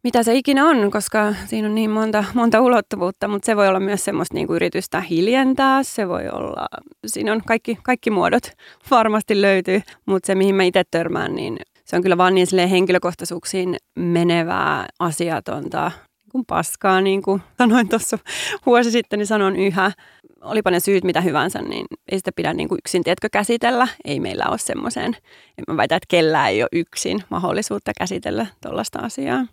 mitä 0.05 0.23
se 0.23 0.35
ikinä 0.35 0.64
on, 0.64 0.90
koska 0.90 1.35
siinä 1.47 1.69
on 1.69 1.75
niin 1.75 1.90
monta, 1.90 2.25
monta 2.35 2.61
ulottuvuutta, 2.61 3.28
mutta 3.28 3.47
se 3.47 3.57
voi 3.57 3.69
olla 3.69 3.81
myös 3.81 4.05
semmoista 4.05 4.35
niin 4.35 4.47
kuin 4.47 4.57
yritystä 4.57 5.00
hiljentää, 5.00 5.83
se 5.83 6.09
voi 6.09 6.28
olla, 6.28 6.67
siinä 7.07 7.33
on 7.33 7.43
kaikki, 7.47 7.78
kaikki 7.83 8.11
muodot 8.11 8.50
varmasti 8.90 9.43
löytyy, 9.43 9.83
mutta 10.07 10.26
se 10.26 10.35
mihin 10.35 10.55
mä 10.55 10.62
itse 10.62 10.83
törmään, 10.90 11.35
niin 11.35 11.59
se 11.85 11.97
on 11.97 12.02
kyllä 12.02 12.17
vaan 12.17 12.35
niin 12.35 12.69
henkilökohtaisuuksiin 12.71 13.76
menevää 13.99 14.87
asiatonta 14.99 15.90
niin 16.28 16.33
kuin 16.33 16.45
paskaa, 16.47 17.00
niin 17.00 17.23
kuin 17.23 17.43
sanoin 17.59 17.88
tuossa 17.88 18.19
vuosi 18.67 18.90
sitten, 18.90 19.19
niin 19.19 19.26
sanon 19.26 19.57
yhä. 19.57 19.93
Olipa 20.43 20.71
ne 20.71 20.81
syyt 20.81 21.05
mitä 21.05 21.21
hyvänsä, 21.21 21.62
niin 21.62 21.87
ei 22.12 22.19
sitä 22.19 22.31
pidä 22.37 22.52
niin 22.52 22.69
kuin 22.69 22.78
yksin, 22.78 23.05
tiedätkö, 23.05 23.28
käsitellä. 23.33 23.88
Ei 24.05 24.21
meillä 24.21 24.45
ole 24.49 24.59
semmoiseen, 24.59 25.17
mä 25.69 25.76
väitän, 25.76 25.97
että 25.97 26.07
kellään 26.09 26.50
ei 26.50 26.62
ole 26.62 26.69
yksin 26.73 27.23
mahdollisuutta 27.31 27.93
käsitellä 27.99 28.47
tuollaista 28.62 28.99
asiaa 28.99 29.45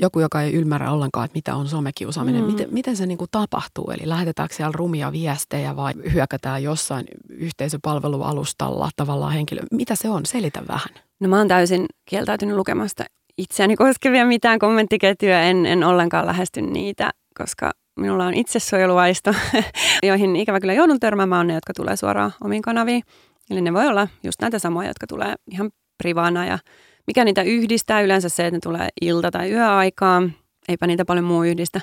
joku, 0.00 0.20
joka 0.20 0.42
ei 0.42 0.52
ymmärrä 0.52 0.90
ollenkaan, 0.90 1.24
että 1.24 1.36
mitä 1.36 1.54
on 1.54 1.68
somekiusaaminen, 1.68 2.40
mm. 2.40 2.46
miten, 2.46 2.68
miten 2.70 2.96
se 2.96 3.06
niin 3.06 3.18
kuin 3.18 3.28
tapahtuu? 3.30 3.90
Eli 3.90 4.08
lähetetäänkö 4.08 4.54
siellä 4.54 4.72
rumia 4.74 5.12
viestejä 5.12 5.76
vai 5.76 5.92
hyökätään 6.12 6.62
jossain 6.62 7.04
yhteisöpalvelualustalla 7.28 8.90
tavallaan 8.96 9.32
henkilö? 9.32 9.60
Mitä 9.70 9.94
se 9.94 10.08
on? 10.08 10.26
Selitä 10.26 10.62
vähän. 10.68 10.94
No 11.20 11.28
mä 11.28 11.38
oon 11.38 11.48
täysin 11.48 11.86
kieltäytynyt 12.08 12.56
lukemasta 12.56 13.04
itseäni 13.38 13.76
koskevia 13.76 14.26
mitään 14.26 14.58
kommenttiketjuja. 14.58 15.42
En, 15.42 15.66
en 15.66 15.84
ollenkaan 15.84 16.26
lähesty 16.26 16.60
niitä, 16.60 17.10
koska 17.38 17.70
minulla 18.00 18.26
on 18.26 18.34
itsesuojeluvaisto, 18.34 19.34
joihin 20.02 20.36
ikävä 20.36 20.60
kyllä 20.60 20.72
joudun 20.72 21.00
törmäämään 21.00 21.46
ne, 21.46 21.54
jotka 21.54 21.72
tulee 21.76 21.96
suoraan 21.96 22.32
omiin 22.44 22.62
kanaviin. 22.62 23.02
Eli 23.50 23.60
ne 23.60 23.72
voi 23.72 23.86
olla 23.86 24.08
just 24.22 24.40
näitä 24.40 24.58
samoja, 24.58 24.88
jotka 24.88 25.06
tulee 25.06 25.34
ihan 25.50 25.70
privaana 26.02 26.46
ja 26.46 26.58
mikä 27.06 27.24
niitä 27.24 27.42
yhdistää 27.42 28.00
yleensä 28.00 28.28
se, 28.28 28.46
että 28.46 28.56
ne 28.56 28.60
tulee 28.62 28.88
ilta- 29.00 29.30
tai 29.30 29.50
yöaikaa. 29.52 30.22
Eipä 30.68 30.86
niitä 30.86 31.04
paljon 31.04 31.24
muu 31.24 31.42
yhdistä. 31.42 31.80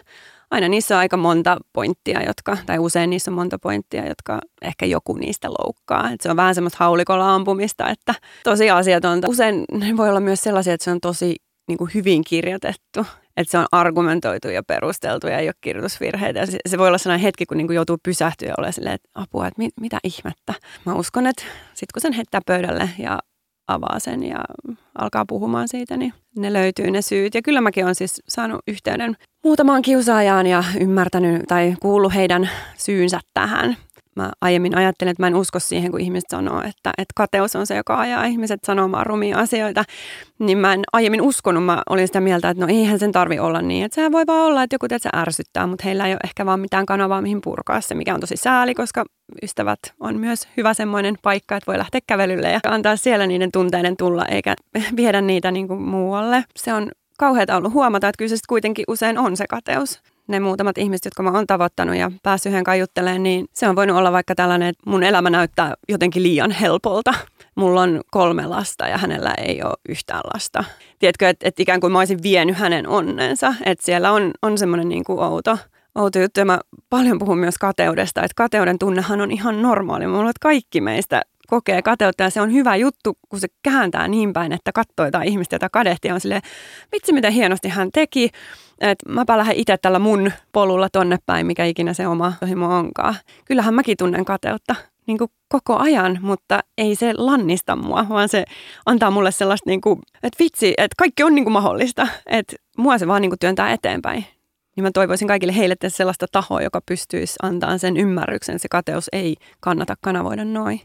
Aina 0.52 0.68
niissä 0.68 0.96
on 0.96 1.00
aika 1.00 1.18
monta 1.18 1.58
pointtia, 1.74 2.24
jotka, 2.24 2.58
tai 2.66 2.80
usein 2.80 3.10
niissä 3.10 3.32
on 3.32 3.36
monta 3.36 3.60
pointtia, 3.60 4.08
jotka 4.08 4.40
ehkä 4.62 4.86
joku 4.86 5.14
niistä 5.14 5.50
loukkaa. 5.50 6.10
Et 6.10 6.22
se 6.22 6.30
on 6.30 6.36
vähän 6.36 6.56
semmoista 6.56 6.78
haulikolla 6.80 7.36
ampumista, 7.36 7.90
että 7.90 8.14
tosi 8.44 8.70
asiatonta. 8.70 9.28
Usein 9.30 9.66
ne 9.72 9.98
voi 9.98 10.10
olla 10.10 10.20
myös 10.20 10.42
sellaisia, 10.44 10.74
että 10.74 10.84
se 10.84 10.92
on 10.92 11.00
tosi 11.02 11.36
niin 11.68 11.78
kuin 11.78 11.92
hyvin 11.94 12.24
kirjoitettu. 12.24 13.06
Että 13.38 13.52
se 13.52 13.58
on 13.58 13.66
argumentoitu 13.72 14.48
ja 14.48 14.64
perusteltu 14.64 15.28
ja 15.28 15.38
ei 15.38 15.48
ole 15.48 15.54
kirjoitusvirheitä. 15.62 16.46
Se, 16.46 16.58
se 16.68 16.78
voi 16.78 16.88
olla 16.88 16.98
sellainen 16.98 17.24
hetki, 17.24 17.46
kun 17.46 17.58
niin 17.58 17.68
kuin 17.68 17.76
joutuu 17.76 17.98
pysähtyä 18.04 18.48
ja 18.48 18.54
olla 18.58 18.72
silleen, 18.72 18.96
että 18.96 19.10
apua, 19.14 19.48
että 19.48 19.62
mit, 19.62 19.74
mitä 19.82 19.98
ihmettä. 20.04 20.54
Mä 20.86 20.94
uskon, 20.94 21.28
että 21.28 21.44
sitten 21.68 21.88
kun 21.94 22.02
sen 22.02 22.14
heittää 22.14 22.42
pöydälle 22.46 22.90
ja 22.98 23.20
avaa 23.70 24.00
sen 24.00 24.24
ja 24.24 24.40
alkaa 24.96 25.26
puhumaan 25.26 25.68
siitä, 25.68 25.98
niin 25.98 26.14
ne 26.38 26.54
löytyy 26.54 26.92
ne 26.92 27.02
syyt. 27.02 27.36
Ja 27.36 27.42
kyllä 27.42 27.62
mäkin 27.62 27.84
olen 27.84 27.96
siis 27.96 28.22
saanut 28.28 28.62
yhteyden 28.68 29.16
muutamaan 29.44 29.82
kiusaajaan 29.82 30.48
ja 30.48 30.64
ymmärtänyt 30.80 31.42
tai 31.48 31.76
kuullut 31.82 32.14
heidän 32.14 32.50
syynsä 32.78 33.20
tähän 33.34 33.78
mä 34.20 34.32
aiemmin 34.42 34.78
ajattelin, 34.78 35.12
että 35.12 35.24
mä 35.24 35.28
en 35.28 35.36
usko 35.36 35.60
siihen, 35.60 35.92
kun 35.92 36.00
ihmiset 36.00 36.30
sanoo, 36.30 36.60
että, 36.60 36.92
että 36.98 37.14
kateus 37.16 37.56
on 37.56 37.68
se, 37.68 37.76
joka 37.76 38.00
ajaa 38.00 38.26
ihmiset 38.26 38.60
sanomaan 38.64 39.06
rumia 39.06 39.38
asioita, 39.38 39.84
niin 40.40 40.58
mä 40.58 40.74
en 40.74 40.82
aiemmin 40.94 41.22
uskonut. 41.22 41.66
Mä 41.66 41.82
olin 41.90 42.08
sitä 42.08 42.22
mieltä, 42.22 42.50
että 42.50 42.66
no 42.66 42.74
eihän 42.74 43.00
sen 43.00 43.12
tarvi 43.12 43.40
olla 43.40 43.62
niin, 43.62 43.86
että 43.86 43.96
sehän 43.96 44.12
voi 44.12 44.24
vaan 44.28 44.46
olla, 44.46 44.64
että 44.64 44.74
joku 44.74 44.86
se 44.98 45.10
ärsyttää, 45.16 45.68
mutta 45.68 45.84
heillä 45.86 46.08
ei 46.08 46.14
ole 46.14 46.20
ehkä 46.24 46.46
vaan 46.46 46.60
mitään 46.60 46.86
kanavaa, 46.86 47.22
mihin 47.22 47.42
purkaa 47.42 47.82
se, 47.82 47.96
mikä 47.96 48.14
on 48.14 48.20
tosi 48.20 48.38
sääli, 48.38 48.76
koska 48.76 49.06
ystävät 49.44 49.80
on 50.00 50.20
myös 50.20 50.48
hyvä 50.58 50.74
semmoinen 50.74 51.16
paikka, 51.22 51.56
että 51.56 51.72
voi 51.72 51.78
lähteä 51.78 52.02
kävelylle 52.08 52.52
ja 52.52 52.60
antaa 52.66 52.96
siellä 52.96 53.28
niiden 53.28 53.52
tunteiden 53.52 53.98
tulla, 53.98 54.26
eikä 54.26 54.56
viedä 54.96 55.22
niitä 55.22 55.52
niin 55.52 55.68
kuin 55.68 55.82
muualle. 55.82 56.44
Se 56.56 56.74
on 56.74 56.92
kauheata 57.20 57.58
ollut 57.58 57.74
huomata, 57.74 58.08
että 58.08 58.18
kyllä 58.18 58.30
se 58.30 58.38
kuitenkin 58.50 58.86
usein 58.88 59.18
on 59.18 59.38
se 59.38 59.46
kateus 59.50 60.02
ne 60.30 60.40
muutamat 60.40 60.78
ihmiset, 60.78 61.06
jotka 61.06 61.24
mä 61.24 61.32
oon 61.32 61.48
tavoittanut 61.48 61.96
ja 61.96 62.12
päässyt 62.24 62.54
yhden 62.54 62.80
juttelemaan, 62.80 63.24
niin 63.24 63.46
se 63.54 63.68
on 63.68 63.76
voinut 63.76 63.98
olla 63.98 64.12
vaikka 64.12 64.36
tällainen, 64.36 64.68
että 64.68 64.90
mun 64.90 65.04
elämä 65.04 65.30
näyttää 65.30 65.74
jotenkin 65.90 66.24
liian 66.24 66.52
helpolta. 66.52 67.14
Mulla 67.56 67.82
on 67.82 68.02
kolme 68.12 68.48
lasta 68.48 68.88
ja 68.88 68.98
hänellä 68.98 69.34
ei 69.38 69.64
ole 69.64 69.74
yhtään 69.90 70.22
lasta. 70.34 70.64
Tiedätkö, 71.00 71.30
että, 71.30 71.48
että 71.48 71.62
ikään 71.62 71.80
kuin 71.80 71.94
mä 71.94 72.00
olisin 72.00 72.24
vienyt 72.24 72.58
hänen 72.58 72.88
onnensa, 72.88 73.54
että 73.66 73.86
siellä 73.86 74.12
on, 74.12 74.32
on 74.42 74.58
semmoinen 74.58 74.90
niin 74.90 75.04
kuin 75.04 75.20
outo, 75.20 75.58
outo 75.96 76.20
juttu. 76.20 76.40
Ja 76.40 76.46
mä 76.46 76.60
paljon 76.90 77.20
puhun 77.20 77.38
myös 77.38 77.58
kateudesta, 77.58 78.24
että 78.24 78.36
kateuden 78.36 78.80
tunnehan 78.80 79.22
on 79.22 79.32
ihan 79.32 79.62
normaali. 79.62 80.08
Mä 80.08 80.12
luulen, 80.12 80.30
että 80.30 80.44
kaikki 80.44 80.82
meistä 80.82 81.22
kokee 81.48 81.82
kateutta 81.82 82.24
ja 82.24 82.30
se 82.30 82.42
on 82.42 82.54
hyvä 82.54 82.76
juttu, 82.76 83.18
kun 83.30 83.40
se 83.40 83.48
kääntää 83.64 84.08
niin 84.08 84.34
päin, 84.34 84.52
että 84.52 84.72
katsoo 84.72 85.06
jotain 85.06 85.28
ihmistä, 85.28 85.56
jota 85.56 85.70
kadehtii 85.70 86.12
on 86.12 86.20
silleen, 86.20 86.42
vitsi 86.92 87.14
miten 87.14 87.34
hienosti 87.34 87.70
hän 87.70 87.90
teki, 87.92 88.30
että 88.82 89.10
mäpä 89.10 89.38
lähden 89.38 89.56
itse 89.56 89.78
tällä 89.78 90.00
mun 90.00 90.32
polulla 90.52 90.90
tonne 90.90 91.18
päin, 91.26 91.46
mikä 91.46 91.66
ikinä 91.66 91.94
se 91.94 92.08
oma 92.08 92.34
tohimo 92.40 92.78
onkaan. 92.78 93.16
Kyllähän 93.46 93.74
mäkin 93.74 93.98
tunnen 93.98 94.26
kateutta 94.26 94.76
niin 95.08 95.18
kuin 95.18 95.32
koko 95.48 95.78
ajan, 95.78 96.20
mutta 96.22 96.60
ei 96.78 96.96
se 96.96 97.14
lannista 97.18 97.76
mua, 97.76 98.06
vaan 98.10 98.30
se 98.30 98.46
antaa 98.86 99.12
mulle 99.12 99.32
sellaista, 99.32 99.70
niin 99.70 99.82
kuin, 99.82 100.00
että 100.24 100.44
vitsi, 100.44 100.74
että 100.78 100.96
kaikki 100.98 101.24
on 101.24 101.36
niin 101.36 101.46
kuin 101.46 101.54
mahdollista, 101.54 102.08
että 102.26 102.56
mua 102.78 102.98
se 102.98 103.08
vaan 103.08 103.22
niin 103.22 103.30
kuin 103.30 103.40
työntää 103.40 103.74
eteenpäin. 103.74 104.26
Niin 104.76 104.84
mä 104.84 104.92
toivoisin 104.94 105.28
kaikille 105.28 105.56
heille 105.56 105.76
sellaista 105.88 106.26
tahoa, 106.32 106.62
joka 106.62 106.82
pystyisi 106.86 107.36
antaa 107.42 107.78
sen 107.78 107.98
ymmärryksen, 107.98 108.60
se 108.60 108.68
kateus 108.68 109.10
ei 109.12 109.36
kannata 109.60 109.96
kanavoida 110.02 110.46
noin. 110.46 110.82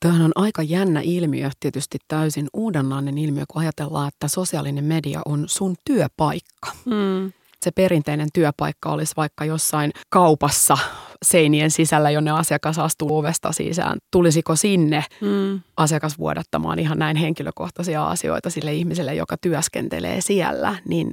Tämähän 0.00 0.22
on 0.22 0.32
aika 0.34 0.62
jännä 0.62 1.00
ilmiö, 1.04 1.50
tietysti 1.60 1.98
täysin 2.08 2.48
uudenlainen 2.52 3.18
ilmiö, 3.18 3.44
kun 3.48 3.62
ajatellaan, 3.62 4.08
että 4.08 4.28
sosiaalinen 4.28 4.84
media 4.84 5.20
on 5.24 5.44
sun 5.48 5.76
työpaikka. 5.84 6.72
Mm. 6.84 7.32
se 7.64 7.70
perinteinen 7.70 8.28
työpaikka 8.34 8.92
olisi 8.92 9.14
vaikka 9.16 9.44
jossain 9.44 9.92
kaupassa 10.08 10.78
seinien 11.24 11.70
sisällä, 11.70 12.10
jonne 12.10 12.30
asiakas 12.30 12.78
astuu 12.78 13.18
ovesta 13.18 13.52
sisään. 13.52 13.98
Tulisiko 14.10 14.56
sinne 14.56 15.04
mm. 15.20 15.60
asiakas 15.76 16.18
vuodattamaan 16.18 16.78
ihan 16.78 16.98
näin 16.98 17.16
henkilökohtaisia 17.16 18.06
asioita 18.06 18.50
sille 18.50 18.74
ihmiselle, 18.74 19.14
joka 19.14 19.36
työskentelee 19.36 20.20
siellä, 20.20 20.78
niin 20.88 21.12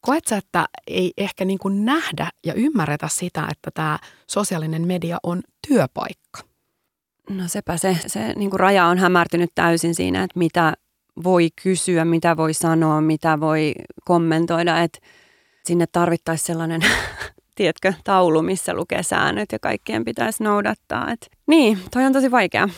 koet 0.00 0.26
sä, 0.26 0.36
että 0.36 0.66
ei 0.86 1.12
ehkä 1.16 1.44
niin 1.44 1.58
kuin 1.58 1.84
nähdä 1.84 2.30
ja 2.46 2.54
ymmärretä 2.54 3.08
sitä, 3.08 3.48
että 3.50 3.70
tämä 3.74 3.98
sosiaalinen 4.30 4.86
media 4.86 5.18
on 5.22 5.42
työpaikka? 5.68 6.51
No 7.30 7.44
sepä 7.46 7.76
se, 7.76 7.96
se 8.06 8.32
niin 8.36 8.50
kuin 8.50 8.60
raja 8.60 8.86
on 8.86 8.98
hämärtynyt 8.98 9.50
täysin 9.54 9.94
siinä, 9.94 10.22
että 10.22 10.38
mitä 10.38 10.74
voi 11.24 11.48
kysyä, 11.62 12.04
mitä 12.04 12.36
voi 12.36 12.54
sanoa, 12.54 13.00
mitä 13.00 13.40
voi 13.40 13.74
kommentoida, 14.04 14.80
että 14.80 14.98
sinne 15.64 15.86
tarvittaisiin 15.86 16.46
sellainen, 16.46 16.80
tiedätkö, 17.56 17.92
taulu, 18.04 18.42
missä 18.42 18.74
lukee 18.74 19.02
säännöt 19.02 19.52
ja 19.52 19.58
kaikkien 19.58 20.04
pitäisi 20.04 20.42
noudattaa. 20.42 21.10
Et, 21.10 21.30
niin, 21.46 21.78
toi 21.90 22.04
on 22.04 22.12
tosi 22.12 22.30
vaikea. 22.30 22.68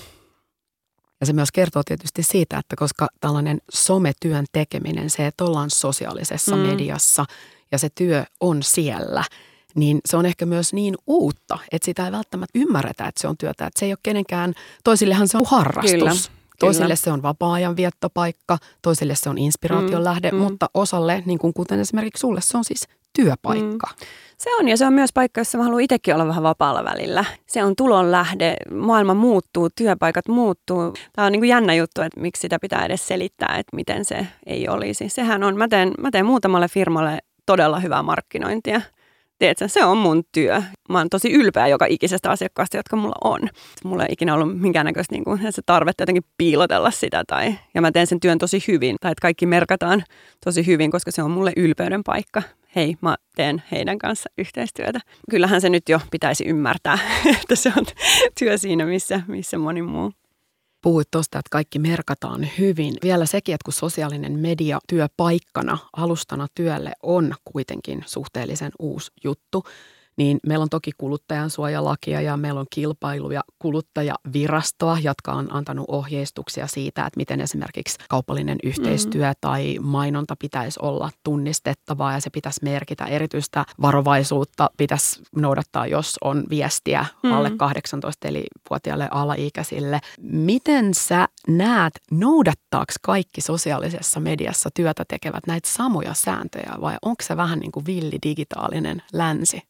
Ja 1.21 1.27
se 1.27 1.33
myös 1.33 1.53
kertoo 1.53 1.83
tietysti 1.83 2.23
siitä, 2.23 2.59
että 2.59 2.77
koska 2.77 3.09
tällainen 3.21 3.59
sometyön 3.71 4.45
tekeminen, 4.53 5.11
se, 5.11 5.27
että 5.27 5.45
ollaan 5.45 5.71
sosiaalisessa 5.71 6.57
mm. 6.57 6.63
mediassa 6.63 7.25
ja 7.73 7.79
se 7.79 7.89
työ 7.95 8.25
on 8.41 8.63
siellä, 8.63 9.25
niin 9.75 10.01
se 10.05 10.17
on 10.17 10.27
ehkä 10.27 10.47
myös 10.47 10.73
niin 10.73 10.95
uutta, 11.07 11.59
että 11.73 11.87
sitä 11.87 12.07
ei 12.07 12.13
välttämättä 12.13 12.59
ymmärretä, 12.59 13.07
että 13.07 13.21
se 13.21 13.29
on 13.29 13.37
työtä. 13.37 13.67
Että 13.67 13.81
se 13.81 13.87
ei 13.87 13.93
ole 13.93 13.99
kenenkään, 14.03 14.55
toisillehan 14.85 15.29
se 15.29 15.37
on 15.37 15.45
harrastus. 15.47 15.93
Kyllä. 15.93 16.13
Toisille 16.59 16.85
Kyllä. 16.85 16.97
se 16.97 17.13
on 17.13 17.23
vapaa-ajan 17.23 17.77
viettopaikka, 17.77 18.59
toisille 18.83 19.15
se 19.15 19.31
on 19.31 19.39
inspiraation 19.39 20.01
mm, 20.01 20.05
lähde, 20.05 20.31
mm. 20.31 20.37
mutta 20.37 20.67
osalle, 20.75 21.23
niin 21.27 21.39
kuin 21.39 21.55
kuten 21.55 21.81
esimerkiksi 21.81 22.21
sulle, 22.21 22.41
se 22.41 22.59
on 22.59 22.65
siis 22.65 22.89
työpaikka. 23.13 23.87
Mm. 24.01 24.07
Se 24.39 24.51
on 24.55 24.69
ja 24.69 24.77
se 24.77 24.87
on 24.87 24.93
myös 24.93 25.13
paikka, 25.13 25.41
jossa 25.41 25.59
mä 25.59 25.65
haluan 25.65 25.81
itsekin 25.81 26.15
olla 26.15 26.27
vähän 26.27 26.43
vapaalla 26.43 26.85
välillä. 26.85 27.25
Se 27.47 27.65
on 27.65 27.77
tulon 27.77 28.13
lähde, 28.13 28.57
maailma 28.75 29.15
muuttuu, 29.15 29.69
työpaikat 29.77 30.29
muuttuu. 30.29 30.95
Tämä 31.13 31.27
on 31.27 31.33
niin 31.33 31.41
kuin 31.41 31.49
jännä 31.49 31.75
juttu, 31.75 32.03
että 32.03 32.21
miksi 32.21 32.41
sitä 32.41 32.59
pitää 32.59 32.85
edes 32.85 33.09
selittää, 33.09 33.57
että 33.59 33.77
miten 33.77 34.05
se 34.05 34.27
ei 34.47 34.69
olisi. 34.69 35.09
Sehän 35.09 35.43
on, 35.43 35.57
mä 35.57 35.69
teen, 35.69 35.93
mä 35.99 36.11
teen 36.11 36.27
muutamalle 36.27 36.69
firmalle 36.69 37.19
todella 37.47 37.81
hyvää 37.81 38.03
markkinointia 38.03 38.81
tiedätkö, 39.39 39.69
se 39.69 39.85
on 39.85 39.99
mun 39.99 40.23
työ. 40.33 40.63
Mä 40.89 40.99
oon 40.99 41.11
tosi 41.11 41.33
ylpeä 41.33 41.67
joka 41.67 41.87
ikisestä 41.89 42.31
asiakkaasta, 42.31 42.77
jotka 42.77 42.97
mulla 42.97 43.15
on. 43.25 43.41
Mulla 43.85 44.05
ei 44.05 44.13
ikinä 44.13 44.35
ollut 44.35 44.61
minkäännäköistä 44.61 45.15
niin 45.15 45.25
kuin, 45.25 45.41
se 45.51 45.63
tarvetta 45.67 46.03
jotenkin 46.03 46.25
piilotella 46.39 46.91
sitä. 46.91 47.25
Tai, 47.27 47.55
ja 47.75 47.81
mä 47.81 47.93
teen 47.93 48.07
sen 48.07 48.21
työn 48.21 48.39
tosi 48.39 48.65
hyvin. 48.69 48.97
Tai 49.01 49.13
että 49.13 49.23
kaikki 49.23 49.47
merkataan 49.47 50.05
tosi 50.45 50.67
hyvin, 50.67 50.91
koska 50.91 51.11
se 51.11 51.23
on 51.23 51.31
mulle 51.31 51.53
ylpeyden 51.57 52.05
paikka. 52.05 52.43
Hei, 52.77 52.97
mä 53.01 53.17
teen 53.37 53.63
heidän 53.71 53.99
kanssa 53.99 54.31
yhteistyötä. 54.39 55.01
Kyllähän 55.31 55.61
se 55.61 55.69
nyt 55.69 55.89
jo 55.89 56.01
pitäisi 56.11 56.45
ymmärtää, 56.45 56.99
että 57.41 57.57
se 57.57 57.73
on 57.77 57.87
työ 58.39 58.59
siinä, 58.59 58.87
missä, 58.87 59.21
missä 59.27 59.59
moni 59.59 59.83
muu 59.83 60.13
puhuit 60.85 61.11
tuosta, 61.11 61.39
että 61.39 61.49
kaikki 61.51 61.79
merkataan 61.79 62.49
hyvin. 62.59 62.95
Vielä 63.03 63.27
sekin, 63.27 63.55
että 63.55 63.65
kun 63.65 63.73
sosiaalinen 63.73 64.39
media 64.39 64.79
työpaikkana, 64.89 65.79
alustana 65.97 66.47
työlle 66.55 66.93
on 67.03 67.35
kuitenkin 67.45 68.03
suhteellisen 68.07 68.73
uusi 68.79 69.13
juttu, 69.25 69.65
niin 70.17 70.41
meillä 70.47 70.63
on 70.63 70.69
toki 70.69 70.91
kuluttajansuojalakia 70.99 72.21
ja 72.21 72.37
meillä 72.37 72.61
on 72.61 72.67
kilpailu- 72.71 73.31
ja 73.31 73.41
kuluttajavirastoa, 73.59 74.99
jotka 74.99 75.33
on 75.33 75.55
antanut 75.55 75.85
ohjeistuksia 75.89 76.67
siitä, 76.67 77.07
että 77.07 77.17
miten 77.17 77.41
esimerkiksi 77.41 77.99
kaupallinen 78.09 78.59
yhteistyö 78.63 79.29
mm. 79.29 79.35
tai 79.41 79.79
mainonta 79.81 80.37
pitäisi 80.37 80.81
olla 80.83 81.11
tunnistettavaa 81.25 82.13
ja 82.13 82.21
se 82.21 82.31
pitäisi 82.31 82.61
merkitä. 82.63 83.05
Erityistä 83.05 83.65
varovaisuutta 83.83 84.71
pitäisi 84.77 85.23
noudattaa, 85.37 85.87
jos 85.87 86.17
on 86.25 86.45
viestiä 86.51 87.07
mm. 87.23 87.33
alle 87.33 87.51
18 87.51 88.29
eli 88.29 88.45
vuotiaille 88.71 89.09
alaikäisille. 89.11 90.01
Miten 90.21 90.95
sä 90.95 91.29
näet, 91.49 92.01
noudattaako 92.11 92.93
kaikki 93.03 93.41
sosiaalisessa 93.41 94.21
mediassa 94.21 94.71
työtä 94.75 95.05
tekevät 95.09 95.47
näitä 95.47 95.69
samoja 95.69 96.15
sääntöjä 96.15 96.73
vai 96.81 96.97
onko 97.03 97.23
se 97.23 97.37
vähän 97.37 97.59
niin 97.59 97.73
kuin 97.73 97.87
villi 97.87 98.19
digitaalinen 98.23 99.03
länsi? 99.13 99.63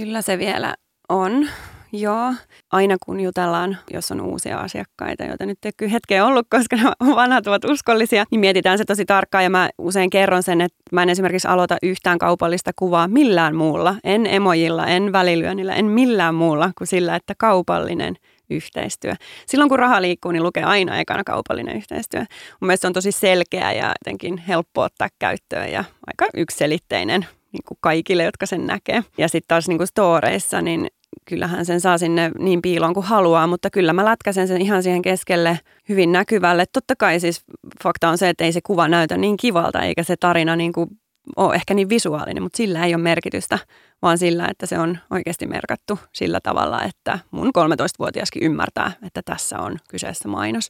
Kyllä 0.00 0.22
se 0.22 0.38
vielä 0.38 0.74
on. 1.08 1.48
Joo, 1.92 2.34
aina 2.72 2.96
kun 3.06 3.20
jutellaan, 3.20 3.78
jos 3.90 4.10
on 4.10 4.20
uusia 4.20 4.58
asiakkaita, 4.58 5.24
joita 5.24 5.46
nyt 5.46 5.58
ei 5.64 5.72
kyllä 5.76 5.92
hetkeä 5.92 6.26
ollut, 6.26 6.46
koska 6.50 6.76
nämä 6.76 6.92
vanhat 7.00 7.46
ovat 7.46 7.64
uskollisia, 7.64 8.24
niin 8.30 8.40
mietitään 8.40 8.78
se 8.78 8.84
tosi 8.84 9.04
tarkkaan 9.04 9.44
ja 9.44 9.50
mä 9.50 9.70
usein 9.78 10.10
kerron 10.10 10.42
sen, 10.42 10.60
että 10.60 10.78
mä 10.92 11.02
en 11.02 11.08
esimerkiksi 11.08 11.48
aloita 11.48 11.76
yhtään 11.82 12.18
kaupallista 12.18 12.70
kuvaa 12.76 13.08
millään 13.08 13.56
muulla, 13.56 13.94
en 14.04 14.26
emojilla, 14.26 14.86
en 14.86 15.12
välilyönnillä, 15.12 15.74
en 15.74 15.84
millään 15.84 16.34
muulla 16.34 16.70
kuin 16.78 16.88
sillä, 16.88 17.16
että 17.16 17.34
kaupallinen 17.38 18.16
yhteistyö. 18.50 19.14
Silloin 19.46 19.68
kun 19.68 19.78
raha 19.78 20.02
liikkuu, 20.02 20.32
niin 20.32 20.42
lukee 20.42 20.64
aina 20.64 20.98
ekana 20.98 21.24
kaupallinen 21.24 21.76
yhteistyö. 21.76 22.20
Mun 22.20 22.66
mielestä 22.66 22.82
se 22.82 22.86
on 22.86 22.92
tosi 22.92 23.12
selkeä 23.12 23.72
ja 23.72 23.94
jotenkin 24.04 24.38
helppo 24.38 24.82
ottaa 24.82 25.08
käyttöön 25.18 25.72
ja 25.72 25.84
aika 26.06 26.26
ykselitteinen 26.36 27.26
niin 27.56 27.64
kuin 27.68 27.78
kaikille, 27.80 28.24
jotka 28.24 28.46
sen 28.46 28.66
näkee. 28.66 29.04
Ja 29.18 29.28
sitten 29.28 29.48
taas 29.48 29.68
niin 29.68 29.78
kuin 29.78 29.86
storeissa, 29.86 30.62
niin 30.62 30.86
kyllähän 31.24 31.66
sen 31.66 31.80
saa 31.80 31.98
sinne 31.98 32.30
niin 32.38 32.62
piiloon 32.62 32.94
kuin 32.94 33.06
haluaa, 33.06 33.46
mutta 33.46 33.70
kyllä 33.70 33.92
mä 33.92 34.04
lätkäsen 34.04 34.48
sen 34.48 34.62
ihan 34.62 34.82
siihen 34.82 35.02
keskelle 35.02 35.60
hyvin 35.88 36.12
näkyvälle. 36.12 36.64
Totta 36.72 36.96
kai 36.96 37.20
siis 37.20 37.44
fakta 37.82 38.08
on 38.08 38.18
se, 38.18 38.28
että 38.28 38.44
ei 38.44 38.52
se 38.52 38.60
kuva 38.60 38.88
näytä 38.88 39.16
niin 39.16 39.36
kivalta, 39.36 39.82
eikä 39.82 40.02
se 40.02 40.16
tarina 40.16 40.56
niin 40.56 40.72
kuin 40.72 40.90
ole 41.36 41.54
ehkä 41.54 41.74
niin 41.74 41.88
visuaalinen, 41.88 42.42
mutta 42.42 42.56
sillä 42.56 42.84
ei 42.84 42.94
ole 42.94 43.02
merkitystä, 43.02 43.58
vaan 44.02 44.18
sillä, 44.18 44.48
että 44.50 44.66
se 44.66 44.78
on 44.78 44.98
oikeasti 45.10 45.46
merkattu 45.46 45.98
sillä 46.12 46.40
tavalla, 46.42 46.82
että 46.82 47.18
mun 47.30 47.50
13-vuotiaskin 47.58 48.42
ymmärtää, 48.42 48.92
että 49.06 49.22
tässä 49.24 49.58
on 49.58 49.78
kyseessä 49.88 50.28
mainos. 50.28 50.68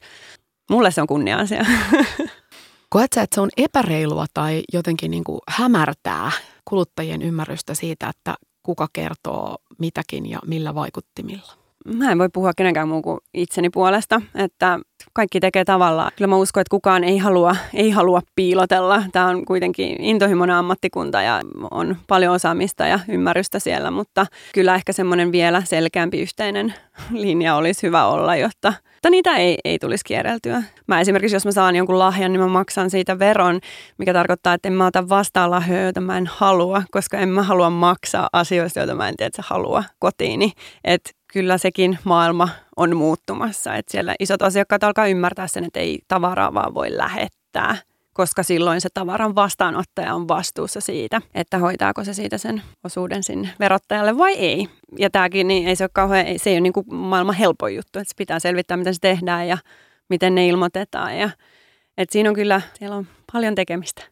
Mulle 0.69 0.91
se 0.91 1.01
on 1.01 1.07
kunnia-asia. 1.07 1.65
Koet 2.89 3.13
sä, 3.15 3.21
että 3.21 3.35
se 3.35 3.41
on 3.41 3.49
epäreilua 3.57 4.25
tai 4.33 4.63
jotenkin 4.73 5.11
niin 5.11 5.23
kuin 5.23 5.39
hämärtää 5.47 6.31
kuluttajien 6.65 7.21
ymmärrystä 7.21 7.73
siitä, 7.73 8.09
että 8.09 8.35
kuka 8.63 8.87
kertoo 8.93 9.57
mitäkin 9.79 10.29
ja 10.29 10.39
millä 10.45 10.75
vaikuttimilla? 10.75 11.66
Mä 11.95 12.11
en 12.11 12.19
voi 12.19 12.29
puhua 12.33 12.51
kenenkään 12.57 12.87
muu 12.87 13.01
kuin 13.01 13.19
itseni 13.33 13.69
puolesta, 13.69 14.21
että 14.35 14.79
kaikki 15.13 15.39
tekee 15.39 15.65
tavallaan. 15.65 16.11
Kyllä 16.15 16.27
mä 16.27 16.35
uskon, 16.35 16.61
että 16.61 16.71
kukaan 16.71 17.03
ei 17.03 17.17
halua, 17.17 17.55
ei 17.73 17.89
halua 17.89 18.21
piilotella. 18.35 19.03
Tämä 19.11 19.25
on 19.25 19.45
kuitenkin 19.45 20.01
intohimoinen 20.01 20.55
ammattikunta 20.55 21.21
ja 21.21 21.41
on 21.71 21.95
paljon 22.07 22.33
osaamista 22.33 22.87
ja 22.87 22.99
ymmärrystä 23.07 23.59
siellä, 23.59 23.91
mutta 23.91 24.25
kyllä 24.53 24.75
ehkä 24.75 24.93
semmoinen 24.93 25.31
vielä 25.31 25.61
selkeämpi 25.65 26.21
yhteinen 26.21 26.73
linja 27.11 27.55
olisi 27.55 27.87
hyvä 27.87 28.05
olla, 28.05 28.35
jotta 28.35 28.73
mutta 29.07 29.09
niitä 29.09 29.35
ei, 29.35 29.57
ei 29.65 29.79
tulisi 29.79 30.05
kierreltyä. 30.05 30.63
Mä 30.87 31.01
esimerkiksi, 31.01 31.35
jos 31.35 31.45
mä 31.45 31.51
saan 31.51 31.75
jonkun 31.75 31.99
lahjan, 31.99 32.33
niin 32.33 32.41
mä 32.41 32.47
maksan 32.47 32.89
siitä 32.89 33.19
veron, 33.19 33.59
mikä 33.97 34.13
tarkoittaa, 34.13 34.53
että 34.53 34.69
en 34.69 34.73
mä 34.73 34.85
ota 34.85 35.09
vastaan 35.09 35.51
lahjoja, 35.51 35.83
joita 35.83 36.01
mä 36.01 36.17
en 36.17 36.27
halua, 36.27 36.83
koska 36.91 37.17
en 37.17 37.29
mä 37.29 37.43
halua 37.43 37.69
maksaa 37.69 38.29
asioista, 38.33 38.79
joita 38.79 38.95
mä 38.95 39.09
en 39.09 39.17
tiedä, 39.17 39.27
että 39.27 39.43
halua 39.45 39.83
kotiini. 39.99 40.51
Et 40.83 41.16
kyllä 41.33 41.57
sekin 41.57 41.99
maailma 42.03 42.49
on 42.75 42.97
muuttumassa, 42.97 43.75
että 43.75 43.91
siellä 43.91 44.15
isot 44.19 44.41
asiakkaat 44.41 44.83
alkaa 44.83 45.07
ymmärtää 45.07 45.47
sen, 45.47 45.63
että 45.63 45.79
ei 45.79 45.99
tavaraa 46.07 46.53
vaan 46.53 46.73
voi 46.73 46.97
lähettää 46.97 47.77
koska 48.17 48.43
silloin 48.43 48.81
se 48.81 48.89
tavaran 48.93 49.35
vastaanottaja 49.35 50.13
on 50.15 50.27
vastuussa 50.27 50.81
siitä, 50.81 51.21
että 51.35 51.57
hoitaako 51.57 52.03
se 52.03 52.13
siitä 52.13 52.37
sen 52.37 52.61
osuuden 52.83 53.23
sinne 53.23 53.49
verottajalle 53.59 54.17
vai 54.17 54.33
ei. 54.33 54.67
Ja 54.99 55.09
tämäkin 55.09 55.47
niin 55.47 55.67
ei 55.67 55.75
se 55.75 55.83
ole 55.83 55.89
kauhean, 55.93 56.25
se 56.39 56.49
ei 56.49 56.55
ole 56.55 56.61
niin 56.61 56.73
kuin 56.73 56.95
maailman 56.95 57.35
helpoin 57.35 57.75
juttu, 57.75 57.99
että 57.99 58.09
se 58.09 58.17
pitää 58.17 58.39
selvittää, 58.39 58.77
miten 58.77 58.93
se 58.93 58.99
tehdään 59.01 59.47
ja 59.47 59.57
miten 60.09 60.35
ne 60.35 60.47
ilmoitetaan. 60.47 61.17
Ja, 61.17 61.29
että 61.97 62.13
siinä 62.13 62.29
on 62.29 62.35
kyllä, 62.35 62.61
siellä 62.79 62.95
on 62.95 63.07
paljon 63.33 63.55
tekemistä. 63.55 64.03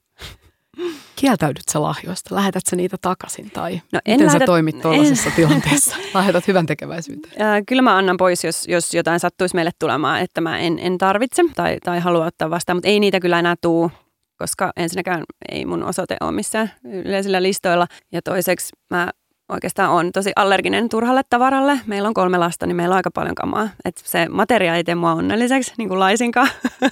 Kieltäydyt 1.16 1.64
sä 1.72 1.82
lahjoista? 1.82 2.36
Lähetät 2.36 2.64
sä 2.70 2.76
niitä 2.76 2.98
takaisin 3.02 3.52
tai 3.52 3.82
no 3.92 4.00
en 4.06 4.14
miten 4.14 4.28
lähdet, 4.28 4.42
sä 4.42 4.46
toimit 4.46 4.82
tuollaisessa 4.82 5.30
en. 5.30 5.36
tilanteessa? 5.46 5.96
Lähetät 6.14 6.48
hyvän 6.48 6.66
tekeväisyyteen. 6.66 7.42
Äh, 7.42 7.62
kyllä 7.68 7.82
mä 7.82 7.98
annan 7.98 8.18
pois, 8.18 8.44
jos, 8.44 8.68
jos 8.68 8.94
jotain 8.94 9.20
sattuisi 9.20 9.56
meille 9.56 9.72
tulemaan, 9.80 10.22
että 10.22 10.42
mä 10.42 10.60
en, 10.60 10.80
en 10.80 10.98
tarvitse 10.98 11.44
tai, 11.56 11.78
tai 11.84 12.00
halua 12.00 12.26
ottaa 12.26 12.50
vastaan, 12.50 12.78
mutta 12.78 12.90
ei 12.90 13.00
niitä 13.00 13.20
kyllä 13.20 13.40
enää 13.40 13.56
tuu 13.62 13.92
koska 14.38 14.72
ensinnäkään 14.76 15.24
ei 15.50 15.66
mun 15.66 15.84
osoite 15.84 16.18
ole 16.22 16.32
missään 16.32 16.72
yleisillä 16.84 17.44
listoilla. 17.44 17.88
Ja 18.12 18.22
toiseksi 18.22 18.70
mä 18.90 19.10
oikeastaan 19.50 19.92
on 19.92 20.12
tosi 20.12 20.32
allerginen 20.36 20.90
turhalle 20.90 21.22
tavaralle. 21.30 21.80
Meillä 21.86 22.08
on 22.08 22.14
kolme 22.14 22.38
lasta, 22.38 22.66
niin 22.66 22.76
meillä 22.76 22.94
on 22.94 22.98
aika 22.98 23.12
paljon 23.12 23.36
kamaa. 23.36 23.70
Et 23.86 23.98
se 23.98 24.30
materia 24.30 24.76
ei 24.76 24.84
tee 24.84 24.96
mua 24.96 25.14
onnelliseksi 25.14 25.74
niin 25.78 25.88
kuin 25.88 26.00
laisinkaan. 26.00 26.50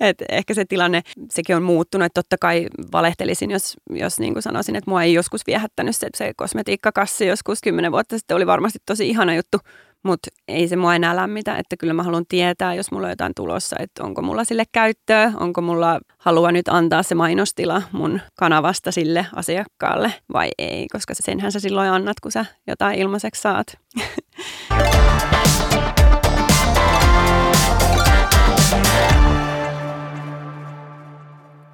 Et 0.00 0.22
ehkä 0.28 0.54
se 0.54 0.64
tilanne, 0.64 1.02
sekin 1.30 1.56
on 1.56 1.62
muuttunut. 1.62 2.06
Et 2.06 2.14
totta 2.14 2.38
kai 2.40 2.66
valehtelisin, 2.92 3.50
jos, 3.50 3.76
jos 3.90 4.20
niin 4.20 4.32
kuin 4.32 4.42
sanoisin, 4.42 4.76
että 4.76 4.90
mua 4.90 5.02
ei 5.02 5.14
joskus 5.14 5.46
viehättänyt 5.46 5.96
se, 5.96 6.08
se 6.14 6.32
kosmetiikkakassi 6.36 7.26
joskus 7.26 7.60
kymmenen 7.62 7.92
vuotta 7.92 8.18
sitten 8.18 8.36
oli 8.36 8.46
varmasti 8.46 8.78
tosi 8.86 9.08
ihana 9.08 9.34
juttu. 9.34 9.58
Mutta 10.06 10.30
ei 10.48 10.68
se 10.68 10.76
mua 10.76 10.94
enää 10.94 11.16
lämmitä, 11.16 11.56
että 11.56 11.76
kyllä 11.76 11.92
mä 11.92 12.02
haluan 12.02 12.26
tietää, 12.28 12.74
jos 12.74 12.90
mulla 12.92 13.06
on 13.06 13.12
jotain 13.12 13.32
tulossa, 13.36 13.76
että 13.78 14.04
onko 14.04 14.22
mulla 14.22 14.44
sille 14.44 14.64
käyttöä, 14.72 15.32
onko 15.40 15.60
mulla 15.60 16.00
halua 16.18 16.52
nyt 16.52 16.68
antaa 16.68 17.02
se 17.02 17.14
mainostila 17.14 17.82
mun 17.92 18.20
kanavasta 18.38 18.92
sille 18.92 19.26
asiakkaalle 19.34 20.12
vai 20.32 20.50
ei, 20.58 20.86
koska 20.92 21.14
senhän 21.14 21.52
sä 21.52 21.60
silloin 21.60 21.90
annat, 21.90 22.20
kun 22.20 22.32
sä 22.32 22.44
jotain 22.66 22.98
ilmaiseksi 22.98 23.42
saat. 23.42 23.66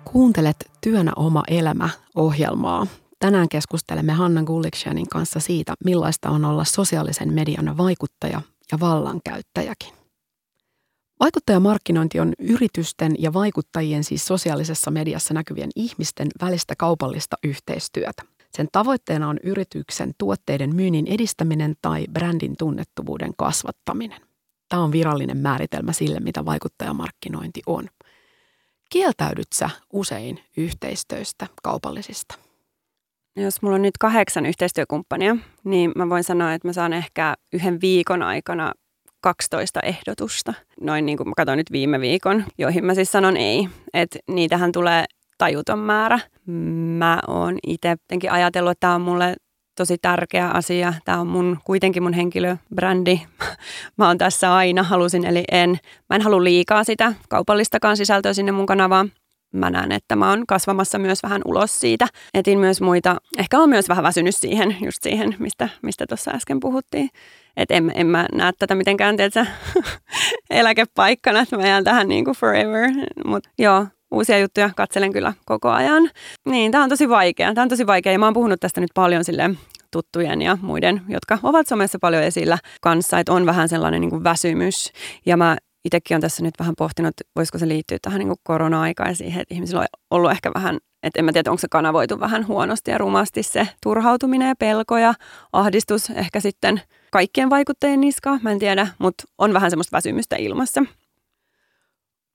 Kuuntelet 0.04 0.70
Työnä 0.80 1.12
oma 1.16 1.42
elämä 1.48 1.88
ohjelmaa. 2.14 2.86
Tänään 3.22 3.48
keskustelemme 3.48 4.12
Hanna 4.12 4.42
Gullikshanin 4.42 5.08
kanssa 5.08 5.40
siitä, 5.40 5.74
millaista 5.84 6.30
on 6.30 6.44
olla 6.44 6.64
sosiaalisen 6.64 7.32
median 7.32 7.76
vaikuttaja 7.76 8.40
ja 8.72 8.80
vallankäyttäjäkin. 8.80 9.92
Vaikuttajamarkkinointi 11.20 12.20
on 12.20 12.32
yritysten 12.38 13.14
ja 13.18 13.32
vaikuttajien 13.32 14.04
siis 14.04 14.26
sosiaalisessa 14.26 14.90
mediassa 14.90 15.34
näkyvien 15.34 15.70
ihmisten 15.76 16.28
välistä 16.40 16.74
kaupallista 16.78 17.36
yhteistyötä. 17.44 18.22
Sen 18.50 18.68
tavoitteena 18.72 19.28
on 19.28 19.38
yrityksen 19.42 20.12
tuotteiden 20.18 20.76
myynnin 20.76 21.06
edistäminen 21.06 21.74
tai 21.82 22.06
brändin 22.12 22.56
tunnettuvuuden 22.58 23.32
kasvattaminen. 23.38 24.20
Tämä 24.68 24.82
on 24.82 24.92
virallinen 24.92 25.38
määritelmä 25.38 25.92
sille, 25.92 26.20
mitä 26.20 26.44
vaikuttajamarkkinointi 26.44 27.62
on. 27.66 27.88
Kieltäydyt 28.90 29.52
sä 29.54 29.70
usein 29.92 30.40
yhteistyöstä 30.56 31.46
kaupallisista? 31.62 32.51
Jos 33.36 33.62
mulla 33.62 33.74
on 33.74 33.82
nyt 33.82 33.98
kahdeksan 33.98 34.46
yhteistyökumppania, 34.46 35.36
niin 35.64 35.92
mä 35.96 36.08
voin 36.08 36.24
sanoa, 36.24 36.54
että 36.54 36.68
mä 36.68 36.72
saan 36.72 36.92
ehkä 36.92 37.34
yhden 37.52 37.80
viikon 37.80 38.22
aikana 38.22 38.72
12 39.20 39.80
ehdotusta. 39.80 40.54
Noin 40.80 41.06
niin 41.06 41.18
kuin 41.18 41.28
mä 41.28 41.34
katsoin 41.36 41.56
nyt 41.56 41.72
viime 41.72 42.00
viikon, 42.00 42.44
joihin 42.58 42.84
mä 42.84 42.94
siis 42.94 43.12
sanon 43.12 43.36
ei. 43.36 43.68
Että 43.94 44.18
niitähän 44.28 44.72
tulee 44.72 45.04
tajuton 45.38 45.78
määrä. 45.78 46.18
Mä 46.98 47.20
oon 47.26 47.58
itse 47.66 47.88
jotenkin 47.88 48.32
ajatellut, 48.32 48.70
että 48.70 48.80
tämä 48.80 48.94
on 48.94 49.00
mulle 49.00 49.36
tosi 49.76 49.98
tärkeä 50.02 50.48
asia. 50.48 50.94
Tämä 51.04 51.20
on 51.20 51.26
mun, 51.26 51.58
kuitenkin 51.64 52.02
mun 52.02 52.12
henkilöbrändi. 52.12 53.20
Mä 53.98 54.06
oon 54.06 54.18
tässä 54.18 54.54
aina, 54.54 54.82
halusin 54.82 55.24
eli 55.24 55.44
en. 55.52 55.78
Mä 56.10 56.16
en 56.16 56.22
halua 56.22 56.44
liikaa 56.44 56.84
sitä 56.84 57.12
kaupallistakaan 57.28 57.96
sisältöä 57.96 58.32
sinne 58.32 58.52
mun 58.52 58.66
kanavaan 58.66 59.12
mä 59.52 59.70
näen, 59.70 59.92
että 59.92 60.16
mä 60.16 60.30
oon 60.30 60.46
kasvamassa 60.46 60.98
myös 60.98 61.22
vähän 61.22 61.42
ulos 61.44 61.80
siitä. 61.80 62.06
Etin 62.34 62.58
myös 62.58 62.80
muita, 62.80 63.16
ehkä 63.38 63.58
on 63.58 63.68
myös 63.68 63.88
vähän 63.88 64.04
väsynyt 64.04 64.36
siihen, 64.36 64.76
just 64.84 65.02
siihen, 65.02 65.36
mistä, 65.38 65.68
mistä 65.82 66.04
äsken 66.28 66.60
puhuttiin. 66.60 67.08
Että 67.56 67.74
en, 67.74 67.92
en 67.94 68.06
mä 68.06 68.26
näe 68.32 68.52
tätä 68.58 68.74
mitenkään, 68.74 69.16
tiedätkö, 69.16 69.46
eläkepaikkana, 70.50 71.40
että 71.40 71.56
mä 71.56 71.66
jään 71.66 71.84
tähän 71.84 72.08
niin 72.08 72.24
kuin 72.24 72.36
forever. 72.36 72.90
Mutta 73.24 73.50
joo, 73.58 73.86
uusia 74.10 74.38
juttuja 74.38 74.70
katselen 74.76 75.12
kyllä 75.12 75.32
koko 75.44 75.70
ajan. 75.70 76.10
Niin, 76.48 76.72
tämä 76.72 76.84
on 76.84 76.90
tosi 76.90 77.08
vaikea. 77.08 77.54
Tämä 77.54 77.62
on 77.62 77.68
tosi 77.68 77.86
vaikea 77.86 78.12
ja 78.12 78.18
mä 78.18 78.26
oon 78.26 78.34
puhunut 78.34 78.60
tästä 78.60 78.80
nyt 78.80 78.90
paljon 78.94 79.24
sille 79.24 79.50
tuttujen 79.90 80.42
ja 80.42 80.58
muiden, 80.62 81.02
jotka 81.08 81.38
ovat 81.42 81.66
somessa 81.66 81.98
paljon 82.00 82.22
esillä 82.22 82.58
kanssa, 82.80 83.18
että 83.18 83.32
on 83.32 83.46
vähän 83.46 83.68
sellainen 83.68 84.00
niin 84.00 84.10
kuin 84.10 84.24
väsymys. 84.24 84.92
Ja 85.26 85.36
mä 85.36 85.56
itsekin 85.84 86.14
on 86.14 86.20
tässä 86.20 86.42
nyt 86.42 86.54
vähän 86.58 86.74
pohtinut, 86.78 87.14
voisiko 87.36 87.58
se 87.58 87.68
liittyä 87.68 87.98
tähän 88.02 88.18
niin 88.18 88.34
korona-aikaan 88.42 89.10
ja 89.10 89.16
siihen, 89.16 89.42
että 89.42 89.54
ihmisillä 89.54 89.80
on 89.80 89.86
ollut 90.10 90.30
ehkä 90.30 90.50
vähän, 90.54 90.78
että 91.02 91.18
en 91.18 91.24
mä 91.24 91.32
tiedä, 91.32 91.50
onko 91.50 91.60
se 91.60 91.68
kanavoitu 91.70 92.20
vähän 92.20 92.46
huonosti 92.46 92.90
ja 92.90 92.98
rumasti 92.98 93.42
se 93.42 93.68
turhautuminen 93.82 94.48
ja 94.48 94.54
pelko 94.58 94.98
ja 94.98 95.14
ahdistus 95.52 96.10
ehkä 96.10 96.40
sitten 96.40 96.82
kaikkien 97.10 97.50
vaikuttajien 97.50 98.00
niskaa, 98.00 98.38
mä 98.42 98.50
en 98.50 98.58
tiedä, 98.58 98.88
mutta 98.98 99.24
on 99.38 99.52
vähän 99.52 99.70
semmoista 99.70 99.96
väsymystä 99.96 100.36
ilmassa. 100.36 100.84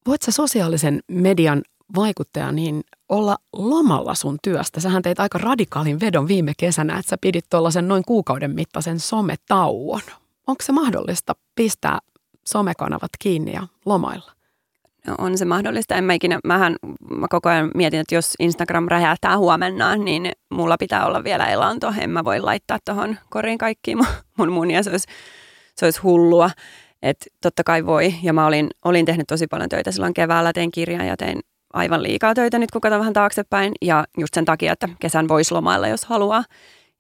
Voit 0.08 0.22
sä 0.22 0.32
sosiaalisen 0.32 1.00
median 1.12 1.62
vaikuttaja 1.96 2.52
niin 2.52 2.82
olla 3.10 3.38
lomalla 3.54 4.16
sun 4.16 4.38
työstä? 4.44 4.80
Sähän 4.80 5.02
teit 5.02 5.20
aika 5.20 5.38
radikaalin 5.38 6.00
vedon 6.00 6.28
viime 6.28 6.54
kesänä, 6.58 7.00
että 7.00 7.10
sä 7.10 7.18
pidit 7.22 7.46
tuollaisen 7.50 7.88
noin 7.88 8.04
kuukauden 8.08 8.52
mittaisen 8.52 9.00
sometauon. 9.00 10.02
Onko 10.48 10.64
se 10.64 10.72
mahdollista 10.72 11.36
pistää 11.56 12.00
somekanavat 12.48 13.12
kiinni 13.20 13.54
ja 13.54 13.68
lomailla? 13.86 14.32
No, 15.08 15.16
on 15.18 15.38
se 15.38 15.46
mahdollista. 15.46 15.96
En 15.96 16.04
mä 16.04 16.14
ikinä, 16.14 16.40
mähän 16.44 16.76
mä 17.10 17.28
koko 17.30 17.50
ajan 17.50 17.72
mietin, 17.76 18.00
että 18.00 18.16
jos 18.16 18.34
Instagram 18.40 18.86
räjähtää 18.88 19.38
huomenna, 19.38 19.96
niin 19.96 20.32
mulla 20.50 20.78
pitää 20.78 21.06
olla 21.06 21.24
vielä 21.24 21.46
elanto. 21.46 21.94
En 22.00 22.10
mä 22.10 22.24
voi 22.24 22.40
laittaa 22.40 22.78
tuohon 22.86 23.18
koriin 23.30 23.58
kaikki 23.58 23.96
mun, 23.96 24.06
mun 24.38 24.52
munia, 24.52 24.84
se 24.84 24.90
olisi, 24.90 25.08
se 25.76 25.86
olisi 25.86 26.02
hullua. 26.02 26.50
Että 27.02 27.26
totta 27.42 27.64
kai 27.64 27.86
voi, 27.86 28.14
ja 28.24 28.34
mä 28.34 28.46
olin, 28.46 28.70
olin 28.86 29.06
tehnyt 29.06 29.28
tosi 29.28 29.48
paljon 29.48 29.70
töitä 29.70 29.92
silloin 29.92 30.14
keväällä, 30.14 30.54
tein 30.54 30.72
kirjan 30.72 31.08
ja 31.08 31.18
tein 31.18 31.40
aivan 31.74 32.04
liikaa 32.04 32.34
töitä 32.34 32.60
nyt, 32.60 32.72
kun 32.72 32.82
katson 32.82 33.00
vähän 33.00 33.14
taaksepäin. 33.14 33.74
Ja 33.82 34.06
just 34.18 34.34
sen 34.34 34.46
takia, 34.46 34.74
että 34.74 34.90
kesän 35.00 35.28
voisi 35.28 35.54
lomailla, 35.54 35.88
jos 35.88 36.06
haluaa. 36.06 36.44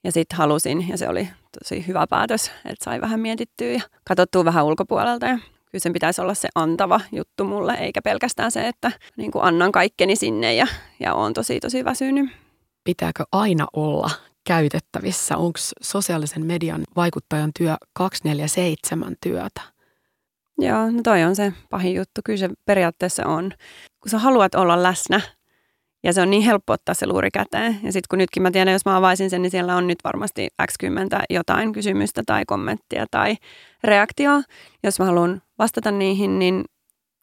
Ja 0.03 0.11
sitten 0.11 0.37
halusin, 0.37 0.89
ja 0.89 0.97
se 0.97 1.09
oli 1.09 1.29
tosi 1.59 1.87
hyvä 1.87 2.07
päätös, 2.09 2.51
että 2.65 2.85
sai 2.85 3.01
vähän 3.01 3.19
mietittyä 3.19 3.71
ja 3.71 3.81
katsottua 4.07 4.45
vähän 4.45 4.65
ulkopuolelta. 4.65 5.25
Ja 5.25 5.37
kyllä 5.37 5.83
sen 5.83 5.93
pitäisi 5.93 6.21
olla 6.21 6.33
se 6.33 6.49
antava 6.55 7.01
juttu 7.11 7.43
mulle, 7.43 7.73
eikä 7.73 8.01
pelkästään 8.01 8.51
se, 8.51 8.67
että 8.67 8.91
niin 9.17 9.31
kuin 9.31 9.43
annan 9.43 9.71
kaikkeni 9.71 10.15
sinne 10.15 10.53
ja, 10.53 10.67
ja 10.99 11.13
on 11.13 11.33
tosi 11.33 11.59
tosi 11.59 11.85
väsynyt. 11.85 12.29
Pitääkö 12.83 13.23
aina 13.31 13.67
olla 13.73 14.09
käytettävissä? 14.47 15.37
Onko 15.37 15.59
sosiaalisen 15.81 16.45
median 16.45 16.83
vaikuttajan 16.95 17.51
työ 17.57 17.75
247 17.93 19.15
työtä? 19.21 19.61
Joo, 20.57 20.91
no 20.91 21.01
toi 21.03 21.23
on 21.23 21.35
se 21.35 21.53
pahin 21.69 21.95
juttu. 21.95 22.21
Kyllä 22.25 22.37
se 22.37 22.49
periaatteessa 22.65 23.25
on. 23.25 23.51
Kun 23.99 24.09
sä 24.09 24.19
haluat 24.19 24.55
olla 24.55 24.83
läsnä 24.83 25.21
ja 26.07 26.13
se 26.13 26.21
on 26.21 26.29
niin 26.29 26.41
helppo 26.41 26.73
ottaa 26.73 26.95
se 26.95 27.07
luuri 27.07 27.31
käteen. 27.31 27.79
Ja 27.83 27.91
sitten 27.91 28.07
kun 28.09 28.19
nytkin 28.19 28.43
mä 28.43 28.51
tiedän, 28.51 28.71
jos 28.71 28.85
mä 28.85 28.97
avaisin 28.97 29.29
sen, 29.29 29.41
niin 29.41 29.51
siellä 29.51 29.75
on 29.75 29.87
nyt 29.87 29.99
varmasti 30.03 30.47
X10 30.61 31.25
jotain 31.29 31.73
kysymystä 31.73 32.23
tai 32.25 32.45
kommenttia 32.45 33.05
tai 33.11 33.35
reaktioa. 33.83 34.41
Jos 34.83 34.99
mä 34.99 35.05
haluan 35.05 35.41
vastata 35.59 35.91
niihin, 35.91 36.39
niin, 36.39 36.65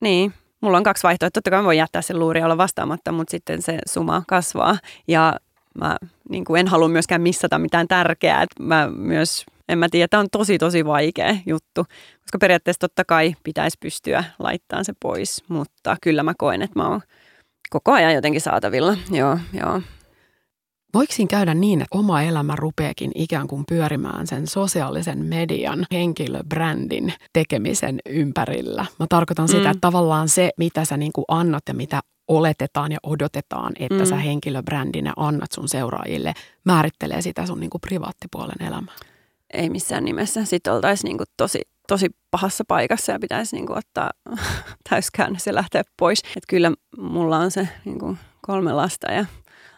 niin 0.01 0.35
mulla 0.61 0.77
on 0.77 0.83
kaksi 0.83 1.03
vaihtoehtoa. 1.03 1.35
Totta 1.35 1.51
kai 1.51 1.61
mä 1.61 1.65
voin 1.65 1.79
jättää 1.79 2.03
sen 2.03 2.19
luuri 2.19 2.43
olla 2.43 2.59
vastaamatta, 2.59 3.13
mutta 3.13 3.31
sitten 3.31 3.63
se 3.63 3.79
suma 3.87 4.23
kasvaa. 4.29 4.79
Ja 5.09 5.35
mä 5.79 5.97
niin 6.29 6.45
kuin 6.45 6.61
en 6.61 6.69
halua 6.69 6.89
myöskään 6.89 7.23
missata 7.23 7.59
mitään 7.59 7.89
tärkeää. 7.89 8.43
Että 8.43 8.63
mä 8.63 8.89
myös, 8.97 9.47
en 9.69 9.79
mä 9.79 9.89
tiedä, 9.91 10.09
tämä 10.09 10.21
on 10.21 10.31
tosi 10.33 10.59
tosi 10.59 10.85
vaikea 10.85 11.37
juttu, 11.47 11.85
koska 12.23 12.39
periaatteessa 12.41 12.81
totta 12.81 13.05
kai 13.05 13.35
pitäisi 13.45 13.79
pystyä 13.81 14.25
laittamaan 14.39 14.85
se 14.85 14.93
pois, 15.01 15.45
mutta 15.49 15.97
kyllä 16.03 16.23
mä 16.23 16.33
koen, 16.39 16.63
että 16.63 16.79
mä 16.79 16.89
oon 16.89 17.01
koko 17.75 17.93
ajan 17.93 18.15
jotenkin 18.15 18.41
saatavilla. 18.41 18.97
Joo, 19.11 19.39
joo. 19.53 19.81
Voiko 20.95 21.13
siinä 21.13 21.29
käydä 21.29 21.55
niin, 21.55 21.81
että 21.81 21.99
oma 21.99 22.23
elämä 22.23 22.57
rupeekin 22.57 23.11
ikään 23.15 23.47
kuin 23.47 23.65
pyörimään 23.69 24.27
sen 24.27 24.47
sosiaalisen 24.47 25.25
median 25.25 25.87
henkilöbrändin 25.93 27.13
tekemisen 27.33 28.01
ympärillä? 28.07 28.87
Mä 28.99 29.07
tarkoitan 29.09 29.49
sitä, 29.49 29.65
mm. 29.65 29.71
että 29.71 29.81
tavallaan 29.81 30.29
se, 30.29 30.51
mitä 30.59 30.85
sä 30.85 30.97
niin 30.97 31.13
kuin 31.13 31.25
annat 31.29 31.63
ja 31.69 31.75
mitä 31.75 32.01
oletetaan 32.29 32.93
ja 32.93 32.99
odotetaan, 33.03 33.73
että 33.79 33.99
mm. 33.99 34.07
sä 34.07 34.17
henkilöbrändinä 34.17 35.13
annat 35.17 35.53
sun 35.53 35.69
seuraajille, 35.69 36.33
määrittelee 36.65 37.23
sitä 37.23 37.47
sun 37.47 37.61
niin 37.61 37.71
kuin 37.71 37.81
privaattipuolen 37.81 38.67
elämää. 38.67 38.95
Ei 39.55 39.71
missään 39.71 40.05
nimessä. 40.05 40.45
Sitten 40.45 40.73
oltaisiin 40.73 41.09
niin 41.09 41.19
kuin 41.19 41.29
tosi 41.37 41.61
tosi 41.89 42.11
pahassa 42.31 42.65
paikassa 42.69 43.13
ja 43.13 43.19
pitäisi 43.19 43.57
niin 43.57 43.67
kuin, 43.67 43.79
ottaa 43.79 44.11
täyskäännös 44.91 45.47
ja 45.47 45.55
lähteä 45.55 45.83
pois. 45.97 46.23
Et 46.37 46.45
kyllä 46.49 46.73
mulla 46.99 47.37
on 47.37 47.51
se 47.51 47.69
niin 47.85 47.99
kuin, 47.99 48.19
kolme 48.43 48.73
lasta 48.73 49.13
ja 49.13 49.27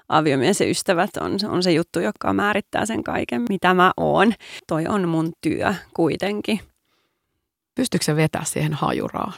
aviomies 0.08 0.60
ja 0.60 0.70
ystävät 0.70 1.10
on, 1.20 1.38
on 1.48 1.62
se 1.62 1.72
juttu, 1.72 2.00
joka 2.00 2.32
määrittää 2.32 2.86
sen 2.86 3.04
kaiken, 3.04 3.44
mitä 3.48 3.74
mä 3.74 3.92
oon. 3.96 4.32
Toi 4.66 4.86
on 4.86 5.08
mun 5.08 5.32
työ 5.40 5.74
kuitenkin. 5.94 6.60
Pystyykö 7.74 8.04
se 8.04 8.16
vetää 8.16 8.44
siihen 8.44 8.72
hajuraan? 8.72 9.32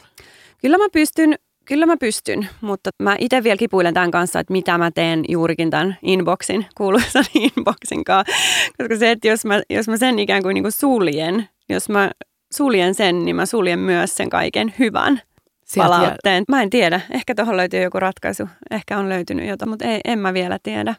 Kyllä 0.61 0.77
mä 0.77 0.87
pystyn, 0.93 1.35
kyllä 1.69 1.85
mä 1.85 1.97
pystyn, 1.97 2.49
mutta 2.61 2.89
mä 3.03 3.15
itse 3.19 3.43
vielä 3.43 3.57
kipuilen 3.57 3.93
tämän 3.93 4.11
kanssa, 4.11 4.39
että 4.39 4.53
mitä 4.53 4.77
mä 4.77 4.91
teen 4.91 5.25
juurikin 5.27 5.69
tämän 5.69 5.97
inboxin, 6.01 6.65
kuuluisan 6.77 7.25
inboxin 7.57 8.03
kanssa. 8.03 8.33
Koska 8.77 8.95
se, 8.95 9.11
että 9.11 9.27
jos 9.27 9.45
mä, 9.45 9.61
jos 9.69 9.87
mä 9.87 9.97
sen 9.97 10.19
ikään 10.19 10.43
kuin, 10.43 10.53
niin 10.53 10.63
kuin 10.63 10.71
suljen, 10.71 11.49
jos 11.69 11.89
mä 11.89 12.11
suljen 12.53 12.95
sen, 12.95 13.25
niin 13.25 13.35
mä 13.35 13.45
suljen 13.45 13.79
myös 13.79 14.15
sen 14.15 14.29
kaiken 14.29 14.73
hyvän 14.79 15.21
Sieltä 15.65 15.89
palautteen. 15.89 16.43
Mä 16.47 16.61
en 16.61 16.69
tiedä. 16.69 17.01
Ehkä 17.11 17.35
tuohon 17.35 17.57
löytyy 17.57 17.81
joku 17.83 17.99
ratkaisu. 17.99 18.47
Ehkä 18.71 18.97
on 18.97 19.09
löytynyt 19.09 19.47
jotain, 19.47 19.69
mutta 19.69 19.85
ei, 19.85 20.01
en 20.05 20.19
mä 20.19 20.33
vielä 20.33 20.59
tiedä. 20.63 20.95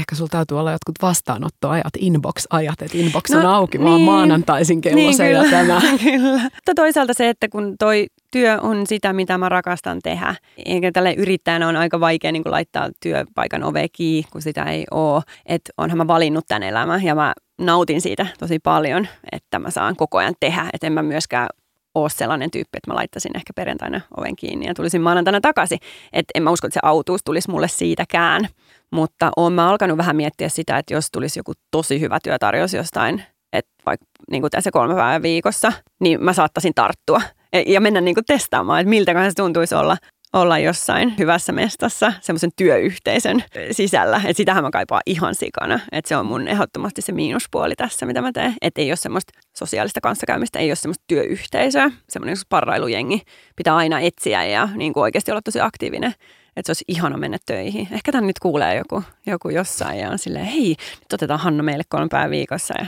Ehkä 0.00 0.14
sulla 0.14 0.28
täytyy 0.30 0.58
olla 0.60 0.72
jotkut 0.72 0.94
vastaanottoajat, 1.02 1.92
inbox-ajat, 1.98 2.82
että 2.82 2.98
inbox 2.98 3.30
on 3.30 3.42
no, 3.42 3.54
auki 3.54 3.78
niin, 3.78 3.88
vaan 3.88 4.00
maanantaisin 4.00 4.80
kello 4.80 4.96
niin, 4.96 5.14
se 5.14 5.26
kyllä, 5.26 5.44
ja 5.44 5.50
tämä. 5.50 5.80
Kyllä. 6.04 6.42
Mutta 6.42 6.74
toisaalta 6.76 7.14
se, 7.14 7.28
että 7.28 7.48
kun 7.48 7.74
toi 7.78 8.06
työ 8.30 8.58
on 8.60 8.86
sitä, 8.86 9.12
mitä 9.12 9.38
mä 9.38 9.48
rakastan 9.48 9.98
tehdä. 10.02 10.34
Eikä 10.66 10.92
tälle 10.92 11.12
yrittäjänä 11.12 11.68
on 11.68 11.76
aika 11.76 12.00
vaikea 12.00 12.32
niin 12.32 12.42
laittaa 12.46 12.88
työpaikan 13.02 13.62
ove 13.62 13.88
kiinni, 13.88 14.28
kun 14.32 14.42
sitä 14.42 14.64
ei 14.64 14.84
ole. 14.90 15.22
Että 15.46 15.72
onhan 15.78 15.98
mä 15.98 16.06
valinnut 16.06 16.44
tämän 16.48 16.62
elämän 16.62 17.04
ja 17.04 17.14
mä 17.14 17.32
nautin 17.60 18.00
siitä 18.00 18.26
tosi 18.38 18.58
paljon, 18.58 19.08
että 19.32 19.58
mä 19.58 19.70
saan 19.70 19.96
koko 19.96 20.18
ajan 20.18 20.34
tehdä. 20.40 20.66
Että 20.72 20.86
en 20.86 20.92
mä 20.92 21.02
myöskään 21.02 21.48
ole 21.94 22.10
sellainen 22.10 22.50
tyyppi, 22.50 22.76
että 22.76 22.90
mä 22.90 22.94
laittaisin 22.94 23.36
ehkä 23.36 23.52
perjantaina 23.56 24.00
oven 24.16 24.36
kiinni 24.36 24.66
ja 24.66 24.74
tulisin 24.74 25.00
maanantaina 25.00 25.40
takaisin. 25.40 25.78
Että 26.12 26.30
en 26.34 26.42
mä 26.42 26.50
usko, 26.50 26.66
että 26.66 26.74
se 26.74 26.80
autuus 26.82 27.20
tulisi 27.24 27.50
mulle 27.50 27.68
siitäkään. 27.68 28.48
Mutta 28.92 29.30
oon 29.36 29.52
mä 29.52 29.70
alkanut 29.70 29.98
vähän 29.98 30.16
miettiä 30.16 30.48
sitä, 30.48 30.78
että 30.78 30.94
jos 30.94 31.08
tulisi 31.12 31.38
joku 31.38 31.52
tosi 31.70 32.00
hyvä 32.00 32.18
työtarjous 32.22 32.74
jostain, 32.74 33.22
että 33.52 33.72
vaikka 33.86 34.06
niin 34.30 34.42
kuin 34.42 34.50
tässä 34.50 34.70
kolme 34.70 34.94
päivää 34.94 35.22
viikossa, 35.22 35.72
niin 36.00 36.24
mä 36.24 36.32
saattaisin 36.32 36.74
tarttua 36.74 37.22
ja 37.66 37.80
mennä 37.80 38.00
niin 38.00 38.14
kuin 38.14 38.24
testaamaan, 38.24 38.80
että 38.80 38.90
miltä 38.90 39.28
se 39.28 39.34
tuntuisi 39.36 39.74
olla 39.74 39.96
olla 40.32 40.58
jossain 40.58 41.14
hyvässä 41.18 41.52
mestassa 41.52 42.12
semmoisen 42.20 42.50
työyhteisön 42.56 43.44
sisällä. 43.70 44.16
Että 44.16 44.32
sitähän 44.32 44.64
mä 44.64 44.70
kaipaan 44.70 45.02
ihan 45.06 45.34
sikana. 45.34 45.80
Että 45.92 46.08
se 46.08 46.16
on 46.16 46.26
mun 46.26 46.48
ehdottomasti 46.48 47.02
se 47.02 47.12
miinuspuoli 47.12 47.76
tässä, 47.76 48.06
mitä 48.06 48.22
mä 48.22 48.32
teen. 48.32 48.54
Että 48.62 48.80
ei 48.80 48.90
ole 48.90 48.96
semmoista 48.96 49.32
sosiaalista 49.56 50.00
kanssakäymistä, 50.00 50.58
ei 50.58 50.70
ole 50.70 50.76
semmoista 50.76 51.04
työyhteisöä. 51.06 51.90
Semmoinen 52.08 52.36
parrailujengi 52.48 53.22
pitää 53.56 53.76
aina 53.76 54.00
etsiä 54.00 54.44
ja 54.44 54.68
niin 54.74 54.92
kuin 54.92 55.02
oikeasti 55.02 55.30
olla 55.30 55.42
tosi 55.42 55.60
aktiivinen. 55.60 56.14
Että 56.56 56.66
se 56.66 56.70
olisi 56.70 56.84
ihana 56.88 57.16
mennä 57.16 57.38
töihin. 57.46 57.88
Ehkä 57.90 58.12
tämän 58.12 58.26
nyt 58.26 58.38
kuulee 58.38 58.76
joku, 58.76 59.02
joku 59.26 59.48
jossain 59.48 59.98
ja 59.98 60.10
on 60.10 60.18
silleen, 60.18 60.44
hei, 60.44 60.68
nyt 61.00 61.12
otetaan 61.12 61.40
Hanna 61.40 61.62
meille 61.62 61.84
kolme 61.88 62.08
päivää 62.10 62.30
viikossa. 62.30 62.74
Ja 62.78 62.86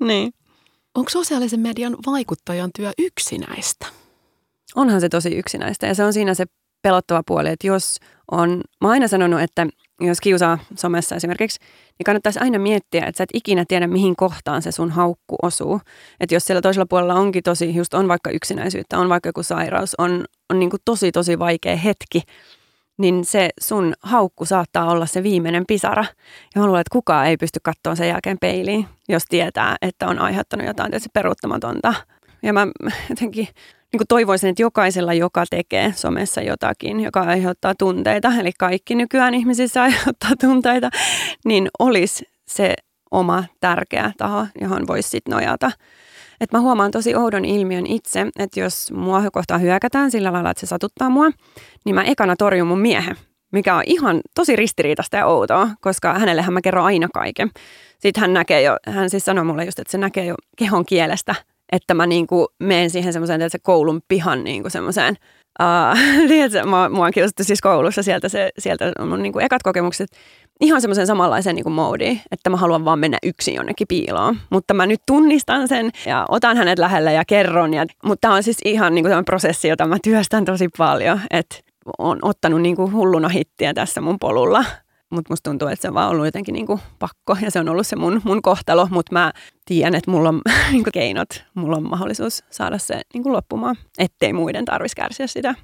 niin. 0.08 0.32
Onko 0.94 1.10
sosiaalisen 1.10 1.60
median 1.60 1.96
vaikuttajan 2.06 2.70
työ 2.76 2.92
yksinäistä? 2.98 3.86
onhan 4.74 5.00
se 5.00 5.08
tosi 5.08 5.28
yksinäistä 5.28 5.86
ja 5.86 5.94
se 5.94 6.04
on 6.04 6.12
siinä 6.12 6.34
se 6.34 6.44
pelottava 6.82 7.22
puoli, 7.26 7.48
että 7.48 7.66
jos 7.66 7.98
on, 8.30 8.50
mä 8.50 8.88
oon 8.88 8.92
aina 8.92 9.08
sanonut, 9.08 9.40
että 9.40 9.66
jos 10.00 10.20
kiusaa 10.20 10.58
somessa 10.76 11.16
esimerkiksi, 11.16 11.60
niin 11.98 12.04
kannattaisi 12.04 12.38
aina 12.38 12.58
miettiä, 12.58 13.06
että 13.06 13.18
sä 13.18 13.24
et 13.24 13.30
ikinä 13.34 13.64
tiedä, 13.68 13.86
mihin 13.86 14.16
kohtaan 14.16 14.62
se 14.62 14.72
sun 14.72 14.90
haukku 14.90 15.36
osuu. 15.42 15.80
Että 16.20 16.34
jos 16.34 16.44
siellä 16.44 16.60
toisella 16.60 16.86
puolella 16.86 17.14
onkin 17.14 17.42
tosi, 17.42 17.74
just 17.74 17.94
on 17.94 18.08
vaikka 18.08 18.30
yksinäisyyttä, 18.30 18.98
on 18.98 19.08
vaikka 19.08 19.28
joku 19.28 19.42
sairaus, 19.42 19.94
on, 19.98 20.24
on 20.50 20.58
niin 20.58 20.70
kuin 20.70 20.80
tosi 20.84 21.12
tosi 21.12 21.38
vaikea 21.38 21.76
hetki, 21.76 22.22
niin 22.98 23.24
se 23.24 23.50
sun 23.60 23.94
haukku 24.02 24.44
saattaa 24.44 24.90
olla 24.90 25.06
se 25.06 25.22
viimeinen 25.22 25.64
pisara. 25.66 26.04
Ja 26.54 26.60
mä 26.60 26.66
luulen, 26.66 26.80
että 26.80 26.92
kukaan 26.92 27.26
ei 27.26 27.36
pysty 27.36 27.60
katsoa 27.62 27.94
sen 27.94 28.08
jälkeen 28.08 28.38
peiliin, 28.40 28.86
jos 29.08 29.24
tietää, 29.28 29.76
että 29.82 30.08
on 30.08 30.18
aiheuttanut 30.18 30.66
jotain 30.66 30.90
tietysti 30.90 31.10
peruuttamatonta. 31.12 31.94
Ja 32.42 32.52
mä 32.52 32.66
jotenkin 33.10 33.48
niin 33.94 33.98
kuin 33.98 34.08
toivoisin, 34.08 34.50
että 34.50 34.62
jokaisella, 34.62 35.14
joka 35.14 35.44
tekee 35.50 35.92
somessa 35.96 36.40
jotakin, 36.40 37.00
joka 37.00 37.20
aiheuttaa 37.20 37.74
tunteita, 37.78 38.32
eli 38.40 38.52
kaikki 38.58 38.94
nykyään 38.94 39.34
ihmisissä 39.34 39.82
aiheuttaa 39.82 40.30
tunteita, 40.40 40.90
niin 41.44 41.68
olisi 41.78 42.24
se 42.48 42.74
oma 43.10 43.44
tärkeä 43.60 44.12
taho, 44.18 44.46
johon 44.60 44.86
voisi 44.86 45.08
sitten 45.08 45.34
nojata. 45.34 45.70
Et 46.40 46.52
mä 46.52 46.60
huomaan 46.60 46.90
tosi 46.90 47.14
oudon 47.14 47.44
ilmiön 47.44 47.86
itse, 47.86 48.26
että 48.38 48.60
jos 48.60 48.92
mua 48.92 49.22
kohtaan 49.32 49.62
hyökätään 49.62 50.10
sillä 50.10 50.32
lailla, 50.32 50.50
että 50.50 50.60
se 50.60 50.66
satuttaa 50.66 51.10
mua, 51.10 51.30
niin 51.84 51.94
mä 51.94 52.02
ekana 52.02 52.36
torjun 52.36 52.68
mun 52.68 52.80
miehen, 52.80 53.16
mikä 53.52 53.76
on 53.76 53.82
ihan 53.86 54.20
tosi 54.34 54.56
ristiriitasta 54.56 55.16
ja 55.16 55.26
outoa, 55.26 55.68
koska 55.80 56.18
hänellehän 56.18 56.52
mä 56.52 56.60
kerron 56.60 56.84
aina 56.84 57.08
kaiken. 57.14 57.50
Sitten 57.98 58.20
hän 58.20 58.32
näkee 58.32 58.62
jo, 58.62 58.76
hän 58.86 59.10
siis 59.10 59.24
sanoi 59.24 59.44
mulle 59.44 59.64
just, 59.64 59.78
että 59.78 59.92
se 59.92 59.98
näkee 59.98 60.24
jo 60.24 60.34
kehon 60.58 60.84
kielestä, 60.84 61.34
että 61.72 61.94
mä 61.94 62.06
niinku 62.06 62.46
menen 62.60 62.90
siihen 62.90 63.12
semmoiseen 63.12 63.50
koulun 63.62 64.00
pihan 64.08 64.44
niinku 64.44 64.70
semmoiseen, 64.70 65.16
uh, 65.60 66.66
mä, 66.70 66.88
mua 66.88 67.06
on 67.06 67.12
kiusattu 67.12 67.44
siis 67.44 67.60
koulussa 67.60 68.02
sieltä, 68.02 68.28
se, 68.28 68.50
sieltä 68.58 68.92
on 68.98 69.08
mun 69.08 69.22
niinku 69.22 69.38
ekat 69.38 69.62
kokemukset, 69.62 70.08
ihan 70.60 70.80
semmoisen 70.80 71.06
samanlaisen 71.06 71.54
niinku 71.54 71.70
moodiin, 71.70 72.20
että 72.32 72.50
mä 72.50 72.56
haluan 72.56 72.84
vaan 72.84 72.98
mennä 72.98 73.18
yksin 73.22 73.54
jonnekin 73.54 73.88
piiloon. 73.88 74.36
Mutta 74.50 74.74
mä 74.74 74.86
nyt 74.86 75.00
tunnistan 75.06 75.68
sen 75.68 75.90
ja 76.06 76.26
otan 76.28 76.56
hänet 76.56 76.78
lähelle 76.78 77.12
ja 77.12 77.24
kerron. 77.24 77.74
Ja, 77.74 77.86
mutta 78.04 78.20
tämä 78.20 78.34
on 78.34 78.42
siis 78.42 78.58
ihan 78.64 78.94
niinku 78.94 79.10
prosessi, 79.26 79.68
jota 79.68 79.86
mä 79.86 79.96
työstän 80.02 80.44
tosi 80.44 80.68
paljon, 80.78 81.20
että 81.30 81.56
on 81.98 82.18
ottanut 82.22 82.62
niinku 82.62 82.90
hulluna 82.90 83.28
hittiä 83.28 83.74
tässä 83.74 84.00
mun 84.00 84.18
polulla 84.18 84.64
mutta 85.14 85.32
musta 85.32 85.50
tuntuu, 85.50 85.68
että 85.68 85.82
se 85.82 85.88
on 85.88 85.94
vaan 85.94 86.10
ollut 86.10 86.24
jotenkin 86.24 86.52
niin 86.52 86.66
kuin 86.66 86.80
pakko 86.98 87.36
ja 87.40 87.50
se 87.50 87.58
on 87.60 87.68
ollut 87.68 87.86
se 87.86 87.96
mun, 87.96 88.20
mun 88.24 88.42
kohtalo, 88.42 88.88
mutta 88.90 89.12
mä 89.12 89.32
tiedän, 89.64 89.94
että 89.94 90.10
mulla 90.10 90.28
on 90.28 90.40
niin 90.72 90.84
kuin 90.84 90.92
keinot, 90.92 91.44
mulla 91.54 91.76
on 91.76 91.88
mahdollisuus 91.88 92.44
saada 92.50 92.78
se 92.78 93.00
niin 93.14 93.22
kuin 93.22 93.32
loppumaan, 93.32 93.76
ettei 93.98 94.32
muiden 94.32 94.64
tarvitsisi 94.64 94.96
kärsiä 94.96 95.26
sitä 95.26 95.54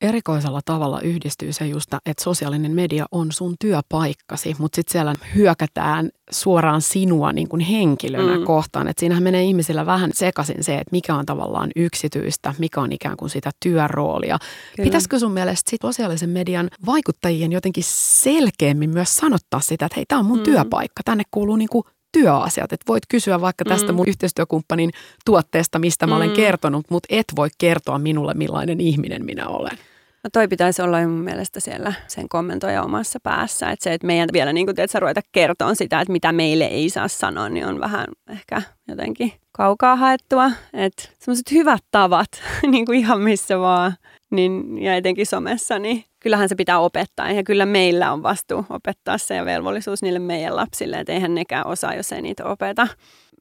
erikoisella 0.00 0.60
tavalla 0.64 1.00
yhdistyy 1.00 1.52
se 1.52 1.66
just, 1.66 1.94
että 1.94 2.24
sosiaalinen 2.24 2.72
media 2.72 3.06
on 3.10 3.32
sun 3.32 3.54
työpaikkasi, 3.60 4.56
mutta 4.58 4.76
sitten 4.76 4.92
siellä 4.92 5.14
hyökätään 5.34 6.10
suoraan 6.30 6.82
sinua 6.82 7.32
niin 7.32 7.48
kuin 7.48 7.60
henkilönä 7.60 8.38
mm. 8.38 8.44
kohtaan. 8.44 8.88
Että 8.88 9.00
siinähän 9.00 9.22
menee 9.22 9.44
ihmisillä 9.44 9.86
vähän 9.86 10.10
sekaisin 10.14 10.64
se, 10.64 10.74
että 10.74 10.92
mikä 10.92 11.14
on 11.14 11.26
tavallaan 11.26 11.70
yksityistä, 11.76 12.54
mikä 12.58 12.80
on 12.80 12.92
ikään 12.92 13.16
kuin 13.16 13.30
sitä 13.30 13.50
työroolia. 13.62 14.38
Kyllä. 14.76 14.86
Pitäisikö 14.86 15.18
sun 15.18 15.32
mielestä 15.32 15.70
sit 15.70 15.80
sosiaalisen 15.82 16.30
median 16.30 16.70
vaikuttajien 16.86 17.52
jotenkin 17.52 17.84
selkeämmin 17.86 18.90
myös 18.90 19.16
sanottaa 19.16 19.60
sitä, 19.60 19.86
että 19.86 19.96
hei, 19.96 20.04
tämä 20.08 20.18
on 20.18 20.26
mun 20.26 20.38
mm. 20.38 20.44
työpaikka, 20.44 21.02
tänne 21.04 21.24
kuuluu 21.30 21.56
niin 21.56 21.68
kuin 21.68 21.84
työasiat. 22.20 22.72
Että 22.72 22.84
voit 22.88 23.02
kysyä 23.08 23.40
vaikka 23.40 23.64
tästä 23.64 23.92
mm. 23.92 23.96
mun 23.96 24.08
yhteistyökumppanin 24.08 24.90
tuotteesta, 25.24 25.78
mistä 25.78 26.06
mä 26.06 26.14
mm. 26.14 26.16
olen 26.16 26.30
kertonut, 26.30 26.86
mutta 26.90 27.06
et 27.10 27.26
voi 27.36 27.48
kertoa 27.58 27.98
minulle, 27.98 28.34
millainen 28.34 28.80
ihminen 28.80 29.24
minä 29.24 29.48
olen. 29.48 29.78
No 30.26 30.30
toi 30.32 30.48
pitäisi 30.48 30.82
olla 30.82 31.00
mun 31.00 31.10
mielestä 31.10 31.60
siellä 31.60 31.92
sen 32.08 32.28
kommentoija 32.28 32.82
omassa 32.82 33.18
päässä. 33.22 33.70
Että 33.70 33.84
se, 33.84 33.94
että 33.94 34.06
meidän 34.06 34.28
vielä 34.32 34.52
niin 34.52 34.66
kuin 34.66 34.76
teet, 34.76 34.94
ruveta 34.94 35.20
kertoa 35.32 35.74
sitä, 35.74 36.00
että 36.00 36.12
mitä 36.12 36.32
meille 36.32 36.64
ei 36.64 36.90
saa 36.90 37.08
sanoa, 37.08 37.48
niin 37.48 37.66
on 37.66 37.80
vähän 37.80 38.06
ehkä 38.30 38.62
jotenkin 38.88 39.32
kaukaa 39.52 39.96
haettua. 39.96 40.50
Että 40.72 41.08
semmoiset 41.18 41.50
hyvät 41.50 41.84
tavat, 41.90 42.28
niin 42.70 42.86
kuin 42.86 42.98
ihan 42.98 43.20
missä 43.20 43.58
vaan, 43.58 43.92
niin, 44.30 44.82
ja 44.82 44.96
etenkin 44.96 45.26
somessa, 45.26 45.78
niin 45.78 46.04
kyllähän 46.20 46.48
se 46.48 46.54
pitää 46.54 46.78
opettaa. 46.78 47.30
Ja 47.30 47.42
kyllä 47.42 47.66
meillä 47.66 48.12
on 48.12 48.22
vastuu 48.22 48.64
opettaa 48.70 49.18
se 49.18 49.34
ja 49.34 49.44
velvollisuus 49.44 50.02
niille 50.02 50.18
meidän 50.18 50.56
lapsille, 50.56 50.96
että 50.96 51.12
eihän 51.12 51.34
nekään 51.34 51.66
osaa, 51.66 51.94
jos 51.94 52.12
ei 52.12 52.22
niitä 52.22 52.44
opeta. 52.44 52.88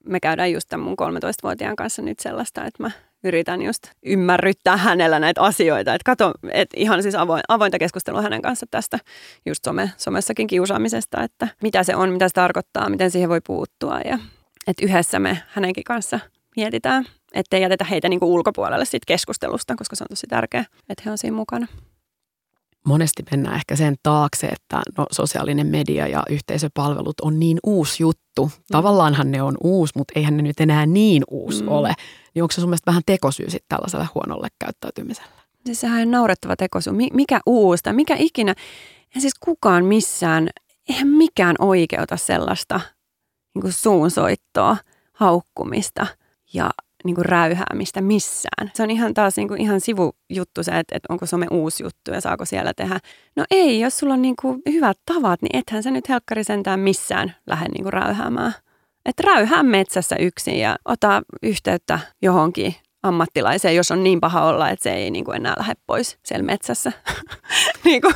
Me 0.05 0.19
käydään 0.19 0.51
just 0.51 0.69
tämän 0.69 0.85
mun 0.85 0.95
13-vuotiaan 1.01 1.75
kanssa 1.75 2.01
nyt 2.01 2.19
sellaista, 2.19 2.65
että 2.65 2.83
mä 2.83 2.91
yritän 3.23 3.61
just 3.61 3.83
ymmärryttää 4.05 4.77
hänellä 4.77 5.19
näitä 5.19 5.41
asioita. 5.41 5.93
Että 5.93 6.05
kato, 6.05 6.31
että 6.51 6.77
ihan 6.79 7.03
siis 7.03 7.15
avoin, 7.15 7.41
avointa 7.47 7.79
keskustelua 7.79 8.21
hänen 8.21 8.41
kanssa 8.41 8.65
tästä 8.71 8.99
just 9.45 9.63
some, 9.63 9.91
somessakin 9.97 10.47
kiusaamisesta, 10.47 11.23
että 11.23 11.47
mitä 11.61 11.83
se 11.83 11.95
on, 11.95 12.09
mitä 12.09 12.27
se 12.27 12.33
tarkoittaa, 12.33 12.89
miten 12.89 13.11
siihen 13.11 13.29
voi 13.29 13.41
puuttua 13.47 13.99
ja 13.99 14.19
että 14.67 14.85
yhdessä 14.85 15.19
me 15.19 15.37
hänenkin 15.47 15.83
kanssa 15.83 16.19
mietitään, 16.55 17.05
ettei 17.35 17.61
jätetä 17.61 17.83
heitä 17.83 18.09
niin 18.09 18.19
kuin 18.19 18.29
ulkopuolelle 18.29 18.85
siitä 18.85 19.05
keskustelusta, 19.07 19.75
koska 19.75 19.95
se 19.95 20.03
on 20.03 20.07
tosi 20.09 20.27
tärkeää, 20.27 20.65
että 20.89 21.03
he 21.05 21.11
on 21.11 21.17
siinä 21.17 21.37
mukana 21.37 21.67
monesti 22.85 23.23
mennään 23.31 23.55
ehkä 23.55 23.75
sen 23.75 23.95
taakse, 24.03 24.47
että 24.47 24.81
no, 24.97 25.05
sosiaalinen 25.11 25.67
media 25.67 26.07
ja 26.07 26.23
yhteisöpalvelut 26.29 27.19
on 27.21 27.39
niin 27.39 27.57
uusi 27.63 28.03
juttu. 28.03 28.45
Mm. 28.45 28.51
Tavallaanhan 28.71 29.31
ne 29.31 29.41
on 29.41 29.57
uusi, 29.63 29.93
mutta 29.97 30.13
eihän 30.15 30.37
ne 30.37 30.43
nyt 30.43 30.59
enää 30.59 30.85
niin 30.85 31.23
uusi 31.29 31.63
mm. 31.63 31.69
ole. 31.69 31.93
Niin 32.35 32.43
onko 32.43 32.51
se 32.51 32.61
sun 32.61 32.69
mielestä 32.69 32.91
vähän 32.91 33.03
tekosyy 33.05 33.49
sitten 33.49 33.65
tällaiselle 33.69 34.07
huonolle 34.15 34.47
käyttäytymiselle? 34.59 35.29
Siis 35.65 35.81
sehän 35.81 36.01
on 36.01 36.11
naurettava 36.11 36.55
tekosyy. 36.55 36.93
Mikä 37.13 37.39
uusta, 37.45 37.93
mikä 37.93 38.15
ikinä. 38.19 38.55
Ja 39.15 39.21
siis 39.21 39.33
kukaan 39.39 39.85
missään, 39.85 40.49
eihän 40.89 41.07
mikään 41.07 41.55
oikeuta 41.59 42.17
sellaista 42.17 42.81
niin 43.55 43.73
suunsoittoa, 43.73 44.77
haukkumista 45.13 46.07
ja 46.53 46.69
niin 47.05 47.15
kuin 47.15 47.25
räyhäämistä 47.25 48.01
missään. 48.01 48.71
Se 48.73 48.83
on 48.83 48.91
ihan 48.91 49.13
taas 49.13 49.37
niin 49.37 49.47
kuin 49.47 49.61
ihan 49.61 49.81
sivujuttu 49.81 50.63
se, 50.63 50.71
että, 50.71 50.95
että 50.95 51.13
onko 51.13 51.25
some 51.25 51.47
uusi 51.51 51.83
juttu 51.83 52.11
ja 52.11 52.21
saako 52.21 52.45
siellä 52.45 52.73
tehdä. 52.73 52.99
No 53.35 53.45
ei, 53.51 53.79
jos 53.79 53.97
sulla 53.97 54.13
on 54.13 54.21
niin 54.21 54.35
kuin 54.41 54.61
hyvät 54.69 54.97
tavat, 55.05 55.41
niin 55.41 55.55
ethän 55.59 55.83
sä 55.83 55.91
nyt 55.91 56.09
helkkari 56.09 56.43
sentään 56.43 56.79
missään 56.79 57.35
lähde 57.47 57.65
niin 57.69 57.83
kuin 57.83 57.93
räyhäämään. 57.93 58.53
Että 59.05 59.23
räyhää 59.25 59.63
metsässä 59.63 60.15
yksin 60.15 60.59
ja 60.59 60.75
ota 60.85 61.21
yhteyttä 61.43 61.99
johonkin 62.21 62.75
ammattilaiseen, 63.03 63.75
jos 63.75 63.91
on 63.91 64.03
niin 64.03 64.21
paha 64.21 64.45
olla, 64.45 64.69
että 64.69 64.83
se 64.83 64.93
ei 64.93 65.11
niin 65.11 65.25
kuin 65.25 65.35
enää 65.35 65.53
lähde 65.57 65.73
pois 65.87 66.17
siellä 66.23 66.45
metsässä. 66.45 66.91
niin 67.85 68.01
kuin. 68.01 68.15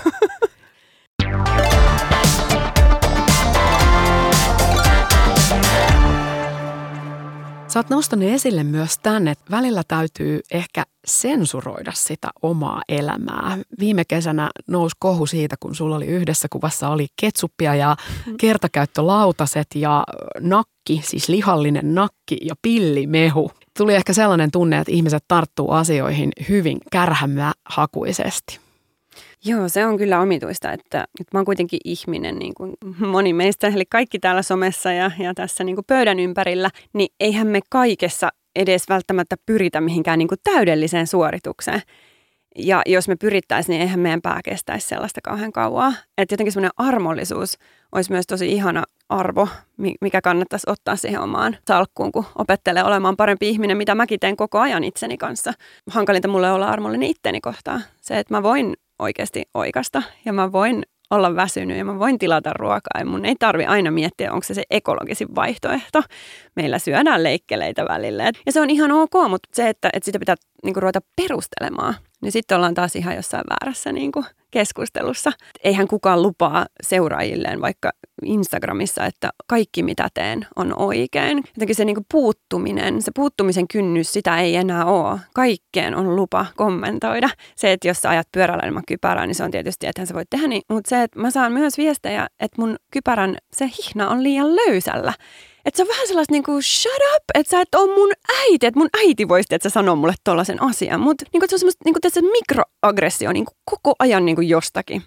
Sä 7.70 7.80
oot 7.80 7.90
nostanut 7.90 8.30
esille 8.30 8.64
myös 8.64 8.98
tänne, 8.98 9.32
että 9.32 9.52
välillä 9.52 9.82
täytyy 9.88 10.40
ehkä 10.52 10.84
sensuroida 11.06 11.92
sitä 11.96 12.30
omaa 12.42 12.82
elämää. 12.90 13.58
Viime 13.80 14.06
kesänä 14.06 14.50
nousi 14.68 14.96
kohu 15.00 15.26
siitä, 15.26 15.56
kun 15.60 15.76
sulla 15.76 15.96
oli 15.96 16.06
yhdessä 16.06 16.48
kuvassa 16.52 16.90
oli 16.90 17.08
ketsuppia 17.22 17.76
ja 17.76 17.96
mm. 18.26 18.38
kertakäyttölautaset 18.38 19.68
ja 19.76 20.04
nakki, 20.40 21.02
siis 21.04 21.30
lihallinen 21.30 21.96
nakki 21.96 22.38
ja 22.42 22.56
pillimehu. 22.62 23.52
Tuli 23.78 23.96
ehkä 23.96 24.14
sellainen 24.14 24.52
tunne, 24.52 24.78
että 24.78 24.92
ihmiset 24.92 25.24
tarttuu 25.28 25.72
asioihin 25.72 26.32
hyvin 26.50 26.78
kärhämähakuisesti. 26.92 28.60
Joo, 29.46 29.70
se 29.70 29.86
on 29.86 29.98
kyllä 29.98 30.22
omituista, 30.22 30.72
että, 30.72 31.08
että 31.20 31.30
mä 31.34 31.40
oon 31.40 31.46
kuitenkin 31.46 31.80
ihminen, 31.86 32.36
niin 32.36 32.54
kuin 32.54 32.74
moni 33.00 33.34
meistä, 33.34 33.68
eli 33.68 33.86
kaikki 33.86 34.20
täällä 34.20 34.42
somessa 34.42 34.92
ja, 34.92 35.12
ja 35.20 35.34
tässä 35.34 35.64
niin 35.64 35.76
kuin 35.76 35.86
pöydän 35.86 36.20
ympärillä, 36.20 36.70
niin 36.94 37.10
eihän 37.20 37.48
me 37.48 37.60
kaikessa 37.70 38.30
edes 38.56 38.90
välttämättä 38.90 39.36
pyritä 39.46 39.82
mihinkään 39.82 40.20
niin 40.20 40.28
kuin 40.28 40.40
täydelliseen 40.44 41.08
suoritukseen. 41.08 41.82
Ja 42.56 42.82
jos 42.86 43.08
me 43.08 43.16
pyrittäisiin, 43.16 43.74
niin 43.74 43.82
eihän 43.82 44.00
meidän 44.00 44.22
pää 44.22 44.40
kestäisi 44.44 44.88
sellaista 44.88 45.22
kauhean 45.24 45.52
kauaa. 45.52 45.94
Että 46.18 46.34
jotenkin 46.34 46.52
semmoinen 46.52 46.72
armollisuus 46.78 47.58
olisi 47.92 48.12
myös 48.12 48.28
tosi 48.28 48.52
ihana 48.52 48.84
arvo, 49.10 49.48
mikä 50.02 50.22
kannattaisi 50.22 50.70
ottaa 50.70 50.96
siihen 50.96 51.22
omaan 51.22 51.58
salkkuun, 51.68 52.12
kun 52.12 52.26
opettelee 52.36 52.84
olemaan 52.84 53.18
parempi 53.18 53.50
ihminen, 53.50 53.78
mitä 53.78 53.96
mäkin 53.96 54.20
teen 54.20 54.38
koko 54.38 54.60
ajan 54.60 54.84
itseni 54.84 55.18
kanssa. 55.18 55.54
Hankalinta 55.90 56.28
mulle 56.28 56.52
olla 56.52 56.68
armollinen 56.68 57.10
itteni 57.10 57.42
kohtaan. 57.42 57.84
Se, 58.02 58.20
että 58.20 58.34
mä 58.34 58.44
voin 58.44 58.74
oikeasti 59.00 59.44
oikasta 59.54 60.04
ja 60.26 60.34
mä 60.34 60.52
voin 60.52 60.84
olla 61.10 61.36
väsynyt 61.36 61.78
ja 61.78 61.86
mä 61.86 62.00
voin 62.00 62.20
tilata 62.20 62.52
ruokaa 62.54 63.00
ja 63.00 63.06
mun 63.06 63.26
ei 63.26 63.36
tarvi 63.40 63.66
aina 63.66 63.92
miettiä, 63.92 64.34
onko 64.34 64.44
se 64.44 64.54
se 64.54 64.64
ekologisin 64.70 65.36
vaihtoehto. 65.36 66.04
Meillä 66.56 66.80
syödään 66.80 67.24
leikkeleitä 67.24 67.86
välillä. 67.86 68.32
Ja 68.46 68.52
se 68.52 68.62
on 68.62 68.70
ihan 68.70 68.92
ok, 68.92 69.14
mutta 69.30 69.50
se, 69.54 69.70
että, 69.70 69.90
että 69.94 70.06
sitä 70.06 70.20
pitää 70.20 70.36
niinku 70.64 70.80
ruveta 70.80 71.00
perustelemaan, 71.16 71.96
niin 72.22 72.32
sitten 72.32 72.56
ollaan 72.56 72.74
taas 72.74 72.96
ihan 72.96 73.16
jossain 73.16 73.44
väärässä 73.50 73.92
niinku 73.92 74.26
keskustelussa. 74.52 75.32
Eihän 75.64 75.88
kukaan 75.88 76.22
lupaa 76.22 76.66
seuraajilleen 76.84 77.62
vaikka 77.62 77.92
Instagramissa, 78.26 79.06
että 79.06 79.30
kaikki 79.48 79.84
mitä 79.84 80.08
teen 80.14 80.48
on 80.56 80.80
oikein. 80.80 81.38
Jotenkin 81.38 81.76
se 81.76 81.86
niinku 81.86 82.06
puuttuminen, 82.12 83.02
se 83.02 83.12
puuttumisen 83.16 83.68
kynnys, 83.68 84.14
sitä 84.14 84.38
ei 84.38 84.56
enää 84.56 84.86
ole. 84.86 85.20
Kaikkeen 85.34 85.96
on 85.96 86.16
lupa 86.16 86.46
kommentoida. 86.56 87.30
Se, 87.56 87.72
että 87.72 87.88
jos 87.88 88.02
sä 88.02 88.10
ajat 88.10 88.28
pyörällä 88.32 88.68
ilman 88.68 88.84
kypärää, 88.88 89.28
niin 89.28 89.36
se 89.36 89.44
on 89.44 89.52
tietysti, 89.52 89.88
että 89.88 90.06
sä 90.06 90.14
voit 90.14 90.30
tehdä 90.30 90.48
niin. 90.48 90.62
Mutta 90.70 90.90
se, 90.90 91.04
että 91.04 91.20
mä 91.20 91.32
saan 91.32 91.52
myös 91.52 91.78
viestejä, 91.78 92.28
että 92.40 92.62
mun 92.62 92.76
kypärän 92.92 93.38
se 93.54 93.66
hihna 93.66 94.10
on 94.10 94.24
liian 94.24 94.56
löysällä. 94.56 95.14
Että 95.70 95.78
se 95.78 95.84
on 95.84 95.88
vähän 95.88 96.08
sellaista 96.08 96.32
niin 96.32 96.44
kuin, 96.44 96.64
shut 96.64 97.02
up, 97.16 97.24
että 97.34 97.52
sä 97.52 97.62
et 97.62 97.76
ole 97.76 97.96
mun 97.96 98.12
äiti, 98.40 98.66
että 98.66 98.80
mun 98.80 98.90
äiti 98.98 99.28
voisi, 99.28 99.56
että 99.56 99.70
sä 99.70 99.74
sanoo 99.74 99.96
mulle 99.96 100.14
tollaisen 100.24 100.62
asian. 100.62 101.00
Mutta 101.00 101.26
niin 101.34 101.44
se 101.50 101.56
on 101.56 101.60
semmoista 101.60 101.82
niin 101.86 101.94
kuin, 101.94 102.12
se 102.12 102.22
mikroaggressio 102.22 103.32
niin 103.32 103.46
kuin, 103.46 103.58
koko 103.66 103.96
ajan 104.00 104.26
niin 104.26 104.36
kuin 104.36 104.50
jostakin. 104.50 105.04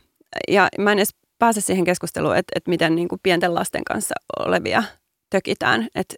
Ja 0.48 0.68
mä 0.78 0.92
en 0.92 0.98
edes 0.98 1.14
pääse 1.38 1.60
siihen 1.60 1.84
keskusteluun, 1.84 2.36
että, 2.36 2.52
että 2.56 2.70
miten 2.70 2.94
niin 2.94 3.08
kuin 3.08 3.20
pienten 3.22 3.54
lasten 3.54 3.84
kanssa 3.84 4.14
olevia 4.38 4.82
tökitään. 5.30 5.88
Että 5.94 6.14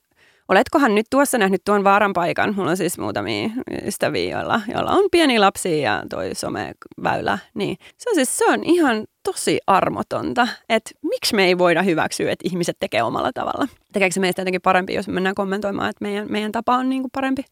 oletkohan 0.49 0.95
nyt 0.95 1.07
tuossa 1.11 1.39
nähnyt 1.39 1.65
tuon 1.65 1.85
vaaran 1.85 2.13
paikan? 2.13 2.55
Mulla 2.57 2.71
on 2.71 2.77
siis 2.77 2.99
muutamia 2.99 3.51
ystäviä, 3.87 4.37
joilla, 4.37 4.61
joilla 4.75 4.91
on 4.91 5.09
pieni 5.11 5.39
lapsi 5.39 5.81
ja 5.81 6.03
toi 6.11 6.35
someväylä. 6.35 7.39
Niin 7.55 7.77
se 7.97 8.11
on 8.11 8.15
siis 8.15 8.39
se 8.39 8.45
on 8.47 8.65
ihan 8.65 9.05
tosi 9.23 9.59
armotonta, 9.67 10.49
että 10.69 10.91
miksi 11.03 11.35
me 11.35 11.45
ei 11.45 11.59
voida 11.59 11.83
hyväksyä, 11.83 12.33
että 12.33 12.49
ihmiset 12.49 12.77
tekee 12.81 13.03
omalla 13.03 13.31
tavalla. 13.35 13.69
Tekeekö 13.93 14.15
se 14.15 14.21
meistä 14.21 14.43
jotenkin 14.43 14.63
parempi, 14.63 14.95
jos 14.95 15.09
me 15.09 15.15
mennään 15.15 15.35
kommentoimaan, 15.35 15.91
että 15.91 16.05
meidän, 16.05 16.27
meidän 16.31 16.53
tapa 16.53 16.77
on 16.77 16.89
niin 16.89 17.03
kuin 17.03 17.11
parempi? 17.15 17.45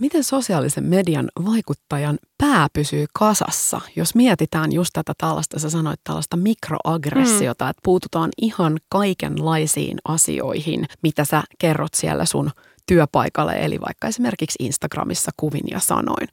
Miten 0.00 0.24
sosiaalisen 0.24 0.84
median 0.84 1.28
vaikuttajan 1.44 2.18
pää 2.38 2.68
pysyy 2.72 3.06
kasassa, 3.12 3.80
jos 3.96 4.14
mietitään 4.14 4.72
just 4.72 4.90
tätä 4.92 5.12
tällaista, 5.18 5.58
sä 5.58 5.70
sanoit 5.70 6.00
tällaista 6.04 6.36
mikroaggressiota, 6.36 7.64
mm. 7.64 7.70
että 7.70 7.80
puututaan 7.84 8.30
ihan 8.42 8.78
kaikenlaisiin 8.88 9.98
asioihin, 10.04 10.86
mitä 11.02 11.24
sä 11.24 11.42
kerrot 11.58 11.94
siellä 11.94 12.24
sun 12.24 12.50
työpaikalle, 12.86 13.52
eli 13.52 13.80
vaikka 13.80 14.08
esimerkiksi 14.08 14.56
Instagramissa 14.60 15.30
kuvin 15.36 15.64
ja 15.70 15.80
sanoin. 15.80 16.28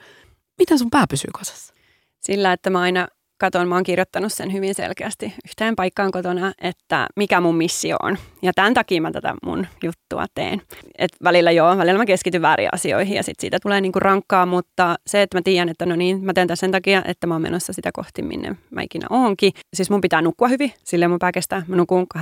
Miten 0.57 0.80
sun 0.80 0.89
pää 0.89 1.07
pysyy 1.07 1.30
kasassa? 1.34 1.74
Sillä, 2.20 2.53
että 2.53 2.70
mä 2.70 2.80
aina 2.80 3.07
katon, 3.38 3.68
mä 3.68 3.76
oon 3.76 3.84
kirjoittanut 3.84 4.34
sen 4.34 4.54
hyvin 4.54 4.76
selkeästi 4.76 5.34
yhteen 5.48 5.76
paikkaan 5.76 6.12
kotona, 6.12 6.54
että 6.62 7.08
mikä 7.16 7.42
mun 7.42 7.56
missio 7.56 7.96
on. 8.04 8.18
Ja 8.42 8.52
tämän 8.56 8.74
takia 8.74 9.02
mä 9.02 9.12
tätä 9.12 9.34
mun 9.46 9.68
juttua 9.84 10.26
teen. 10.36 10.62
Et 10.98 11.12
välillä 11.24 11.52
joo, 11.52 11.78
välillä 11.78 11.98
mä 11.98 12.06
keskityn 12.06 12.42
väärin 12.42 12.70
asioihin 12.72 13.16
ja 13.16 13.24
sit 13.24 13.40
siitä 13.40 13.58
tulee 13.62 13.82
niinku 13.82 14.00
rankkaa, 14.00 14.46
mutta 14.46 14.96
se, 15.08 15.22
että 15.22 15.38
mä 15.38 15.42
tiedän, 15.42 15.70
että 15.70 15.86
no 15.86 15.96
niin, 15.96 16.26
mä 16.26 16.34
teen 16.34 16.48
tämän 16.48 16.58
sen 16.58 16.72
takia, 16.72 17.02
että 17.06 17.28
mä 17.28 17.34
oon 17.34 17.42
menossa 17.42 17.74
sitä 17.74 17.90
kohti, 17.94 18.22
minne 18.22 18.56
mä 18.70 18.82
ikinä 18.82 19.08
oonkin. 19.10 19.52
Siis 19.74 19.90
mun 19.90 20.02
pitää 20.02 20.22
nukkua 20.22 20.48
hyvin, 20.48 20.74
sille 20.84 21.08
mun 21.08 21.20
pää 21.20 21.32
kestää. 21.32 21.64
Mä 21.68 21.76
nukun 21.76 22.08
8-9 22.18 22.20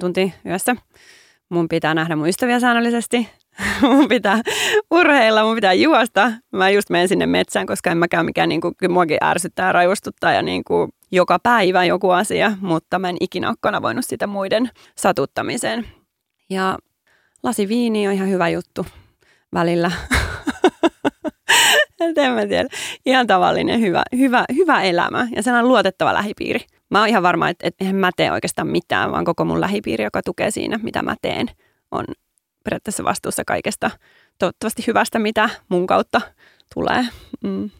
tuntia 0.00 0.28
yössä. 0.46 0.76
Mun 1.48 1.68
pitää 1.68 1.94
nähdä 1.94 2.16
mun 2.16 2.28
ystäviä 2.28 2.60
säännöllisesti. 2.60 3.28
mun 3.82 4.08
pitää 4.08 4.40
urheilla, 4.90 5.44
mun 5.44 5.54
pitää 5.54 5.72
juosta. 5.72 6.32
Mä 6.52 6.70
just 6.70 6.90
menen 6.90 7.08
sinne 7.08 7.26
metsään, 7.26 7.66
koska 7.66 7.90
en 7.90 7.98
mäkään 7.98 8.26
mikään, 8.26 8.48
niin 8.48 8.60
kuin, 8.60 8.74
muakin 8.88 9.18
ärsyttää 9.24 9.66
ja 9.66 9.72
raivostuttaa 9.72 10.32
ja 10.32 10.42
niin 10.42 10.64
kuin, 10.64 10.92
joka 11.12 11.38
päivä 11.38 11.84
joku 11.84 12.10
asia, 12.10 12.52
mutta 12.60 12.98
mä 12.98 13.08
en 13.08 13.16
ikinä 13.20 13.48
ole 13.48 13.56
kanavoinut 13.60 14.04
sitä 14.04 14.26
muiden 14.26 14.70
satuttamiseen. 14.96 15.86
Ja 16.50 16.78
lasi 17.42 17.68
viini 17.68 18.08
on 18.08 18.14
ihan 18.14 18.28
hyvä 18.28 18.48
juttu 18.48 18.86
välillä. 19.54 19.90
en 22.00 22.32
mä 22.32 22.46
tiedä. 22.46 22.68
Ihan 23.06 23.26
tavallinen 23.26 23.80
hyvä, 23.80 24.02
hyvä, 24.16 24.44
hyvä 24.54 24.82
elämä 24.82 25.28
ja 25.36 25.42
sellainen 25.42 25.68
luotettava 25.68 26.14
lähipiiri. 26.14 26.60
Mä 26.90 26.98
oon 26.98 27.08
ihan 27.08 27.22
varma, 27.22 27.48
että, 27.48 27.66
että 27.66 27.84
en 27.84 27.96
mä 27.96 28.10
tee 28.16 28.32
oikeastaan 28.32 28.68
mitään, 28.68 29.12
vaan 29.12 29.24
koko 29.24 29.44
mun 29.44 29.60
lähipiiri, 29.60 30.04
joka 30.04 30.22
tukee 30.22 30.50
siinä, 30.50 30.78
mitä 30.82 31.02
mä 31.02 31.16
teen, 31.22 31.46
on 31.90 32.04
periaatteessa 32.64 33.04
vastuussa 33.04 33.44
kaikesta 33.46 33.90
toivottavasti 34.38 34.84
hyvästä, 34.86 35.18
mitä 35.18 35.50
mun 35.68 35.86
kautta 35.86 36.20
tulee. 36.74 37.06
Mm. 37.44 37.70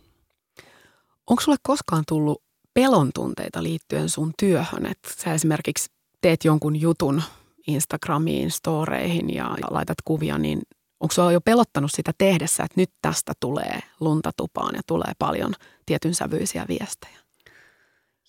Onko 1.26 1.42
sulle 1.42 1.58
koskaan 1.62 2.04
tullut 2.08 2.42
pelon 2.74 3.10
tunteita 3.14 3.62
liittyen 3.62 4.08
sun 4.08 4.32
työhön, 4.38 4.86
että 4.86 5.10
sä 5.16 5.34
esimerkiksi 5.34 5.90
teet 6.20 6.44
jonkun 6.44 6.80
jutun 6.80 7.22
Instagramiin, 7.66 8.50
storeihin 8.50 9.34
ja 9.34 9.56
laitat 9.70 9.98
kuvia, 10.04 10.38
niin 10.38 10.60
onko 11.00 11.14
sulla 11.14 11.32
jo 11.32 11.40
pelottanut 11.40 11.90
sitä 11.94 12.12
tehdessä, 12.18 12.64
että 12.64 12.80
nyt 12.80 12.90
tästä 13.02 13.32
tulee 13.40 13.80
lunta 14.00 14.30
tupaan 14.36 14.74
ja 14.74 14.80
tulee 14.86 15.12
paljon 15.18 15.54
tietyn 15.86 16.14
sävyisiä 16.14 16.64
viestejä? 16.68 17.18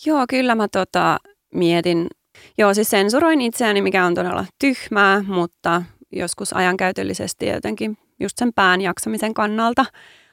Joo, 0.05 0.25
kyllä 0.29 0.55
mä 0.55 0.67
tota, 0.67 1.17
mietin. 1.53 2.07
Joo, 2.57 2.73
siis 2.73 2.89
sensuroin 2.89 3.41
itseäni, 3.41 3.81
mikä 3.81 4.05
on 4.05 4.15
todella 4.15 4.45
tyhmää, 4.59 5.23
mutta 5.27 5.83
joskus 6.11 6.53
ajankäytöllisesti 6.53 7.45
ja 7.45 7.53
jotenkin 7.53 7.97
just 8.19 8.37
sen 8.37 8.53
pään 8.53 8.81
jaksamisen 8.81 9.33
kannalta 9.33 9.85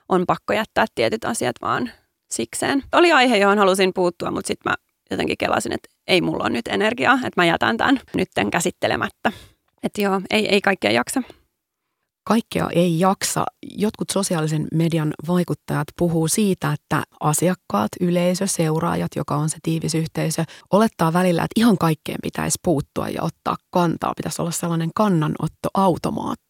on 0.09 0.27
pakko 0.27 0.53
jättää 0.53 0.87
tietyt 0.95 1.25
asiat 1.25 1.57
vaan 1.63 1.91
sikseen. 2.31 2.83
Oli 2.93 3.13
aihe, 3.13 3.37
johon 3.37 3.59
halusin 3.59 3.95
puuttua, 3.95 4.31
mutta 4.31 4.49
sitten 4.49 4.73
mä 4.73 4.77
jotenkin 5.11 5.39
kelasin, 5.39 5.73
että 5.73 5.89
ei 6.07 6.21
mulla 6.21 6.45
ole 6.45 6.51
nyt 6.51 6.69
energiaa, 6.69 7.15
että 7.15 7.33
mä 7.37 7.45
jätän 7.45 7.77
tämän 7.77 8.01
nytten 8.15 8.51
käsittelemättä. 8.51 9.33
Että 9.83 10.03
joo, 10.03 10.21
ei, 10.31 10.49
ei 10.49 10.61
kaikkea 10.61 10.91
jaksa. 10.91 11.23
Kaikkea 12.29 12.69
ei 12.73 13.01
jaksa. 13.01 13.45
Jotkut 13.77 14.11
sosiaalisen 14.11 14.67
median 14.75 15.15
vaikuttajat 15.29 15.87
puhuu 15.99 16.29
siitä, 16.29 16.73
että 16.73 17.03
asiakkaat, 17.21 17.89
yleisö, 18.01 18.47
seuraajat, 18.47 19.11
joka 19.17 19.37
on 19.37 19.49
se 19.49 19.57
tiivis 19.63 19.95
yhteisö, 19.95 20.45
olettaa 20.71 21.13
välillä, 21.13 21.43
että 21.43 21.61
ihan 21.61 21.79
kaikkeen 21.79 22.19
pitäisi 22.23 22.59
puuttua 22.65 23.09
ja 23.09 23.23
ottaa 23.23 23.57
kantaa. 23.71 24.13
Pitäisi 24.17 24.43
olla 24.43 24.51
sellainen 24.51 24.91
kannanottoautomaatti. 24.95 26.48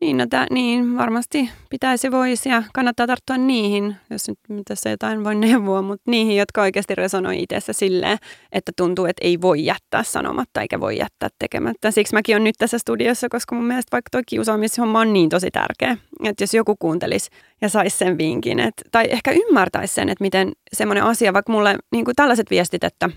Niin, 0.00 0.16
no 0.16 0.26
tää, 0.30 0.46
niin, 0.50 0.96
varmasti 0.96 1.50
pitäisi 1.70 2.10
voisi 2.10 2.48
ja 2.48 2.62
kannattaa 2.74 3.06
tarttua 3.06 3.36
niihin, 3.36 3.96
jos 4.10 4.28
nyt 4.28 4.62
tässä 4.68 4.90
jotain 4.90 5.24
voi 5.24 5.34
neuvoa, 5.34 5.82
mutta 5.82 6.10
niihin, 6.10 6.36
jotka 6.36 6.62
oikeasti 6.62 6.94
resonoi 6.94 7.42
itsessä 7.42 7.72
silleen, 7.72 8.18
että 8.52 8.72
tuntuu, 8.76 9.04
että 9.06 9.26
ei 9.26 9.40
voi 9.40 9.64
jättää 9.64 10.02
sanomatta 10.02 10.60
eikä 10.60 10.80
voi 10.80 10.98
jättää 10.98 11.28
tekemättä. 11.38 11.90
Siksi 11.90 12.14
mäkin 12.14 12.34
olen 12.34 12.44
nyt 12.44 12.54
tässä 12.58 12.78
studiossa, 12.78 13.28
koska 13.28 13.54
mun 13.54 13.64
mielestä 13.64 13.92
vaikka 13.92 14.08
tuo 14.10 14.20
kiusaamishomma 14.26 15.00
on 15.00 15.12
niin 15.12 15.28
tosi 15.28 15.50
tärkeä, 15.50 15.96
että 16.24 16.42
jos 16.42 16.54
joku 16.54 16.76
kuuntelisi 16.78 17.30
ja 17.60 17.68
saisi 17.68 17.98
sen 17.98 18.18
vinkin, 18.18 18.60
että, 18.60 18.82
tai 18.92 19.04
ehkä 19.10 19.30
ymmärtäisi 19.30 19.94
sen, 19.94 20.08
että 20.08 20.24
miten 20.24 20.52
semmoinen 20.72 21.04
asia, 21.04 21.32
vaikka 21.32 21.52
mulle 21.52 21.76
niin 21.92 22.04
kuin 22.04 22.16
tällaiset 22.16 22.50
viestit, 22.50 22.84
että 22.84 23.10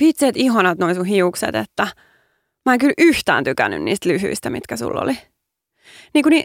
vitseet 0.00 0.36
ihanat 0.36 0.78
noin 0.78 0.94
sun 0.94 1.06
hiukset, 1.06 1.54
että 1.54 1.88
mä 2.66 2.72
en 2.72 2.78
kyllä 2.78 2.94
yhtään 2.98 3.44
tykännyt 3.44 3.82
niistä 3.82 4.08
lyhyistä, 4.08 4.50
mitkä 4.50 4.76
sulla 4.76 5.00
oli 5.00 5.16
niin 6.14 6.22
kuin, 6.22 6.30
niin, 6.30 6.44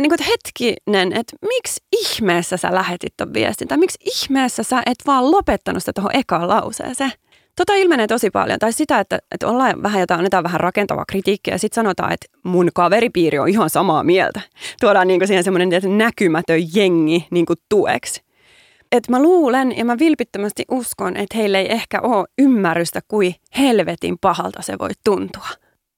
niin 0.00 0.10
kuin, 0.10 0.26
hetkinen, 0.28 1.12
että 1.12 1.36
miksi 1.42 1.80
ihmeessä 1.92 2.56
sä 2.56 2.74
lähetit 2.74 3.16
ton 3.16 3.34
viestin, 3.34 3.68
tai 3.68 3.78
miksi 3.78 3.98
ihmeessä 4.04 4.62
sä 4.62 4.82
et 4.86 4.98
vaan 5.06 5.30
lopettanut 5.30 5.82
sitä 5.82 5.92
tuohon 5.92 6.16
ekaan 6.16 6.48
lauseeseen. 6.48 7.12
Tota 7.56 7.74
ilmenee 7.74 8.06
tosi 8.06 8.30
paljon. 8.30 8.58
Tai 8.58 8.72
sitä, 8.72 9.00
että, 9.00 9.18
että 9.30 9.48
ollaan 9.48 9.82
vähän 9.82 10.00
jotain, 10.00 10.18
annetaan 10.18 10.44
vähän 10.44 10.60
rakentavaa 10.60 11.04
kritiikkiä 11.08 11.54
ja 11.54 11.58
sitten 11.58 11.74
sanotaan, 11.74 12.12
että 12.12 12.26
mun 12.42 12.70
kaveripiiri 12.74 13.38
on 13.38 13.48
ihan 13.48 13.70
samaa 13.70 14.04
mieltä. 14.04 14.40
Tuodaan 14.80 15.08
niin 15.08 15.26
siihen 15.26 15.44
semmoinen 15.44 15.98
näkymätön 15.98 16.74
jengi 16.74 17.26
niin 17.30 17.46
tueksi. 17.68 18.22
Et 18.92 19.08
mä 19.08 19.22
luulen 19.22 19.78
ja 19.78 19.84
mä 19.84 19.98
vilpittömästi 19.98 20.64
uskon, 20.70 21.16
että 21.16 21.36
heillä 21.36 21.58
ei 21.58 21.72
ehkä 21.72 22.00
ole 22.00 22.26
ymmärrystä, 22.38 23.00
kuin 23.08 23.34
helvetin 23.58 24.18
pahalta 24.20 24.62
se 24.62 24.78
voi 24.78 24.90
tuntua. 25.04 25.48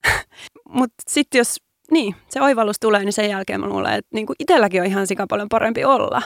Mutta 0.78 1.03
sitten 1.09 1.39
jos 1.39 1.57
niin, 1.93 2.14
se 2.28 2.43
oivallus 2.43 2.76
tulee, 2.80 3.05
niin 3.05 3.12
sen 3.12 3.30
jälkeen 3.30 3.61
mä 3.61 3.68
luulen, 3.68 3.95
että 3.95 4.09
niin 4.14 4.26
itselläkin 4.38 4.80
on 4.80 4.86
ihan 4.86 5.07
sika 5.07 5.26
paljon 5.26 5.49
parempi 5.49 5.84
olla. 5.84 6.22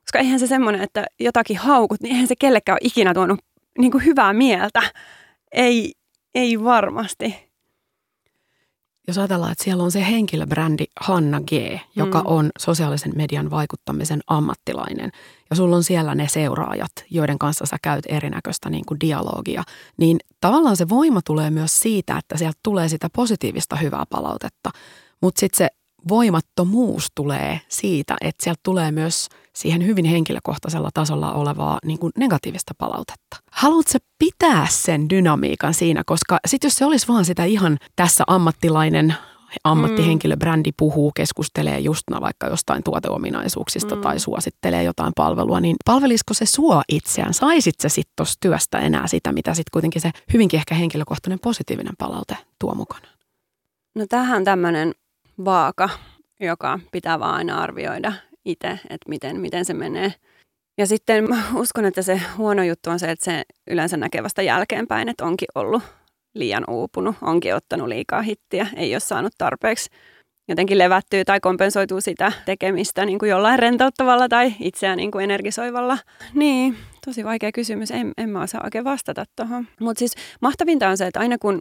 Koska 0.00 0.18
eihän 0.18 0.40
se 0.40 0.46
semmoinen, 0.46 0.82
että 0.82 1.04
jotakin 1.20 1.56
haukut, 1.56 2.00
niin 2.00 2.12
eihän 2.12 2.28
se 2.28 2.36
kellekään 2.36 2.74
ole 2.74 2.88
ikinä 2.88 3.14
tuonut 3.14 3.40
niin 3.78 3.92
kuin 3.92 4.04
hyvää 4.04 4.32
mieltä. 4.32 4.82
Ei, 5.52 5.92
ei 6.34 6.64
varmasti. 6.64 7.48
Jos 9.08 9.18
ajatellaan, 9.18 9.52
että 9.52 9.64
siellä 9.64 9.82
on 9.82 9.90
se 9.90 10.06
henkilöbrändi 10.06 10.84
Hanna 11.00 11.40
G, 11.40 11.52
joka 11.96 12.18
mm. 12.18 12.26
on 12.26 12.50
sosiaalisen 12.58 13.12
median 13.16 13.50
vaikuttamisen 13.50 14.20
ammattilainen, 14.26 15.10
ja 15.50 15.56
sulla 15.56 15.76
on 15.76 15.84
siellä 15.84 16.14
ne 16.14 16.28
seuraajat, 16.28 16.92
joiden 17.10 17.38
kanssa 17.38 17.66
sä 17.66 17.76
käyt 17.82 18.04
erinäköistä 18.08 18.70
niin 18.70 18.84
kuin 18.86 19.00
dialogia, 19.00 19.62
niin 19.96 20.18
tavallaan 20.40 20.76
se 20.76 20.88
voima 20.88 21.20
tulee 21.24 21.50
myös 21.50 21.80
siitä, 21.80 22.18
että 22.18 22.36
sieltä 22.36 22.58
tulee 22.62 22.88
sitä 22.88 23.08
positiivista 23.16 23.76
hyvää 23.76 24.04
palautetta. 24.10 24.70
Mutta 25.22 25.40
sitten 25.40 25.58
se 25.58 25.68
voimattomuus 26.08 27.06
tulee 27.14 27.60
siitä, 27.68 28.16
että 28.20 28.44
sieltä 28.44 28.60
tulee 28.62 28.92
myös 28.92 29.28
siihen 29.54 29.86
hyvin 29.86 30.04
henkilökohtaisella 30.04 30.90
tasolla 30.94 31.32
olevaa 31.32 31.78
niin 31.84 31.98
kuin 31.98 32.12
negatiivista 32.18 32.74
palautetta. 32.78 33.36
Haluatko 33.52 33.98
pitää 34.18 34.66
sen 34.70 35.10
dynamiikan 35.10 35.74
siinä, 35.74 36.02
koska 36.06 36.38
sitten 36.46 36.68
jos 36.68 36.76
se 36.76 36.84
olisi 36.84 37.08
vaan 37.08 37.24
sitä 37.24 37.44
ihan 37.44 37.78
tässä 37.96 38.24
ammattilainen 38.26 39.14
ammattihenkilöbrändi 39.64 40.70
puhuu, 40.76 41.12
keskustelee 41.14 41.78
just 41.80 42.02
vaikka 42.20 42.46
jostain 42.46 42.82
tuoteominaisuuksista 42.82 43.94
mm. 43.96 44.00
tai 44.00 44.20
suosittelee 44.20 44.82
jotain 44.82 45.12
palvelua, 45.16 45.60
niin 45.60 45.76
palvelisiko 45.84 46.34
se 46.34 46.46
sua 46.46 46.82
itseään? 46.88 47.34
Saisit 47.34 47.74
se 47.80 47.88
sitten 47.88 48.12
tuosta 48.16 48.36
työstä 48.40 48.78
enää 48.78 49.06
sitä, 49.06 49.32
mitä 49.32 49.54
sitten 49.54 49.70
kuitenkin 49.72 50.02
se 50.02 50.10
hyvinkin 50.32 50.58
ehkä 50.58 50.74
henkilökohtainen 50.74 51.38
positiivinen 51.42 51.94
palaute 51.98 52.36
tuo 52.60 52.74
mukana? 52.74 53.08
No 53.94 54.06
tähän 54.08 54.44
tämmöinen 54.44 54.94
vaaka, 55.44 55.88
joka 56.40 56.78
pitää 56.92 57.18
vaan 57.18 57.34
aina 57.34 57.62
arvioida 57.62 58.12
itse, 58.44 58.68
että 58.68 59.08
miten, 59.08 59.40
miten 59.40 59.64
se 59.64 59.74
menee. 59.74 60.14
Ja 60.78 60.86
sitten 60.86 61.28
mä 61.28 61.42
uskon, 61.54 61.84
että 61.84 62.02
se 62.02 62.20
huono 62.38 62.62
juttu 62.62 62.90
on 62.90 62.98
se, 62.98 63.10
että 63.10 63.24
se 63.24 63.42
yleensä 63.70 63.96
näkee 63.96 64.22
vasta 64.22 64.42
jälkeenpäin, 64.42 65.08
että 65.08 65.24
onkin 65.24 65.48
ollut 65.54 65.82
liian 66.34 66.64
uupunut, 66.70 67.16
onkin 67.22 67.54
ottanut 67.54 67.88
liikaa 67.88 68.22
hittiä, 68.22 68.66
ei 68.76 68.94
ole 68.94 69.00
saanut 69.00 69.32
tarpeeksi 69.38 69.90
jotenkin 70.48 70.78
levättyä 70.78 71.24
tai 71.24 71.40
kompensoituu 71.40 72.00
sitä 72.00 72.32
tekemistä 72.46 73.04
niin 73.04 73.18
kuin 73.18 73.30
jollain 73.30 73.58
rentouttavalla 73.58 74.28
tai 74.28 74.54
itseään 74.60 74.96
niin 74.96 75.10
kuin 75.10 75.24
energisoivalla. 75.24 75.98
Niin, 76.34 76.76
tosi 77.06 77.24
vaikea 77.24 77.52
kysymys. 77.52 77.90
En, 77.90 78.12
en 78.18 78.30
mä 78.30 78.42
osaa 78.42 78.60
oikein 78.64 78.84
vastata 78.84 79.24
tuohon. 79.36 79.66
Mutta 79.80 79.98
siis 79.98 80.14
mahtavinta 80.40 80.88
on 80.88 80.96
se, 80.96 81.06
että 81.06 81.20
aina 81.20 81.38
kun 81.38 81.58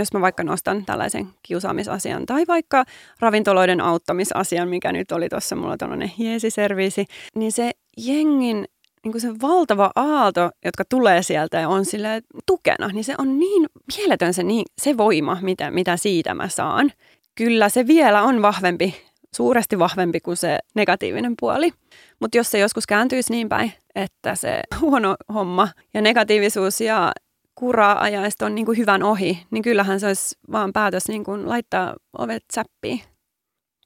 jos 0.00 0.12
mä 0.12 0.20
vaikka 0.20 0.44
nostan 0.44 0.84
tällaisen 0.84 1.28
kiusaamisasian 1.42 2.26
tai 2.26 2.44
vaikka 2.48 2.84
ravintoloiden 3.20 3.80
auttamisasian, 3.80 4.68
mikä 4.68 4.92
nyt 4.92 5.12
oli 5.12 5.28
tuossa 5.28 5.56
mulla 5.56 5.76
tuollainen 5.76 6.12
jeesiserviisi, 6.18 7.06
niin 7.34 7.52
se 7.52 7.70
jengin 7.96 8.64
niin 9.04 9.12
kuin 9.12 9.20
se 9.20 9.28
valtava 9.42 9.90
aalto, 9.96 10.50
jotka 10.64 10.84
tulee 10.84 11.22
sieltä 11.22 11.60
ja 11.60 11.68
on 11.68 11.84
sille 11.84 12.22
tukena, 12.46 12.88
niin 12.88 13.04
se 13.04 13.14
on 13.18 13.38
niin 13.38 13.66
mieletön 13.96 14.34
se, 14.34 14.42
niin, 14.42 14.64
se 14.82 14.96
voima, 14.96 15.38
mitä, 15.42 15.70
mitä 15.70 15.96
siitä 15.96 16.34
mä 16.34 16.48
saan. 16.48 16.92
Kyllä 17.34 17.68
se 17.68 17.86
vielä 17.86 18.22
on 18.22 18.42
vahvempi, 18.42 18.94
suuresti 19.34 19.78
vahvempi 19.78 20.20
kuin 20.20 20.36
se 20.36 20.58
negatiivinen 20.74 21.34
puoli. 21.40 21.72
Mutta 22.20 22.38
jos 22.38 22.50
se 22.50 22.58
joskus 22.58 22.86
kääntyisi 22.86 23.32
niin 23.32 23.48
päin, 23.48 23.72
että 23.94 24.34
se 24.34 24.62
huono 24.80 25.16
homma 25.34 25.68
ja 25.94 26.02
negatiivisuus 26.02 26.80
ja 26.80 27.12
kura-ajaiset 27.60 28.42
on 28.42 28.54
niin 28.54 28.66
kuin 28.66 28.78
hyvän 28.78 29.02
ohi, 29.02 29.46
niin 29.50 29.62
kyllähän 29.62 30.00
se 30.00 30.06
olisi 30.06 30.38
vaan 30.52 30.72
päätös 30.72 31.08
niin 31.08 31.24
kuin 31.24 31.48
laittaa 31.48 31.94
ovet 32.18 32.44
säppiin. 32.54 33.00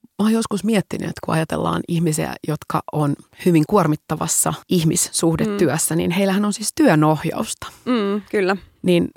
Mä 0.02 0.24
oon 0.24 0.32
joskus 0.32 0.64
miettinyt, 0.64 1.08
että 1.08 1.20
kun 1.24 1.34
ajatellaan 1.34 1.82
ihmisiä, 1.88 2.34
jotka 2.48 2.82
on 2.92 3.14
hyvin 3.44 3.64
kuormittavassa 3.68 4.54
ihmissuhdetyössä, 4.68 5.94
mm. 5.94 5.96
niin 5.96 6.10
heillähän 6.10 6.44
on 6.44 6.52
siis 6.52 6.72
työnohjausta. 6.74 7.66
Mm, 7.84 8.22
kyllä. 8.30 8.56
Niin 8.82 9.08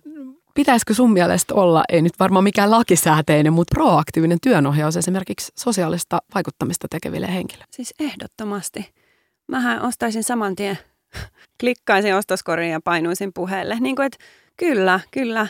pitäisikö 0.54 0.94
sun 0.94 1.14
mielestä 1.14 1.54
olla, 1.56 1.84
ei 1.90 2.02
nyt 2.02 2.20
varmaan 2.20 2.44
mikään 2.44 2.72
lakisääteinen, 2.72 3.54
mutta 3.54 3.76
proaktiivinen 3.76 4.38
työnohjaus 4.44 4.98
esimerkiksi 4.98 5.52
sosiaalista 5.60 6.20
vaikuttamista 6.36 6.88
tekeville 6.90 7.34
henkilöille? 7.34 7.68
Siis 7.72 7.94
ehdottomasti. 8.00 8.94
Mähän 9.48 9.82
ostaisin 9.82 10.24
saman 10.24 10.56
tien, 10.56 10.78
klikkaisin 11.60 12.16
ostoskoriin 12.16 12.72
ja 12.72 12.80
painuisin 12.84 13.34
puheelle. 13.34 13.78
Niin 13.80 13.96
kuin, 13.96 14.06
että 14.06 14.18
kyllä, 14.58 15.00
kyllä. 15.12 15.48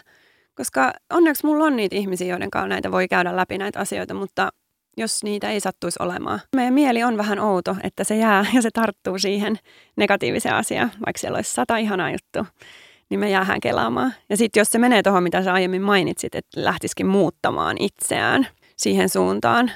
Koska 0.56 0.94
onneksi 1.14 1.46
mulla 1.46 1.64
on 1.64 1.76
niitä 1.76 1.96
ihmisiä, 1.96 2.28
joiden 2.28 2.52
kanssa 2.52 2.68
näitä 2.68 2.92
voi 2.92 3.08
käydä 3.08 3.36
läpi 3.36 3.58
näitä 3.58 3.80
asioita, 3.80 4.14
mutta 4.14 4.50
jos 4.98 5.24
niitä 5.24 5.50
ei 5.52 5.60
sattuisi 5.60 6.00
olemaan. 6.02 6.40
Meidän 6.56 6.74
mieli 6.74 7.04
on 7.04 7.18
vähän 7.18 7.40
outo, 7.40 7.76
että 7.84 8.04
se 8.04 8.16
jää 8.16 8.46
ja 8.56 8.62
se 8.62 8.70
tarttuu 8.74 9.20
siihen 9.20 9.60
negatiiviseen 9.96 10.56
asiaan, 10.56 10.92
vaikka 11.06 11.20
siellä 11.20 11.36
olisi 11.36 11.54
sata 11.54 11.78
ihanaa 11.78 12.12
juttu, 12.12 12.54
niin 13.10 13.20
me 13.20 13.30
jäähän 13.30 13.60
kelaamaan. 13.60 14.14
Ja 14.30 14.38
sitten 14.38 14.62
jos 14.62 14.72
se 14.72 14.80
menee 14.80 15.04
tuohon, 15.04 15.24
mitä 15.24 15.44
sä 15.44 15.54
aiemmin 15.54 15.82
mainitsit, 15.82 16.36
että 16.36 16.64
lähtisikin 16.64 17.08
muuttamaan 17.08 17.78
itseään 17.80 18.48
siihen 18.78 19.10
suuntaan, 19.10 19.72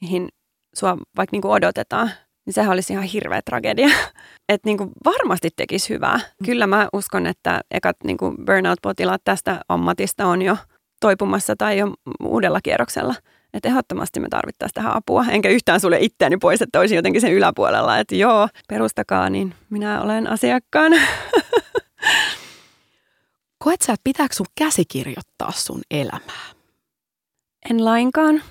mihin 0.00 0.28
sua 0.74 0.98
vaikka 1.16 1.34
niinku 1.34 1.50
odotetaan, 1.50 2.10
niin 2.46 2.54
sehän 2.54 2.72
olisi 2.72 2.92
ihan 2.92 3.04
hirveä 3.04 3.42
tragedia. 3.42 3.88
Että 4.48 4.68
niinku 4.68 4.90
varmasti 5.04 5.48
tekisi 5.56 5.94
hyvää. 5.94 6.20
Kyllä 6.44 6.66
mä 6.66 6.88
uskon, 6.92 7.26
että 7.26 7.60
ekat 7.70 7.96
niinku 8.04 8.34
burnout-potilaat 8.46 9.22
tästä 9.24 9.60
ammatista 9.68 10.26
on 10.26 10.42
jo 10.42 10.56
toipumassa 11.00 11.56
tai 11.56 11.78
jo 11.78 11.94
uudella 12.22 12.60
kierroksella– 12.60 13.14
että 13.54 13.68
ehdottomasti 13.68 14.20
me 14.20 14.28
tarvittaisiin 14.28 14.74
tähän 14.74 14.96
apua. 14.96 15.24
Enkä 15.30 15.48
yhtään 15.48 15.80
sulle 15.80 15.98
itseäni 16.00 16.36
pois, 16.36 16.62
että 16.62 16.80
olisin 16.80 16.96
jotenkin 16.96 17.20
sen 17.20 17.32
yläpuolella, 17.32 17.98
että 17.98 18.14
joo, 18.14 18.48
perustakaa, 18.68 19.30
niin 19.30 19.54
minä 19.70 20.02
olen 20.02 20.30
asiakkaana. 20.30 20.96
Koet 23.64 23.82
sä, 23.82 23.92
että 23.92 24.04
pitääkö 24.04 24.34
sun 24.34 24.46
käsikirjoittaa 24.58 25.52
sun 25.52 25.80
elämää? 25.90 26.44
En 27.70 27.84
lainkaan. 27.84 28.42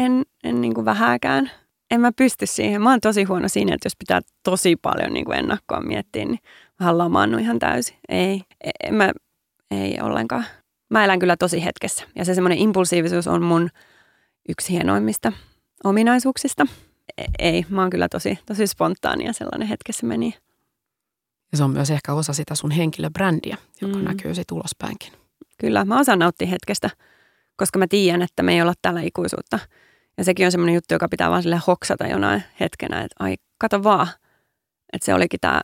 En, 0.00 0.22
en 0.44 0.60
niin 0.60 0.74
kuin 0.74 0.84
vähääkään. 0.84 1.50
En 1.92 2.00
mä 2.00 2.12
pysty 2.16 2.46
siihen. 2.46 2.82
Mä 2.82 2.90
oon 2.90 3.00
tosi 3.00 3.24
huono 3.24 3.48
siinä, 3.48 3.74
että 3.74 3.86
jos 3.86 3.96
pitää 3.98 4.20
tosi 4.42 4.76
paljon 4.76 5.12
niin 5.12 5.24
kuin 5.24 5.38
ennakkoon 5.38 5.86
miettiä, 5.86 6.24
niin 6.24 6.38
mä 6.80 6.98
lamaannut 6.98 7.40
ihan 7.40 7.58
täysin. 7.58 7.96
Ei, 8.08 8.42
e, 8.64 8.70
en 8.84 8.94
mä, 8.94 9.12
ei 9.70 9.98
ollenkaan. 10.02 10.44
Mä 10.90 11.04
elän 11.04 11.18
kyllä 11.18 11.36
tosi 11.36 11.64
hetkessä. 11.64 12.04
Ja 12.14 12.24
se 12.24 12.34
semmoinen 12.34 12.58
impulsiivisuus 12.58 13.28
on 13.28 13.42
mun– 13.42 13.70
yksi 14.48 14.72
hienoimmista 14.72 15.32
ominaisuuksista. 15.84 16.66
E- 17.18 17.24
ei, 17.38 17.66
mä 17.68 17.80
oon 17.80 17.90
kyllä 17.90 18.08
tosi, 18.08 18.38
tosi 18.46 18.66
spontaania 18.66 19.32
sellainen 19.32 19.68
hetkessä 19.68 20.06
meni. 20.06 20.34
Ja 21.52 21.58
se 21.58 21.64
on 21.64 21.70
myös 21.70 21.90
ehkä 21.90 22.12
osa 22.12 22.32
sitä 22.32 22.54
sun 22.54 22.70
henkilöbrändiä, 22.70 23.56
joka 23.80 23.98
mm. 23.98 24.04
näkyy 24.04 24.34
sitten 24.34 24.56
ulospäinkin. 24.56 25.12
Kyllä, 25.58 25.84
mä 25.84 26.00
osaan 26.00 26.18
nauttia 26.18 26.46
hetkestä, 26.46 26.90
koska 27.56 27.78
mä 27.78 27.86
tiedän, 27.86 28.22
että 28.22 28.42
me 28.42 28.54
ei 28.54 28.62
olla 28.62 28.74
täällä 28.82 29.00
ikuisuutta. 29.00 29.58
Ja 30.18 30.24
sekin 30.24 30.46
on 30.46 30.52
semmoinen 30.52 30.74
juttu, 30.74 30.94
joka 30.94 31.08
pitää 31.08 31.30
vaan 31.30 31.42
sille 31.42 31.60
hoksata 31.66 32.06
jonain 32.06 32.42
hetkenä, 32.60 33.00
että 33.00 33.16
ai, 33.18 33.34
kato 33.58 33.82
vaan, 33.82 34.08
että 34.92 35.06
se 35.06 35.14
olikin 35.14 35.40
tämä 35.40 35.60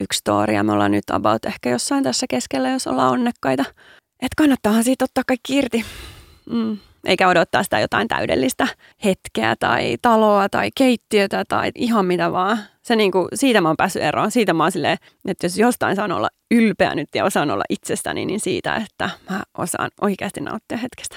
yksi 0.00 0.18
story 0.18 0.54
ja 0.54 0.64
me 0.64 0.72
ollaan 0.72 0.90
nyt 0.90 1.10
about 1.10 1.44
ehkä 1.44 1.70
jossain 1.70 2.04
tässä 2.04 2.26
keskellä, 2.30 2.70
jos 2.70 2.86
ollaan 2.86 3.12
onnekkaita. 3.12 3.64
Että 4.22 4.36
kannattaahan 4.36 4.84
siitä 4.84 5.04
ottaa 5.04 5.24
kaikki 5.26 5.56
irti. 5.56 5.84
Mm 6.50 6.78
eikä 7.04 7.28
odottaa 7.28 7.62
sitä 7.62 7.80
jotain 7.80 8.08
täydellistä 8.08 8.68
hetkeä 9.04 9.56
tai 9.56 9.96
taloa 10.02 10.48
tai 10.48 10.70
keittiötä 10.74 11.44
tai 11.48 11.70
ihan 11.74 12.06
mitä 12.06 12.32
vaan. 12.32 12.58
Se 12.82 12.96
niin 12.96 13.12
kuin, 13.12 13.28
siitä 13.34 13.60
mä 13.60 13.68
oon 13.68 13.76
päässyt 13.76 14.02
eroon. 14.02 14.30
Siitä 14.30 14.52
mä 14.52 14.62
oon 14.62 14.72
silleen, 14.72 14.98
että 15.28 15.46
jos 15.46 15.58
jostain 15.58 15.96
saan 15.96 16.12
olla 16.12 16.28
ylpeä 16.50 16.94
nyt 16.94 17.08
ja 17.14 17.24
osaan 17.24 17.50
olla 17.50 17.64
itsestäni, 17.68 18.26
niin 18.26 18.40
siitä, 18.40 18.76
että 18.76 19.10
mä 19.30 19.42
osaan 19.58 19.90
oikeasti 20.00 20.40
nauttia 20.40 20.78
hetkestä. 20.78 21.16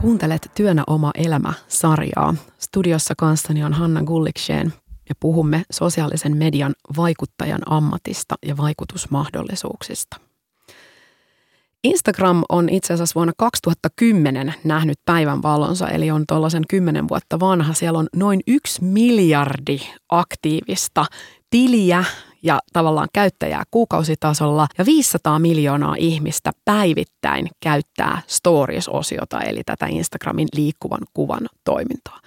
Kuuntelet 0.00 0.50
Työnä 0.54 0.84
oma 0.86 1.10
elämä 1.14 1.52
sarjaa. 1.68 2.34
Studiossa 2.58 3.14
kanssani 3.18 3.64
on 3.64 3.72
Hanna 3.72 4.02
Gullikseen 4.02 4.72
ja 5.08 5.14
puhumme 5.20 5.62
sosiaalisen 5.70 6.36
median 6.36 6.74
vaikuttajan 6.96 7.60
ammatista 7.66 8.34
ja 8.46 8.56
vaikutusmahdollisuuksista. 8.56 10.16
Instagram 11.84 12.42
on 12.48 12.68
itse 12.68 12.94
asiassa 12.94 13.14
vuonna 13.14 13.32
2010 13.36 14.54
nähnyt 14.64 14.98
päivän 15.04 15.42
valonsa, 15.42 15.88
eli 15.88 16.10
on 16.10 16.24
tuollaisen 16.28 16.64
kymmenen 16.68 17.08
vuotta 17.08 17.40
vanha. 17.40 17.74
Siellä 17.74 17.98
on 17.98 18.08
noin 18.16 18.40
yksi 18.46 18.84
miljardi 18.84 19.78
aktiivista 20.08 21.06
tiliä 21.50 22.04
ja 22.42 22.60
tavallaan 22.72 23.08
käyttäjää 23.12 23.62
kuukausitasolla 23.70 24.66
ja 24.78 24.86
500 24.86 25.38
miljoonaa 25.38 25.94
ihmistä 25.98 26.52
päivittäin 26.64 27.48
käyttää 27.60 28.22
stories-osiota 28.26 29.40
eli 29.40 29.62
tätä 29.66 29.86
Instagramin 29.86 30.48
liikkuvan 30.56 31.06
kuvan 31.14 31.48
toimintaa. 31.64 32.20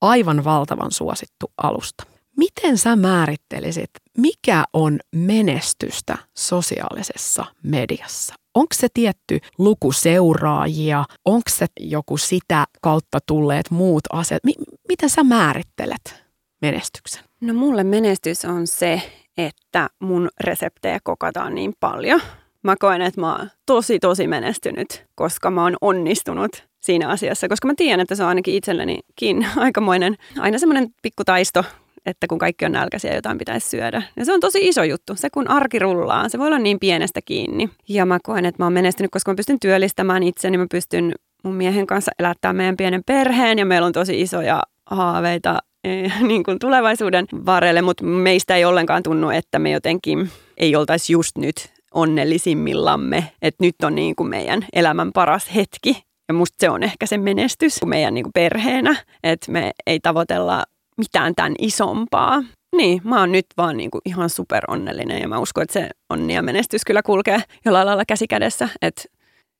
Aivan 0.00 0.44
valtavan 0.44 0.92
suosittu 0.92 1.52
alusta. 1.62 2.04
Miten 2.36 2.78
sä 2.78 2.96
määrittelisit, 2.96 3.90
mikä 4.18 4.64
on 4.72 4.98
menestystä 5.14 6.18
sosiaalisessa 6.36 7.44
mediassa? 7.62 8.34
Onko 8.54 8.74
se 8.74 8.88
tietty 8.94 9.40
luku 9.58 9.92
seuraajia? 9.92 11.04
Onko 11.24 11.50
se 11.50 11.66
joku 11.80 12.16
sitä 12.16 12.64
kautta 12.82 13.18
tulleet 13.26 13.70
muut 13.70 14.02
asiat? 14.12 14.44
M- 14.44 14.74
miten 14.88 15.10
sä 15.10 15.24
määrittelet 15.24 16.24
menestyksen? 16.62 17.24
No 17.40 17.54
mulle 17.54 17.84
menestys 17.84 18.44
on 18.44 18.66
se, 18.66 19.02
että 19.46 19.90
mun 19.98 20.28
reseptejä 20.40 20.98
kokataan 21.02 21.54
niin 21.54 21.72
paljon. 21.80 22.20
Mä 22.62 22.74
koen, 22.78 23.02
että 23.02 23.20
mä 23.20 23.36
oon 23.36 23.50
tosi 23.66 23.98
tosi 23.98 24.26
menestynyt, 24.26 25.06
koska 25.14 25.50
mä 25.50 25.62
oon 25.62 25.76
onnistunut 25.80 26.64
siinä 26.80 27.08
asiassa, 27.08 27.48
koska 27.48 27.68
mä 27.68 27.74
tiedän, 27.76 28.00
että 28.00 28.14
se 28.14 28.22
on 28.22 28.28
ainakin 28.28 28.54
itsellenikin 28.54 29.46
aikamoinen, 29.56 30.16
aina 30.38 30.58
semmoinen 30.58 30.88
pikkutaisto 31.02 31.64
että 32.06 32.26
kun 32.26 32.38
kaikki 32.38 32.64
on 32.64 32.72
nälkäisiä, 32.72 33.14
jotain 33.14 33.38
pitäisi 33.38 33.68
syödä. 33.68 34.02
Ja 34.16 34.24
se 34.24 34.32
on 34.32 34.40
tosi 34.40 34.68
iso 34.68 34.82
juttu. 34.82 35.14
Se 35.16 35.30
kun 35.30 35.50
arki 35.50 35.78
rullaa, 35.78 36.28
se 36.28 36.38
voi 36.38 36.46
olla 36.46 36.58
niin 36.58 36.78
pienestä 36.80 37.20
kiinni. 37.24 37.70
Ja 37.88 38.06
mä 38.06 38.18
koen, 38.22 38.46
että 38.46 38.62
mä 38.62 38.66
oon 38.66 38.72
menestynyt, 38.72 39.10
koska 39.10 39.32
mä 39.32 39.36
pystyn 39.36 39.60
työllistämään 39.60 40.22
itseni, 40.22 40.58
mä 40.58 40.66
pystyn 40.70 41.14
mun 41.44 41.54
miehen 41.54 41.86
kanssa 41.86 42.12
elättämään 42.18 42.56
meidän 42.56 42.76
pienen 42.76 43.02
perheen 43.06 43.58
ja 43.58 43.66
meillä 43.66 43.86
on 43.86 43.92
tosi 43.92 44.20
isoja 44.20 44.62
haaveita 44.86 45.58
niin 46.28 46.44
kuin 46.44 46.58
tulevaisuuden 46.58 47.26
varrelle, 47.46 47.82
mutta 47.82 48.04
meistä 48.04 48.56
ei 48.56 48.64
ollenkaan 48.64 49.02
tunnu, 49.02 49.30
että 49.30 49.58
me 49.58 49.70
jotenkin 49.70 50.30
ei 50.56 50.76
oltaisi 50.76 51.12
just 51.12 51.38
nyt 51.38 51.70
onnellisimmillamme, 51.94 53.32
että 53.42 53.64
nyt 53.64 53.74
on 53.84 53.94
niin 53.94 54.16
kuin 54.16 54.28
meidän 54.28 54.66
elämän 54.72 55.12
paras 55.12 55.54
hetki. 55.54 56.02
Ja 56.28 56.34
musta 56.34 56.56
se 56.60 56.70
on 56.70 56.82
ehkä 56.82 57.06
se 57.06 57.18
menestys 57.18 57.80
meidän 57.84 58.14
niin 58.14 58.24
kuin 58.24 58.32
perheenä, 58.32 58.96
että 59.22 59.52
me 59.52 59.70
ei 59.86 60.00
tavoitella 60.00 60.64
mitään 60.96 61.34
tämän 61.34 61.54
isompaa. 61.58 62.42
Niin, 62.76 63.00
mä 63.04 63.20
oon 63.20 63.32
nyt 63.32 63.46
vaan 63.56 63.76
niinku 63.76 63.98
ihan 64.04 64.30
super 64.30 64.64
onnellinen 64.68 65.20
ja 65.20 65.28
mä 65.28 65.38
uskon, 65.38 65.62
että 65.62 65.72
se 65.72 65.88
onni 66.10 66.34
ja 66.34 66.42
menestys 66.42 66.84
kyllä 66.84 67.02
kulkee 67.02 67.42
jollain 67.64 67.86
lailla 67.86 68.04
käsi 68.04 68.26
kädessä. 68.26 68.68
Että 68.82 69.02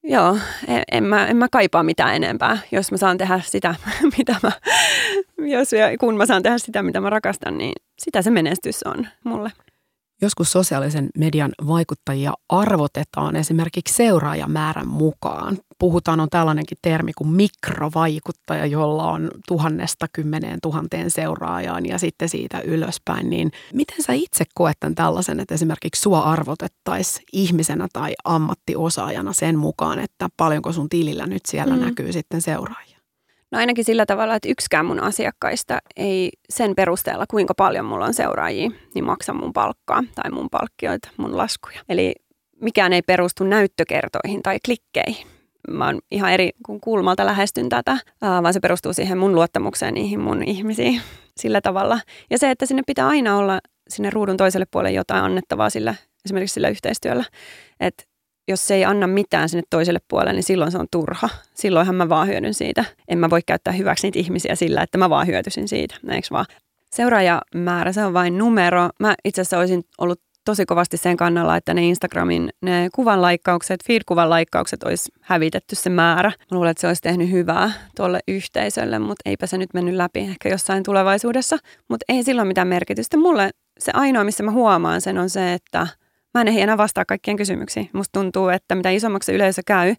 joo, 0.05 0.39
en, 0.69 0.83
en, 0.93 1.05
mä, 1.05 1.27
en 1.27 1.37
mä 1.37 1.49
kaipaa 1.53 1.83
mitään 1.83 2.17
enempää, 2.17 2.59
jos 2.73 2.91
mä 2.91 2.97
saan 2.97 3.19
tehdä 3.19 3.41
sitä, 3.45 3.75
mitä 4.19 4.37
mä, 4.43 4.53
jos 5.47 5.73
ja 5.73 5.99
kun 5.99 6.17
mä 6.17 6.27
saan 6.27 6.43
tehdä 6.43 6.59
sitä, 6.59 6.83
mitä 6.83 7.01
mä 7.01 7.11
rakastan, 7.11 7.59
niin 7.59 7.73
sitä 7.99 8.23
se 8.23 8.31
menestys 8.31 8.83
on 8.83 9.09
mulle. 9.25 9.51
Joskus 10.23 10.53
sosiaalisen 10.53 11.09
median 11.19 11.53
vaikuttajia 11.67 12.33
arvotetaan 12.49 13.37
esimerkiksi 13.37 13.95
seuraajamäärän 13.95 14.89
mukaan. 14.89 15.59
Puhutaan, 15.79 16.21
on 16.21 16.29
tällainenkin 16.31 16.79
termi 16.83 17.13
kuin 17.13 17.31
mikrovaikuttaja, 17.31 18.67
jolla 18.67 19.11
on 19.11 19.31
tuhannesta 19.49 20.07
kymmeneen 20.13 20.59
tuhanteen 20.63 21.11
seuraajaan 21.11 21.87
ja 21.87 21.99
sitten 21.99 22.29
siitä 22.29 22.61
ylöspäin. 22.61 23.31
Niin 23.31 23.53
miten 23.75 24.03
sä 24.03 24.13
itse 24.13 24.45
koet 24.55 24.77
tämän 24.81 24.95
tällaisen, 24.95 25.41
että 25.41 25.55
esimerkiksi 25.55 26.03
sua 26.03 26.21
arvotettaisiin 26.21 27.25
ihmisenä 27.33 27.89
tai 27.93 28.15
ammattiosaajana 28.25 29.33
sen 29.33 29.59
mukaan, 29.59 29.99
että 29.99 30.29
paljonko 30.37 30.73
sun 30.73 30.89
tilillä 30.89 31.27
nyt 31.27 31.47
siellä 31.47 31.77
mm. 31.77 31.81
näkyy 31.83 32.13
sitten 32.13 32.43
seuraajia? 32.43 32.90
No 33.51 33.59
ainakin 33.59 33.85
sillä 33.85 34.07
tavalla, 34.07 34.35
että 34.35 34.49
yksikään 34.49 34.87
mun 34.87 35.01
asiakkaista 35.01 35.79
ei 35.97 36.31
sen 36.51 36.75
perusteella, 36.75 37.25
kuinka 37.31 37.55
paljon 37.55 37.85
mulla 37.85 38.05
on 38.05 38.15
seuraajia, 38.15 38.71
niin 38.95 39.05
maksa 39.05 39.33
mun 39.35 39.53
palkkaa 39.53 40.05
tai 40.15 40.31
mun 40.31 40.51
palkkioita, 40.51 41.09
mun 41.17 41.37
laskuja. 41.37 41.81
Eli 41.89 42.15
mikään 42.61 42.93
ei 42.93 43.03
perustu 43.03 43.45
näyttökertoihin 43.45 44.43
tai 44.43 44.59
klikkeihin. 44.65 45.27
Mä 45.71 45.87
oon 45.87 45.99
ihan 46.11 46.33
eri 46.33 46.51
kuin 46.67 46.81
kulmalta 46.81 47.27
lähestyn 47.27 47.69
tätä, 47.69 47.99
vaan 48.23 48.55
se 48.55 48.61
perustuu 48.61 48.93
siihen 48.93 49.19
mun 49.19 49.35
luottamukseen 49.35 49.95
niihin 49.95 50.21
mun 50.21 50.43
ihmisiin 50.43 51.01
sillä 51.37 51.61
tavalla. 51.61 52.01
Ja 52.31 52.39
se, 52.39 52.51
että 52.51 52.67
sinne 52.67 52.83
pitää 52.87 53.09
aina 53.09 53.37
olla 53.37 53.61
sinne 53.89 54.11
ruudun 54.11 54.37
toiselle 54.37 54.67
puolelle 54.71 54.97
jotain 54.97 55.25
annettavaa 55.25 55.71
sillä, 55.71 55.95
esimerkiksi 56.25 56.55
sillä 56.55 56.69
yhteistyöllä. 56.69 57.25
Että 57.81 58.05
jos 58.51 58.67
se 58.67 58.75
ei 58.75 58.85
anna 58.85 59.07
mitään 59.07 59.49
sinne 59.49 59.63
toiselle 59.71 60.01
puolelle, 60.09 60.33
niin 60.33 60.43
silloin 60.43 60.73
se 60.73 60.79
on 60.79 60.87
turha. 60.91 61.29
Silloinhan 61.55 61.95
mä 61.95 62.09
vaan 62.09 62.29
hyödyn 62.29 62.55
siitä. 62.55 62.85
En 63.09 63.19
mä 63.19 63.31
voi 63.31 63.41
käyttää 63.47 63.73
hyväksi 63.73 64.07
niitä 64.07 64.19
ihmisiä 64.19 64.55
sillä, 64.55 64.83
että 64.83 64.99
mä 64.99 65.11
vaan 65.11 65.27
hyötyisin 65.27 65.69
siitä, 65.69 65.95
eikö 66.11 66.27
vaan? 66.31 66.47
Seuraajamäärä, 66.93 67.93
se 67.93 68.05
on 68.05 68.13
vain 68.13 68.39
numero. 68.39 68.89
Mä 69.01 69.15
itse 69.25 69.41
asiassa 69.41 69.59
olisin 69.59 69.83
ollut 69.99 70.21
tosi 70.45 70.67
kovasti 70.67 70.97
sen 70.97 71.17
kannalla, 71.17 71.57
että 71.57 71.75
ne 71.75 71.83
Instagramin 71.87 72.51
ne 72.63 72.89
kuvan 72.95 73.23
laikkaukset, 73.23 73.81
feed-kuvan 73.85 74.31
laikkaukset 74.31 74.83
olisi 74.83 75.13
hävitetty 75.21 75.77
se 75.77 75.91
määrä. 75.91 76.29
Mä 76.29 76.57
luulen, 76.57 76.71
että 76.71 76.81
se 76.81 76.87
olisi 76.87 77.03
tehnyt 77.03 77.31
hyvää 77.31 77.73
tuolle 77.97 78.21
yhteisölle, 78.29 78.99
mutta 78.99 79.23
eipä 79.25 79.47
se 79.47 79.59
nyt 79.59 79.75
mennyt 79.75 79.95
läpi 79.95 80.21
ehkä 80.21 80.49
jossain 80.49 80.83
tulevaisuudessa. 80.83 81.57
Mutta 81.89 82.05
ei 82.09 82.23
silloin 82.23 82.49
mitään 82.49 82.69
merkitystä. 82.69 83.17
Mulle 83.17 83.51
se 83.79 83.93
ainoa, 83.95 84.25
missä 84.25 84.43
mä 84.43 84.51
huomaan 84.51 85.01
sen, 85.01 85.19
on 85.19 85.31
se, 85.31 85.53
että– 85.53 85.87
mä 86.35 86.41
en 86.41 86.49
ehdi 86.49 86.61
enää 86.61 86.79
vastaa 86.79 87.05
kaikkien 87.05 87.37
kysymyksiin. 87.37 87.91
Musta 87.93 88.21
tuntuu, 88.21 88.49
että 88.49 88.75
mitä 88.75 88.91
isommaksi 88.91 89.27
se 89.27 89.33
yleisö 89.33 89.63
käy, 89.67 89.95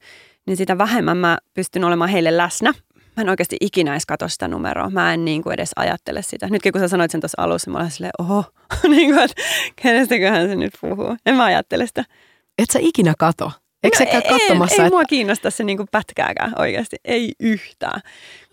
niin 0.47 0.57
sitä 0.57 0.77
vähemmän 0.77 1.17
mä 1.17 1.37
pystyn 1.53 1.83
olemaan 1.83 2.09
heille 2.09 2.37
läsnä. 2.37 2.73
Mä 3.17 3.21
en 3.21 3.29
oikeasti 3.29 3.57
ikinä 3.61 3.91
edes 3.91 4.05
katso 4.05 4.27
sitä 4.27 4.47
numeroa. 4.47 4.89
Mä 4.89 5.13
en 5.13 5.25
niin 5.25 5.43
kuin 5.43 5.53
edes 5.53 5.71
ajattele 5.75 6.21
sitä. 6.21 6.47
Nytkin 6.49 6.71
kun 6.71 6.81
sä 6.81 6.87
sanoit 6.87 7.11
sen 7.11 7.21
tuossa 7.21 7.41
alussa, 7.41 7.71
mä 7.71 7.77
olen 7.77 7.91
silleen, 7.91 8.11
oho, 8.19 8.43
niin 8.87 9.13
kuin, 9.13 9.23
että 9.23 9.41
kenestäköhän 9.81 10.49
se 10.49 10.55
nyt 10.55 10.73
puhuu. 10.81 11.17
En 11.25 11.35
mä 11.35 11.43
ajattele 11.43 11.87
sitä. 11.87 12.05
Et 12.57 12.69
sä 12.73 12.79
ikinä 12.81 13.13
kato? 13.19 13.51
Eikö 13.83 14.05
no, 14.05 14.11
käy 14.11 14.21
katsomassa? 14.21 14.75
Ei, 14.75 14.81
ei 14.81 14.87
että... 14.87 14.95
mua 14.95 15.05
kiinnosta 15.05 15.51
se 15.51 15.63
niin 15.63 15.77
kuin 15.77 15.87
pätkääkään 15.91 16.53
oikeasti. 16.59 16.95
Ei 17.05 17.33
yhtään. 17.39 18.01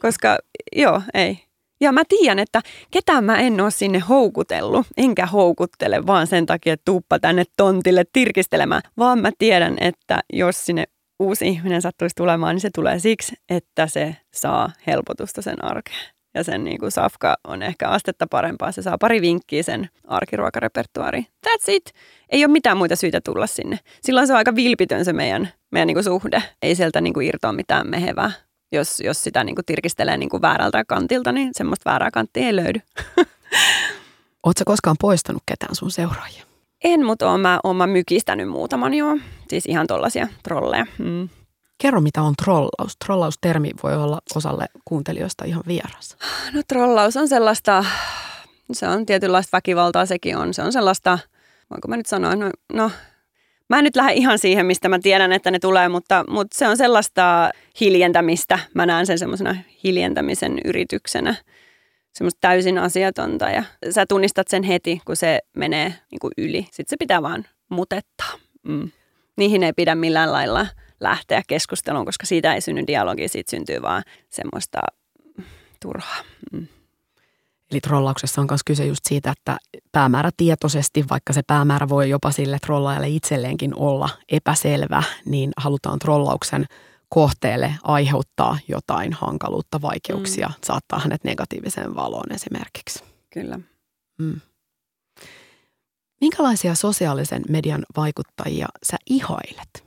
Koska 0.00 0.38
joo, 0.76 1.02
ei. 1.14 1.47
Ja 1.80 1.92
mä 1.92 2.02
tiedän, 2.08 2.38
että 2.38 2.62
ketään 2.90 3.24
mä 3.24 3.36
en 3.36 3.60
ole 3.60 3.70
sinne 3.70 3.98
houkutellut, 3.98 4.86
enkä 4.96 5.26
houkuttele 5.26 6.06
vaan 6.06 6.26
sen 6.26 6.46
takia, 6.46 6.72
että 6.72 6.84
tuuppa 6.84 7.18
tänne 7.18 7.44
tontille 7.56 8.04
tirkistelemään, 8.12 8.82
vaan 8.98 9.18
mä 9.18 9.30
tiedän, 9.38 9.76
että 9.80 10.20
jos 10.32 10.66
sinne 10.66 10.84
uusi 11.18 11.48
ihminen 11.48 11.82
sattuisi 11.82 12.16
tulemaan, 12.16 12.54
niin 12.54 12.60
se 12.60 12.70
tulee 12.74 12.98
siksi, 12.98 13.34
että 13.48 13.86
se 13.86 14.16
saa 14.34 14.70
helpotusta 14.86 15.42
sen 15.42 15.64
arkeen. 15.64 16.18
Ja 16.34 16.44
sen 16.44 16.64
niin 16.64 16.78
kuin 16.78 16.92
safka 16.92 17.36
on 17.44 17.62
ehkä 17.62 17.88
astetta 17.88 18.26
parempaa. 18.30 18.72
Se 18.72 18.82
saa 18.82 18.98
pari 18.98 19.20
vinkkiä 19.20 19.62
sen 19.62 19.88
arkiruokarepertuaariin. 20.04 21.26
That's 21.46 21.64
it. 21.68 21.92
Ei 22.28 22.44
ole 22.44 22.52
mitään 22.52 22.76
muita 22.76 22.96
syitä 22.96 23.20
tulla 23.20 23.46
sinne. 23.46 23.78
Silloin 24.02 24.26
se 24.26 24.32
on 24.32 24.36
aika 24.36 24.54
vilpitön 24.56 25.04
se 25.04 25.12
meidän, 25.12 25.48
meidän 25.70 25.86
niin 25.86 25.94
kuin 25.94 26.04
suhde. 26.04 26.42
Ei 26.62 26.74
sieltä 26.74 27.00
niin 27.00 27.14
kuin 27.14 27.26
irtoa 27.26 27.52
mitään 27.52 27.90
mehevää 27.90 28.30
jos, 28.72 29.00
jos 29.00 29.24
sitä 29.24 29.44
niin 29.44 29.54
kuin 29.54 29.64
tirkistelee 29.64 30.16
niin 30.16 30.28
kuin 30.28 30.42
väärältä 30.42 30.84
kantilta, 30.84 31.32
niin 31.32 31.50
semmoista 31.52 31.90
väärää 31.90 32.10
kanttia 32.10 32.46
ei 32.46 32.56
löydy. 32.56 32.80
Oletko 34.46 34.64
koskaan 34.64 34.96
poistanut 35.00 35.42
ketään 35.46 35.74
sun 35.74 35.90
seuraajia? 35.90 36.44
En, 36.84 37.06
mutta 37.06 37.30
oon 37.30 37.40
mä, 37.40 37.60
oon 37.64 37.76
mä 37.76 37.86
mykistänyt 37.86 38.48
muutaman 38.48 38.94
joo. 38.94 39.18
Siis 39.48 39.66
ihan 39.66 39.86
tollaisia 39.86 40.28
trolleja. 40.42 40.86
Mm. 40.98 41.28
Kerro, 41.82 42.00
mitä 42.00 42.22
on 42.22 42.34
trollaus. 42.42 42.96
Trollaustermi 43.04 43.70
voi 43.82 43.96
olla 43.96 44.18
osalle 44.34 44.66
kuuntelijoista 44.84 45.44
ihan 45.44 45.62
vieras. 45.66 46.16
No 46.52 46.62
trollaus 46.68 47.16
on 47.16 47.28
sellaista, 47.28 47.84
se 48.72 48.88
on 48.88 49.06
tietynlaista 49.06 49.56
väkivaltaa 49.56 50.06
sekin 50.06 50.36
on. 50.36 50.54
Se 50.54 50.62
on 50.62 50.72
sellaista, 50.72 51.18
voinko 51.70 51.88
mä 51.88 51.96
nyt 51.96 52.06
sanoa, 52.06 52.36
no, 52.36 52.50
no 52.72 52.90
Mä 53.68 53.78
en 53.78 53.84
nyt 53.84 53.96
lähde 53.96 54.12
ihan 54.12 54.38
siihen, 54.38 54.66
mistä 54.66 54.88
mä 54.88 54.98
tiedän, 54.98 55.32
että 55.32 55.50
ne 55.50 55.58
tulee, 55.58 55.88
mutta, 55.88 56.24
mutta 56.28 56.58
se 56.58 56.68
on 56.68 56.76
sellaista 56.76 57.50
hiljentämistä. 57.80 58.58
Mä 58.74 58.86
näen 58.86 59.06
sen 59.06 59.18
semmoisena 59.18 59.56
hiljentämisen 59.84 60.58
yrityksenä. 60.64 61.34
Semmoista 62.12 62.38
täysin 62.40 62.78
asiatonta 62.78 63.50
ja 63.50 63.62
sä 63.90 64.06
tunnistat 64.06 64.48
sen 64.48 64.62
heti, 64.62 65.00
kun 65.04 65.16
se 65.16 65.38
menee 65.56 65.94
niin 66.10 66.18
kuin 66.20 66.32
yli. 66.38 66.62
Sitten 66.62 66.86
se 66.88 66.96
pitää 66.98 67.22
vaan 67.22 67.44
mutettaa. 67.68 68.32
Mm. 68.62 68.90
Niihin 69.36 69.62
ei 69.62 69.72
pidä 69.72 69.94
millään 69.94 70.32
lailla 70.32 70.66
lähteä 71.00 71.42
keskusteluun, 71.46 72.06
koska 72.06 72.26
siitä 72.26 72.54
ei 72.54 72.60
synny 72.60 72.86
dialogia, 72.86 73.28
siitä 73.28 73.50
syntyy 73.50 73.82
vaan 73.82 74.02
semmoista 74.30 74.78
turhaa. 75.80 76.22
Mm. 76.52 76.66
Eli 77.70 77.80
trollauksessa 77.80 78.40
on 78.40 78.46
myös 78.50 78.64
kyse 78.64 78.86
just 78.86 79.00
siitä, 79.08 79.30
että 79.30 79.56
päämäärä 79.92 80.30
tietoisesti, 80.36 81.04
vaikka 81.10 81.32
se 81.32 81.42
päämäärä 81.46 81.88
voi 81.88 82.10
jopa 82.10 82.30
sille 82.30 82.58
trollaajalle 82.62 83.08
itselleenkin 83.08 83.74
olla 83.76 84.08
epäselvä, 84.28 85.02
niin 85.24 85.50
halutaan 85.56 85.98
trollauksen 85.98 86.66
kohteelle 87.08 87.74
aiheuttaa 87.82 88.58
jotain 88.68 89.12
hankaluutta, 89.12 89.82
vaikeuksia, 89.82 90.46
mm. 90.46 90.54
saattaa 90.64 90.98
hänet 90.98 91.24
negatiiviseen 91.24 91.94
valoon 91.94 92.32
esimerkiksi. 92.32 93.04
Kyllä. 93.32 93.60
Mm. 94.18 94.40
Minkälaisia 96.20 96.74
sosiaalisen 96.74 97.42
median 97.48 97.86
vaikuttajia 97.96 98.66
sä 98.82 98.96
ihailet? 99.10 99.84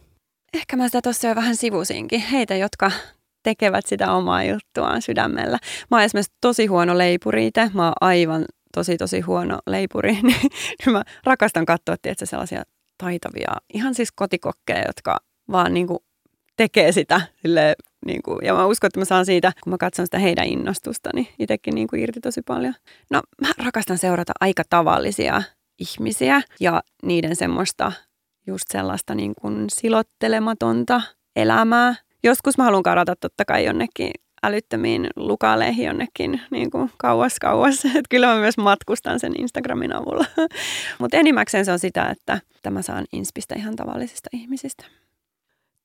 Ehkä 0.54 0.76
mä 0.76 0.88
sitä 0.88 1.02
tuossa 1.02 1.28
jo 1.28 1.36
vähän 1.36 1.56
sivusinkin. 1.56 2.22
Heitä, 2.22 2.56
jotka 2.56 2.92
tekevät 3.44 3.86
sitä 3.86 4.12
omaa 4.12 4.44
juttuaan 4.44 5.02
sydämellä. 5.02 5.58
Mä 5.92 5.98
oon 5.98 6.04
esimerkiksi 6.04 6.34
tosi 6.42 6.66
huono 6.66 6.98
leipuri 6.98 7.48
itse. 7.48 7.72
Mä 7.74 7.84
oon 7.84 7.94
aivan 8.02 8.46
tosi 8.74 8.98
tosi 8.98 9.22
huono 9.22 9.60
leipuri, 9.68 10.14
niin 10.24 10.92
mä 10.92 11.04
rakastan 11.24 11.66
katsoa, 11.66 11.96
että 12.04 12.26
sellaisia 12.26 12.64
taitavia, 12.98 13.52
ihan 13.74 13.96
siis 13.96 14.12
kotikokkeja, 14.12 14.84
jotka 14.88 15.20
vaan 15.52 15.74
niin 15.74 15.88
tekee 16.58 16.92
sitä 16.92 17.22
sille, 17.42 17.76
niin 18.06 18.22
kuin, 18.24 18.38
ja 18.44 18.54
mä 18.54 18.66
uskon, 18.66 18.88
että 18.88 19.00
mä 19.00 19.06
saan 19.06 19.26
siitä, 19.26 19.52
kun 19.64 19.74
mä 19.74 19.78
katson 19.78 20.08
sitä 20.08 20.20
heidän 20.20 20.48
innostusta, 20.48 21.10
niin 21.14 21.28
itsekin 21.40 21.76
niin 21.76 21.88
irti 21.98 22.20
tosi 22.20 22.42
paljon. 22.42 22.74
No 23.10 23.22
mä 23.42 23.48
rakastan 23.66 23.98
seurata 23.98 24.34
aika 24.40 24.64
tavallisia 24.70 25.44
ihmisiä 25.80 26.42
ja 26.60 26.84
niiden 27.04 27.36
semmoista 27.36 27.92
just 28.48 28.64
sellaista 28.72 29.16
niin 29.16 29.34
kuin 29.42 29.66
silottelematonta 29.70 31.02
elämää. 31.36 31.96
Joskus 32.24 32.58
mä 32.58 32.64
haluan 32.64 32.84
karata 32.84 33.16
totta 33.16 33.46
kai 33.46 33.66
jonnekin 33.66 34.12
älyttömiin 34.44 35.08
lukaleihin 35.16 35.86
jonnekin 35.86 36.42
niin 36.52 36.72
kuin 36.72 36.92
kauas 36.98 37.40
kauas. 37.40 37.86
Et 37.96 38.06
kyllä 38.10 38.28
mä 38.28 38.40
myös 38.40 38.58
matkustan 38.58 39.20
sen 39.20 39.34
Instagramin 39.42 39.96
avulla. 39.96 40.26
Mutta 41.00 41.18
enimmäkseen 41.18 41.66
se 41.66 41.72
on 41.72 41.80
sitä, 41.80 42.06
että 42.06 42.42
tämä 42.62 42.82
saan 42.82 43.06
inspistä 43.14 43.56
ihan 43.56 43.76
tavallisista 43.76 44.30
ihmisistä. 44.34 44.86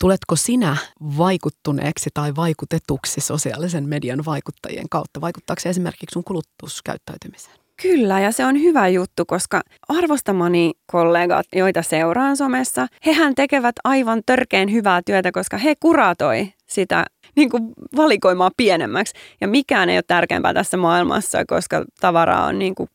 Tuletko 0.01 0.37
sinä 0.37 0.77
vaikuttuneeksi 1.19 2.11
tai 2.15 2.37
vaikutetuksi 2.37 3.21
sosiaalisen 3.21 3.89
median 3.89 4.25
vaikuttajien 4.25 4.89
kautta? 4.91 5.21
Vaikuttaako 5.21 5.61
se 5.61 5.69
esimerkiksi 5.69 6.13
sun 6.13 6.25
kulutuskäyttäytymiseen? 6.25 7.66
Kyllä, 7.83 8.21
ja 8.21 8.33
se 8.33 8.45
on 8.45 8.61
hyvä 8.61 8.89
juttu, 8.89 9.25
koska 9.27 9.61
arvostamani 9.89 10.73
kollegat, 10.87 11.47
joita 11.53 11.83
seuraan 11.83 12.37
somessa, 12.37 12.87
hehän 13.07 13.35
tekevät 13.35 13.75
aivan 13.85 14.23
törkeen 14.27 14.73
hyvää 14.73 15.01
työtä, 15.07 15.33
koska 15.33 15.59
he 15.59 15.75
kuratoi 15.81 16.53
sitä 16.67 17.05
niin 17.37 17.51
kuin 17.51 17.73
valikoimaa 17.97 18.51
pienemmäksi. 18.57 19.15
Ja 19.41 19.49
mikään 19.49 19.89
ei 19.89 19.97
ole 19.97 20.05
tärkeämpää 20.07 20.55
tässä 20.55 20.77
maailmassa, 20.77 21.45
koska 21.45 21.85
tavaraa 22.01 22.47
on 22.47 22.59
niin 22.59 22.75
kuin 22.75 22.89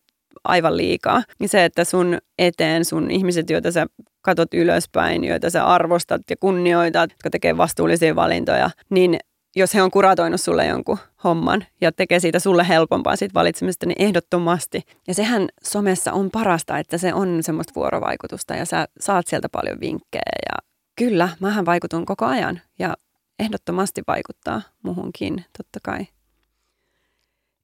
aivan 0.44 0.78
liikaa. 0.78 1.24
Niin 1.40 1.50
se, 1.50 1.66
että 1.66 1.84
sun 1.84 2.18
eteen 2.40 2.86
sun 2.86 3.12
ihmiset, 3.12 3.50
joita 3.50 3.72
sä 3.72 3.86
katot 4.22 4.54
ylöspäin, 4.54 5.24
joita 5.24 5.50
sä 5.50 5.66
arvostat 5.66 6.22
ja 6.30 6.36
kunnioitat, 6.40 7.12
jotka 7.12 7.30
tekee 7.30 7.58
vastuullisia 7.58 8.16
valintoja, 8.16 8.70
niin 8.90 9.20
jos 9.56 9.74
he 9.74 9.82
on 9.82 9.92
kuratoinut 9.92 10.42
sulle 10.42 10.66
jonkun 10.66 10.98
homman 11.24 11.66
ja 11.82 11.92
tekee 11.92 12.20
siitä 12.20 12.40
sulle 12.40 12.68
helpompaa 12.68 13.16
siitä 13.16 13.34
valitsemisesta, 13.34 13.86
niin 13.86 14.02
ehdottomasti. 14.02 14.82
Ja 15.08 15.14
sehän 15.14 15.50
somessa 15.64 16.14
on 16.14 16.32
parasta, 16.32 16.78
että 16.78 16.98
se 16.98 17.14
on 17.14 17.44
semmoista 17.44 17.74
vuorovaikutusta 17.76 18.56
ja 18.56 18.66
sä 18.66 18.88
saat 19.00 19.28
sieltä 19.28 19.50
paljon 19.50 19.80
vinkkejä 19.80 20.22
ja 20.52 20.70
kyllä, 20.96 21.30
mähän 21.40 21.66
vaikutun 21.66 22.06
koko 22.06 22.26
ajan 22.26 22.62
ja 22.80 22.94
ehdottomasti 23.40 24.02
vaikuttaa 24.08 24.62
muhunkin, 24.84 25.46
totta 25.58 25.80
kai 25.84 26.08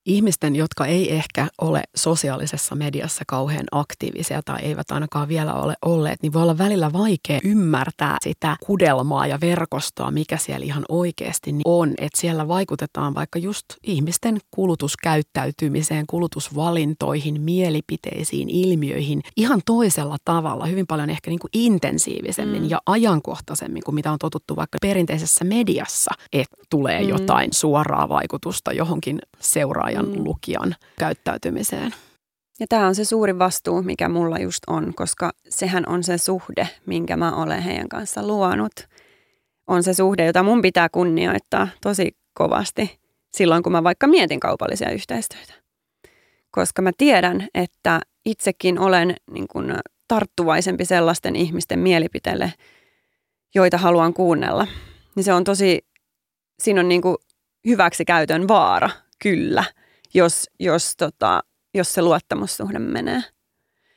ihmisten, 0.07 0.55
jotka 0.55 0.85
ei 0.85 1.13
ehkä 1.13 1.47
ole 1.61 1.83
sosiaalisessa 1.95 2.75
mediassa 2.75 3.23
kauhean 3.27 3.65
aktiivisia 3.71 4.41
tai 4.45 4.61
eivät 4.61 4.91
ainakaan 4.91 5.27
vielä 5.27 5.53
ole 5.53 5.73
olleet, 5.85 6.21
niin 6.21 6.33
voi 6.33 6.41
olla 6.41 6.57
välillä 6.57 6.93
vaikea 6.93 7.39
ymmärtää 7.43 8.17
sitä 8.21 8.55
kudelmaa 8.65 9.27
ja 9.27 9.41
verkostoa, 9.41 10.11
mikä 10.11 10.37
siellä 10.37 10.65
ihan 10.65 10.85
oikeasti 10.89 11.55
on. 11.65 11.93
Että 11.97 12.21
siellä 12.21 12.47
vaikutetaan 12.47 13.15
vaikka 13.15 13.39
just 13.39 13.65
ihmisten 13.83 14.37
kulutuskäyttäytymiseen, 14.51 16.05
kulutusvalintoihin, 16.07 17.41
mielipiteisiin, 17.41 18.49
ilmiöihin 18.49 19.21
ihan 19.35 19.61
toisella 19.65 20.17
tavalla, 20.25 20.65
hyvin 20.65 20.87
paljon 20.87 21.09
ehkä 21.09 21.31
niin 21.31 21.39
kuin 21.39 21.51
intensiivisemmin 21.53 22.63
mm. 22.63 22.69
ja 22.69 22.81
ajankohtaisemmin 22.85 23.83
kuin 23.83 23.95
mitä 23.95 24.11
on 24.11 24.19
totuttu 24.19 24.55
vaikka 24.55 24.77
perinteisessä 24.81 25.45
mediassa, 25.45 26.11
että 26.33 26.57
tulee 26.69 27.01
mm. 27.03 27.09
jotain 27.09 27.53
suoraa 27.53 28.09
vaikutusta 28.09 28.73
johonkin 28.73 29.19
seuraajan 29.39 29.96
lukijan, 30.03 30.19
mm. 30.19 30.23
lukijan 30.25 30.75
käyttäytymiseen. 30.99 31.93
Ja 32.59 32.65
tämä 32.69 32.87
on 32.87 32.95
se 32.95 33.05
suuri 33.05 33.39
vastuu, 33.39 33.81
mikä 33.81 34.09
mulla 34.09 34.39
just 34.39 34.63
on, 34.67 34.93
koska 34.95 35.31
sehän 35.49 35.83
on 35.87 36.03
se 36.03 36.17
suhde, 36.17 36.69
minkä 36.85 37.17
mä 37.17 37.35
olen 37.35 37.61
heidän 37.61 37.89
kanssa 37.89 38.27
luonut. 38.27 38.73
On 39.67 39.83
se 39.83 39.93
suhde, 39.93 40.25
jota 40.25 40.43
mun 40.43 40.61
pitää 40.61 40.89
kunnioittaa 40.89 41.67
tosi 41.81 42.17
kovasti 42.33 42.99
silloin, 43.33 43.63
kun 43.63 43.71
mä 43.71 43.83
vaikka 43.83 44.07
mietin 44.07 44.39
kaupallisia 44.39 44.91
yhteistyötä. 44.91 45.53
Koska 46.51 46.81
mä 46.81 46.91
tiedän, 46.97 47.47
että 47.53 47.99
itsekin 48.25 48.79
olen 48.79 49.15
niin 49.31 49.47
kun, 49.47 49.79
tarttuvaisempi 50.07 50.85
sellaisten 50.85 51.35
ihmisten 51.35 51.79
mielipiteille, 51.79 52.53
joita 53.55 53.77
haluan 53.77 54.13
kuunnella. 54.13 54.67
Niin 55.15 55.23
se 55.23 55.33
on 55.33 55.43
tosi, 55.43 55.85
siinä 56.59 56.81
on 56.81 56.89
niin 56.89 57.01
hyväksi 57.67 58.05
käytön 58.05 58.47
vaara, 58.47 58.89
kyllä– 59.19 59.63
jos, 60.17 60.49
jos, 60.59 60.95
tota, 60.97 61.43
jos 61.73 61.93
se 61.93 62.01
luottamussuhde 62.01 62.79
menee. 62.79 63.23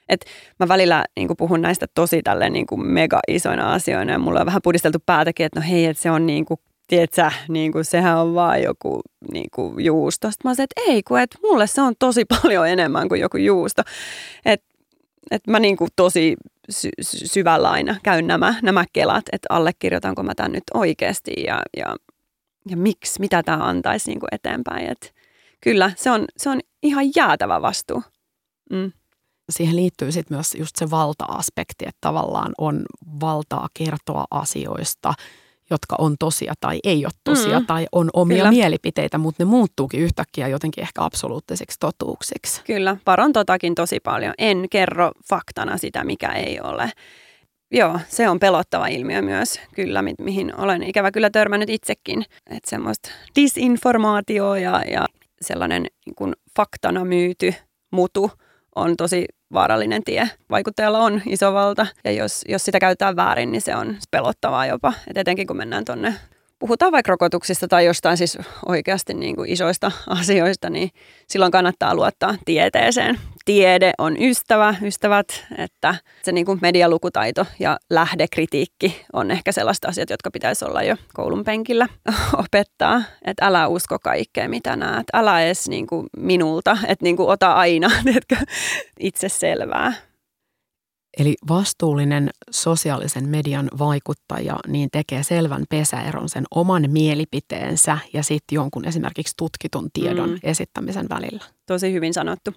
Et 0.09 0.25
mä 0.59 0.69
välillä 0.69 1.05
niin 1.17 1.29
puhun 1.39 1.63
näistä 1.63 1.87
tosi 1.95 2.23
tälle 2.23 2.51
niin 2.51 2.67
mega 2.77 3.21
isoina 3.29 3.73
asioina 3.73 4.13
ja 4.13 4.19
mulla 4.19 4.41
on 4.41 4.47
vähän 4.47 4.63
pudisteltu 4.65 4.99
päätäkin, 5.07 5.47
että 5.47 5.61
no 5.61 5.67
hei, 5.71 5.87
että 5.87 6.03
se 6.03 6.11
on 6.11 6.27
niin 6.27 6.45
kuin, 6.45 6.61
tiedätkö, 6.87 7.31
niin 7.49 7.73
kuin, 7.73 7.85
sehän 7.85 8.19
on 8.19 8.35
vaan 8.35 8.63
joku 8.63 9.01
niin 9.33 9.49
kuin 9.55 9.85
juusto. 9.85 10.31
Sitten 10.31 10.51
mä 10.51 10.55
sanoin, 10.55 10.65
että 10.65 10.93
ei, 10.93 11.03
kun 11.03 11.21
et 11.21 11.37
mulle 11.43 11.67
se 11.67 11.83
on 11.83 11.95
tosi 11.99 12.25
paljon 12.43 12.69
enemmän 12.69 13.09
kuin 13.09 13.21
joku 13.21 13.37
juusto. 13.37 13.83
Että 14.45 14.67
et 15.31 15.47
mä 15.47 15.61
niin 15.61 15.77
kuin 15.77 15.91
tosi 15.97 16.37
sy- 16.71 16.89
syvällä 17.03 17.71
aina 17.71 17.97
käyn 18.03 18.27
nämä, 18.27 18.55
nämä 18.63 18.85
kelat, 18.93 19.25
että 19.33 19.47
allekirjoitanko 19.51 20.23
mä 20.23 20.35
tämän 20.35 20.53
nyt 20.53 20.65
oikeasti 20.75 21.33
ja, 21.47 21.63
ja, 21.77 21.97
ja 22.69 22.77
miksi, 22.77 23.21
mitä 23.21 23.43
tämä 23.43 23.59
antaisi 23.65 24.11
niin 24.11 24.21
kuin 24.21 24.35
eteenpäin. 24.35 24.91
Että 24.91 25.20
kyllä, 25.61 25.93
se 25.97 26.11
on, 26.11 26.25
se 26.37 26.51
on 26.51 26.61
ihan 26.83 27.05
jäätävä 27.17 27.63
vastuu. 27.63 28.03
Mm. 28.73 28.93
Siihen 29.51 29.77
liittyy 29.77 30.13
sitten 30.13 30.37
myös 30.37 30.55
just 30.55 30.77
se 30.77 30.91
valta-aspekti, 30.91 31.85
että 31.85 31.99
tavallaan 32.01 32.53
on 32.59 32.83
valtaa 33.21 33.69
kertoa 33.75 34.25
asioista, 34.31 35.15
jotka 35.71 35.97
on 35.99 36.17
tosia 36.19 36.55
tai 36.61 36.79
ei 36.85 37.07
ole 37.07 37.13
tosia 37.25 37.61
mm. 37.61 37.67
tai 37.67 37.87
on 37.93 38.11
omia 38.13 38.37
Kyllä. 38.37 38.51
mielipiteitä, 38.51 39.19
mutta 39.19 39.45
ne 39.45 39.51
muuttuukin 39.51 40.01
yhtäkkiä 40.01 40.49
jotenkin 40.49 40.83
ehkä 40.83 41.05
absoluuttisiksi 41.05 41.77
totuuksiksi. 41.81 42.63
Kyllä, 42.65 42.97
varon 43.07 43.33
totakin 43.33 43.75
tosi 43.75 44.01
paljon. 44.01 44.35
En 44.39 44.67
kerro 44.71 45.13
faktana 45.29 45.79
sitä, 45.79 46.05
mikä 46.05 46.29
ei 46.33 46.61
ole. 46.61 46.93
Joo, 47.73 48.01
se 48.09 48.29
on 48.29 48.41
pelottava 48.41 48.87
ilmiö 48.87 49.23
myös, 49.23 49.61
kyllä, 49.75 50.03
mi- 50.03 50.15
mihin 50.19 50.61
olen 50.61 50.83
ikävä 50.83 51.11
kyllä 51.11 51.31
törmännyt 51.31 51.71
itsekin. 51.71 52.25
Että 52.51 52.71
semmoista 52.71 53.11
disinformaatioa 53.37 54.59
ja, 54.59 54.83
ja 54.91 55.07
sellainen 55.43 55.83
niin 56.07 56.15
kuin 56.15 56.33
faktana 56.57 57.05
myyty 57.05 57.55
mutu 57.91 58.31
on 58.77 58.97
tosi 58.97 59.25
vaarallinen 59.53 60.05
tie. 60.05 60.31
Vaikuttajalla 60.51 60.99
on 60.99 61.23
iso 61.27 61.53
valta 61.55 61.87
ja 62.05 62.13
jos, 62.13 62.45
jos 62.49 62.65
sitä 62.65 62.79
käytetään 62.79 63.17
väärin, 63.17 63.53
niin 63.53 63.63
se 63.63 63.77
on 63.77 63.97
pelottavaa 64.11 64.67
jopa. 64.67 64.93
Et 65.09 65.17
etenkin 65.17 65.47
kun 65.47 65.57
mennään 65.57 65.85
tuonne 65.85 66.15
puhutaan 66.61 66.93
vaikka 66.93 67.11
rokotuksista 67.11 67.69
tai 67.69 67.85
jostain 67.85 68.17
siis 68.17 68.39
oikeasti 68.67 69.15
niin 69.15 69.37
kuin 69.37 69.51
isoista 69.51 69.93
asioista, 70.21 70.71
niin 70.71 70.91
silloin 71.27 71.53
kannattaa 71.53 71.95
luottaa 71.95 72.35
tieteeseen. 72.45 73.19
Tiede 73.45 73.93
on 73.99 74.23
ystävä, 74.23 74.75
ystävät, 74.83 75.47
että 75.59 75.95
se 76.23 76.33
niin 76.33 76.47
kuin 76.47 76.59
medialukutaito 76.63 77.47
ja 77.59 77.79
lähdekritiikki 77.91 79.05
on 79.13 79.31
ehkä 79.31 79.53
sellaiset 79.53 79.85
asiat, 79.85 80.11
jotka 80.11 80.31
pitäisi 80.31 80.65
olla 80.65 80.83
jo 80.83 80.97
koulun 81.15 81.45
penkillä 81.45 81.89
opettaa. 82.45 83.03
Että 83.25 83.47
älä 83.47 83.69
usko 83.69 83.99
kaikkea, 83.99 84.49
mitä 84.49 84.77
näet. 84.77 85.07
Älä 85.13 85.43
edes 85.43 85.69
niin 85.69 85.87
kuin 85.87 86.07
minulta, 86.17 86.79
että 86.87 87.03
niin 87.05 87.17
kuin 87.17 87.29
ota 87.29 87.53
aina 87.53 87.91
itse 89.01 89.29
selvää. 89.29 90.10
Eli 91.19 91.35
vastuullinen 91.49 92.31
sosiaalisen 92.51 93.29
median 93.29 93.69
vaikuttaja 93.79 94.57
niin 94.67 94.89
tekee 94.93 95.23
selvän 95.23 95.65
pesäeron 95.69 96.29
sen 96.29 96.45
oman 96.51 96.85
mielipiteensä 96.89 97.99
ja 98.13 98.23
sitten 98.23 98.57
jonkun 98.57 98.85
esimerkiksi 98.85 99.35
tutkitun 99.37 99.89
tiedon 99.93 100.31
mm. 100.31 100.39
esittämisen 100.43 101.09
välillä. 101.09 101.45
Tosi 101.67 101.93
hyvin 101.93 102.15
sanottu. 102.15 102.51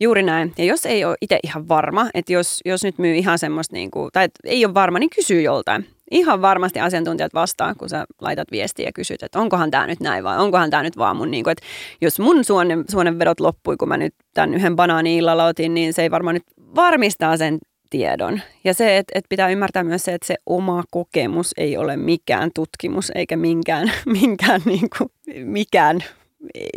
Juuri 0.00 0.22
näin. 0.22 0.52
Ja 0.58 0.64
jos 0.64 0.86
ei 0.86 1.04
ole 1.04 1.16
itse 1.20 1.38
ihan 1.42 1.68
varma, 1.68 2.10
että 2.14 2.32
jos, 2.32 2.60
jos 2.64 2.84
nyt 2.84 2.98
myy 2.98 3.14
ihan 3.14 3.38
semmoista, 3.38 3.76
niin 3.76 3.90
kuin, 3.90 4.10
tai 4.12 4.28
ei 4.44 4.64
ole 4.64 4.74
varma, 4.74 4.98
niin 4.98 5.10
kysyy 5.10 5.42
joltain. 5.42 5.86
Ihan 6.10 6.42
varmasti 6.42 6.80
asiantuntijat 6.80 7.34
vastaa, 7.34 7.74
kun 7.74 7.88
sä 7.88 8.04
laitat 8.20 8.48
viestiä 8.50 8.88
ja 8.88 8.92
kysyt, 8.92 9.22
että 9.22 9.40
onkohan 9.40 9.70
tämä 9.70 9.86
nyt 9.86 10.00
näin 10.00 10.24
vai 10.24 10.38
onkohan 10.38 10.70
tämä 10.70 10.82
nyt 10.82 10.96
vaan 10.96 11.16
mun, 11.16 11.30
niin 11.30 11.44
kuin, 11.44 11.52
että 11.52 11.66
jos 12.00 12.20
mun 12.20 12.44
suonen, 12.44 12.84
suonenvedot 12.90 13.40
loppui, 13.40 13.76
kun 13.76 13.88
mä 13.88 13.96
nyt 13.96 14.14
tämän 14.34 14.54
yhden 14.54 14.76
banaani 14.76 15.16
illalla 15.16 15.44
otin, 15.44 15.74
niin 15.74 15.92
se 15.92 16.02
ei 16.02 16.10
varmaan 16.10 16.34
nyt 16.34 16.44
varmistaa 16.74 17.36
sen 17.36 17.58
tiedon. 17.90 18.40
Ja 18.64 18.74
se, 18.74 18.96
että, 18.96 19.12
että 19.14 19.28
pitää 19.28 19.48
ymmärtää 19.48 19.84
myös 19.84 20.02
se, 20.02 20.14
että 20.14 20.26
se 20.26 20.34
oma 20.46 20.84
kokemus 20.90 21.54
ei 21.56 21.76
ole 21.76 21.96
mikään 21.96 22.50
tutkimus 22.54 23.12
eikä 23.14 23.36
minkään, 23.36 23.92
minkään 24.20 24.62
niin 24.64 24.88
kuin, 24.98 25.10
mikään, 25.44 26.04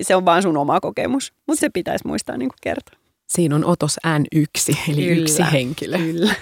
se 0.01 0.15
on 0.15 0.25
vaan 0.25 0.41
sun 0.41 0.57
oma 0.57 0.79
kokemus. 0.79 1.33
Mutta 1.47 1.59
se 1.59 1.69
pitäisi 1.69 2.07
muistaa 2.07 2.37
niin 2.37 2.49
kuin 2.49 2.59
kertoa. 2.61 3.03
Siinä 3.27 3.55
on 3.55 3.65
otos 3.65 3.99
N1, 4.07 4.77
eli 4.89 5.03
kyllä, 5.03 5.21
yksi 5.21 5.43
henkilö. 5.51 5.97
Kyllä. 5.97 6.35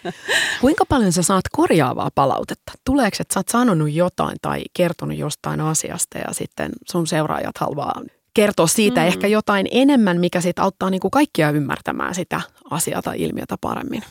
Kuinka 0.60 0.84
paljon 0.88 1.12
sä 1.12 1.22
saat 1.22 1.44
korjaavaa 1.52 2.10
palautetta? 2.14 2.72
Tuleeko, 2.84 3.16
että 3.20 3.34
sä 3.34 3.40
oot 3.40 3.48
sanonut 3.48 3.92
jotain 3.92 4.36
tai 4.42 4.62
kertonut 4.76 5.18
jostain 5.18 5.60
asiasta 5.60 6.18
ja 6.18 6.32
sitten 6.32 6.72
sun 6.90 7.06
seuraajat 7.06 7.58
haluaa 7.58 8.02
kertoa 8.34 8.66
siitä 8.66 9.00
mm. 9.00 9.06
ehkä 9.06 9.26
jotain 9.26 9.66
enemmän, 9.70 10.20
mikä 10.20 10.40
sitten 10.40 10.64
auttaa 10.64 10.90
niin 10.90 11.00
kuin 11.00 11.10
kaikkia 11.10 11.50
ymmärtämään 11.50 12.14
sitä 12.14 12.40
asiaa 12.70 13.02
tai 13.02 13.22
ilmiötä 13.22 13.56
paremmin? 13.60 14.02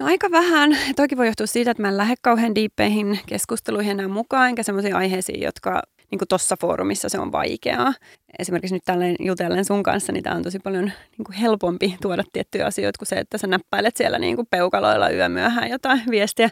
No 0.00 0.06
aika 0.06 0.30
vähän. 0.30 0.78
Toki 0.96 1.16
voi 1.16 1.26
johtua 1.26 1.46
siitä, 1.46 1.70
että 1.70 1.82
mä 1.82 1.88
en 1.88 1.96
lähde 1.96 2.14
kauhean 2.22 2.54
diippeihin 2.54 3.20
keskusteluihin 3.26 3.90
enää 3.90 4.08
mukaan, 4.08 4.48
enkä 4.48 4.62
sellaisiin 4.62 4.96
aiheisiin, 4.96 5.42
jotka 5.42 5.82
niin 6.10 6.28
tuossa 6.28 6.56
foorumissa 6.60 7.08
se 7.08 7.18
on 7.18 7.32
vaikeaa. 7.32 7.94
Esimerkiksi 8.38 8.74
nyt 8.74 8.84
tälleen 8.84 9.16
jutellen 9.18 9.64
sun 9.64 9.82
kanssa, 9.82 10.12
niin 10.12 10.22
tämä 10.22 10.36
on 10.36 10.42
tosi 10.42 10.58
paljon 10.58 10.92
niin 11.18 11.38
helpompi 11.40 11.96
tuoda 12.02 12.24
tiettyjä 12.32 12.66
asioita 12.66 12.98
kuin 12.98 13.06
se, 13.06 13.16
että 13.16 13.38
sä 13.38 13.46
näppäilet 13.46 13.96
siellä 13.96 14.18
niin 14.18 14.36
kuin 14.36 14.46
peukaloilla 14.50 15.10
yömyöhään 15.10 15.70
jotain 15.70 16.02
viestiä 16.10 16.50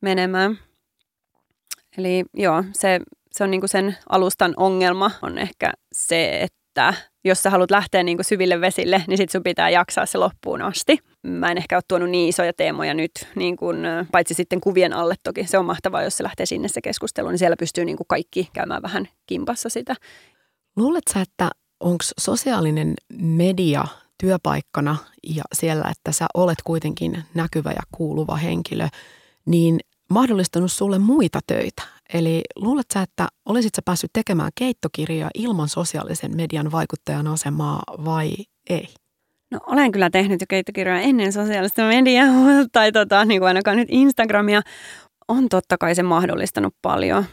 menemään. 0.00 0.58
Eli 1.98 2.24
joo, 2.34 2.64
se, 2.72 3.00
se 3.32 3.44
on 3.44 3.50
niin 3.50 3.60
kuin 3.60 3.68
sen 3.68 3.96
alustan 4.08 4.54
ongelma 4.56 5.10
on 5.22 5.38
ehkä 5.38 5.72
se, 5.92 6.40
että 6.40 6.63
jos 7.24 7.42
sä 7.42 7.50
haluat 7.50 7.70
lähteä 7.70 8.02
niin 8.02 8.16
kuin 8.16 8.24
syville 8.24 8.60
vesille, 8.60 9.04
niin 9.06 9.18
sit 9.18 9.30
sun 9.30 9.42
pitää 9.42 9.70
jaksaa 9.70 10.06
se 10.06 10.18
loppuun 10.18 10.62
asti. 10.62 10.98
Mä 11.22 11.50
en 11.50 11.58
ehkä 11.58 11.76
ole 11.76 11.82
tuonut 11.88 12.10
niin 12.10 12.28
isoja 12.28 12.52
teemoja 12.52 12.94
nyt, 12.94 13.10
niin 13.34 13.56
kuin, 13.56 13.78
paitsi 14.12 14.34
sitten 14.34 14.60
kuvien 14.60 14.92
alle 14.92 15.14
toki. 15.22 15.46
Se 15.46 15.58
on 15.58 15.64
mahtavaa, 15.64 16.02
jos 16.02 16.16
se 16.16 16.22
lähtee 16.24 16.46
sinne 16.46 16.68
se 16.68 16.80
keskustelu, 16.80 17.28
niin 17.28 17.38
siellä 17.38 17.56
pystyy 17.56 17.84
niin 17.84 17.96
kuin 17.96 18.06
kaikki 18.06 18.50
käymään 18.52 18.82
vähän 18.82 19.08
kimpassa 19.26 19.68
sitä. 19.68 19.94
Luuletko 20.76 21.12
sä, 21.12 21.20
että 21.20 21.50
onko 21.80 22.04
sosiaalinen 22.20 22.94
media 23.18 23.84
työpaikkana 24.20 24.96
ja 25.22 25.42
siellä, 25.52 25.84
että 25.90 26.12
sä 26.12 26.26
olet 26.34 26.58
kuitenkin 26.64 27.24
näkyvä 27.34 27.70
ja 27.70 27.82
kuuluva 27.92 28.36
henkilö, 28.36 28.88
niin 29.46 29.80
mahdollistanut 30.10 30.72
sulle 30.72 30.98
muita 30.98 31.40
töitä? 31.46 31.82
Eli 32.14 32.42
luulet 32.56 32.86
sä, 32.94 33.02
että 33.02 33.28
olisit 33.46 33.74
sä 33.74 33.82
päässyt 33.84 34.10
tekemään 34.12 34.50
keittokirjaa 34.54 35.30
ilman 35.34 35.68
sosiaalisen 35.68 36.36
median 36.36 36.72
vaikuttajan 36.72 37.26
asemaa 37.26 37.82
vai 38.04 38.32
ei? 38.70 38.88
No 39.50 39.58
olen 39.66 39.92
kyllä 39.92 40.10
tehnyt 40.10 40.40
jo 40.40 40.46
keittokirjoja 40.48 41.00
ennen 41.00 41.32
sosiaalista 41.32 41.82
mediaa, 41.82 42.26
tai 42.72 42.92
tota, 42.92 43.24
niin 43.24 43.40
kuin 43.40 43.48
ainakaan 43.48 43.76
nyt 43.76 43.88
Instagramia. 43.90 44.62
On 45.28 45.48
totta 45.48 45.78
kai 45.78 45.94
se 45.94 46.02
mahdollistanut 46.02 46.74
paljon, 46.82 47.24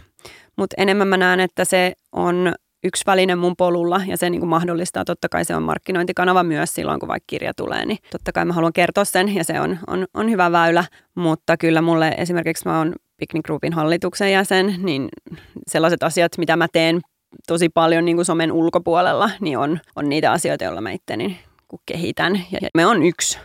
mutta 0.58 0.76
enemmän 0.78 1.08
mä 1.08 1.18
näen, 1.18 1.40
että 1.40 1.66
se 1.66 1.94
on 2.12 2.54
yksi 2.84 3.04
väline 3.06 3.36
mun 3.36 3.56
polulla 3.58 4.02
ja 4.08 4.18
se 4.18 4.30
niin 4.30 4.40
kuin 4.40 4.50
mahdollistaa, 4.50 5.06
totta 5.06 5.30
kai 5.30 5.46
se 5.46 5.56
on 5.56 5.64
markkinointikanava 5.64 6.44
myös 6.44 6.74
silloin, 6.74 7.00
kun 7.00 7.10
vaikka 7.10 7.28
kirja 7.28 7.54
tulee, 7.54 7.86
niin 7.86 7.98
totta 8.12 8.32
kai 8.32 8.46
mä 8.46 8.54
haluan 8.54 8.74
kertoa 8.74 9.06
sen 9.06 9.36
ja 9.36 9.44
se 9.44 9.62
on, 9.62 9.80
on, 9.88 10.06
on 10.14 10.30
hyvä 10.30 10.52
väylä, 10.52 10.86
mutta 11.16 11.58
kyllä 11.58 11.82
mulle 11.82 12.16
esimerkiksi 12.18 12.68
mä 12.68 12.78
oon 12.78 12.96
Picnic 13.22 13.46
Groupin 13.46 13.74
hallituksen 13.74 14.32
jäsen, 14.32 14.76
niin 14.78 15.10
sellaiset 15.68 16.04
asiat, 16.04 16.38
mitä 16.38 16.56
mä 16.56 16.68
teen 16.72 17.02
tosi 17.48 17.70
paljon 17.70 18.06
niin 18.06 18.18
kuin 18.18 18.26
somen 18.26 18.52
ulkopuolella, 18.52 19.30
niin 19.40 19.58
on, 19.58 19.80
on 19.96 20.10
niitä 20.10 20.32
asioita, 20.32 20.64
joilla 20.64 20.82
mä 20.82 20.92
itteni 20.92 21.40
kehitän. 21.86 22.36
Ja 22.52 22.60
me 22.74 22.86
on 22.86 23.04
yksi, 23.04 23.40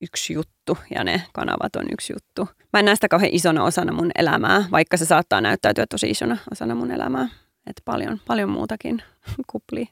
yksi 0.00 0.32
juttu 0.32 0.78
ja 0.94 1.04
ne 1.04 1.22
kanavat 1.32 1.76
on 1.76 1.86
yksi 1.92 2.12
juttu. 2.12 2.48
Mä 2.72 2.78
en 2.78 2.84
näe 2.84 2.94
sitä 2.94 3.08
kauhean 3.08 3.34
isona 3.34 3.64
osana 3.64 3.92
mun 3.92 4.10
elämää, 4.14 4.64
vaikka 4.70 4.96
se 4.96 5.04
saattaa 5.04 5.40
näyttäytyä 5.40 5.86
tosi 5.90 6.10
isona 6.10 6.36
osana 6.52 6.74
mun 6.74 6.90
elämää. 6.90 7.28
Että 7.66 7.82
paljon, 7.84 8.20
paljon 8.26 8.50
muutakin 8.50 9.02
kuplii. 9.52 9.88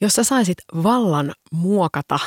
Jos 0.00 0.12
sä 0.12 0.24
saisit 0.24 0.58
vallan 0.82 1.32
muokata 1.52 2.18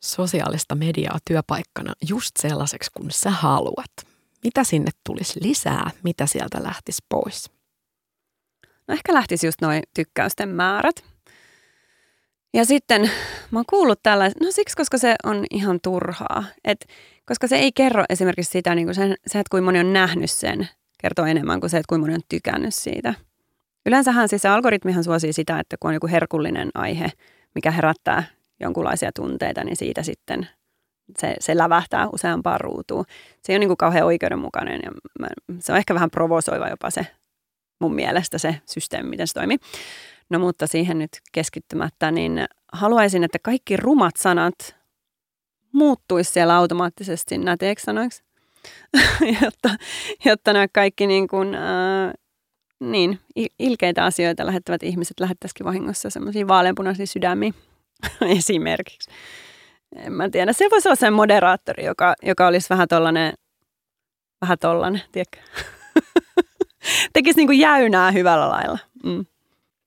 sosiaalista 0.00 0.74
mediaa 0.74 1.18
työpaikkana 1.28 1.92
just 2.08 2.30
sellaiseksi 2.38 2.90
kuin 2.94 3.10
sä 3.10 3.30
haluat, 3.30 4.13
mitä 4.44 4.64
sinne 4.64 4.90
tulisi 5.06 5.40
lisää, 5.42 5.90
mitä 6.02 6.26
sieltä 6.26 6.62
lähtisi 6.62 7.02
pois? 7.08 7.50
No 8.88 8.94
ehkä 8.94 9.14
lähtisi 9.14 9.46
just 9.46 9.60
noin 9.60 9.82
tykkäysten 9.94 10.48
määrät. 10.48 11.04
Ja 12.54 12.64
sitten 12.64 13.10
mä 13.50 13.58
oon 13.58 13.64
kuullut 13.70 14.02
tällaista, 14.02 14.44
no 14.44 14.50
siksi, 14.50 14.76
koska 14.76 14.98
se 14.98 15.14
on 15.24 15.44
ihan 15.50 15.78
turhaa. 15.82 16.44
Et, 16.64 16.86
koska 17.26 17.46
se 17.46 17.56
ei 17.56 17.72
kerro 17.72 18.04
esimerkiksi 18.08 18.50
sitä, 18.50 18.74
niin 18.74 18.86
kuin 18.86 18.94
sen, 18.94 19.16
se, 19.26 19.38
että 19.38 19.50
kuinka 19.50 19.64
moni 19.64 19.80
on 19.80 19.92
nähnyt 19.92 20.30
sen, 20.30 20.68
kertoo 20.98 21.24
enemmän 21.24 21.60
kuin 21.60 21.70
se, 21.70 21.76
että 21.76 21.88
kuinka 21.88 22.06
moni 22.06 22.14
on 22.14 22.20
tykännyt 22.28 22.74
siitä. 22.74 23.14
Yleensähän 23.86 24.28
siis 24.28 24.42
se 24.42 24.48
algoritmihan 24.48 25.04
suosii 25.04 25.32
sitä, 25.32 25.58
että 25.58 25.76
kun 25.80 25.88
on 25.88 25.94
joku 25.94 26.06
herkullinen 26.06 26.70
aihe, 26.74 27.12
mikä 27.54 27.70
herättää 27.70 28.24
jonkunlaisia 28.60 29.10
tunteita, 29.12 29.64
niin 29.64 29.76
siitä 29.76 30.02
sitten 30.02 30.48
se, 31.18 31.34
se 31.40 31.56
lävähtää 31.56 32.08
useampaan 32.12 32.60
ruutuun. 32.60 33.04
Se 33.42 33.52
ei 33.52 33.54
ole 33.54 33.58
niin 33.58 33.68
kuin 33.68 33.76
kauhean 33.76 34.06
oikeudenmukainen 34.06 34.80
ja 34.84 34.90
mä, 35.18 35.26
se 35.60 35.72
on 35.72 35.78
ehkä 35.78 35.94
vähän 35.94 36.10
provosoiva 36.10 36.68
jopa 36.68 36.90
se 36.90 37.06
mun 37.80 37.94
mielestä 37.94 38.38
se 38.38 38.56
systeemi, 38.66 39.08
miten 39.10 39.26
se 39.28 39.34
toimii. 39.34 39.58
No 40.30 40.38
mutta 40.38 40.66
siihen 40.66 40.98
nyt 40.98 41.10
keskittymättä, 41.32 42.10
niin 42.10 42.44
haluaisin, 42.72 43.24
että 43.24 43.38
kaikki 43.42 43.76
rumat 43.76 44.16
sanat 44.16 44.76
muuttuisi 45.72 46.32
siellä 46.32 46.56
automaattisesti 46.56 47.38
näteeksi 47.38 47.84
sanoiksi, 47.84 48.22
jotta, 49.42 49.70
jotta 50.24 50.52
nämä 50.52 50.66
kaikki 50.72 51.06
niin 51.06 51.28
kuin, 51.28 51.54
äh, 51.54 52.12
niin, 52.80 53.20
ilkeitä 53.58 54.04
asioita 54.04 54.46
lähettävät 54.46 54.82
ihmiset 54.82 55.20
lähettäisikin 55.20 55.66
vahingossa 55.66 56.10
semmoisia 56.10 56.48
vaaleanpunaisia 56.48 57.06
sydämiä 57.06 57.52
esimerkiksi. 58.38 59.10
En 59.94 60.12
mä 60.12 60.30
tiedä. 60.30 60.52
Se 60.52 60.68
voisi 60.70 60.88
olla 60.88 60.96
se 60.96 61.10
moderaattori, 61.10 61.84
joka, 61.84 62.14
joka 62.22 62.46
olisi 62.46 62.70
vähän 62.70 62.88
tollainen, 62.88 63.32
vähän 64.40 64.58
tollainen, 64.58 65.02
tiedätkö? 65.12 65.38
Tekisi 67.12 67.36
niin 67.36 67.48
kuin 67.48 67.58
jäynää 67.58 68.10
hyvällä 68.10 68.48
lailla. 68.48 68.78
Mm. 69.04 69.26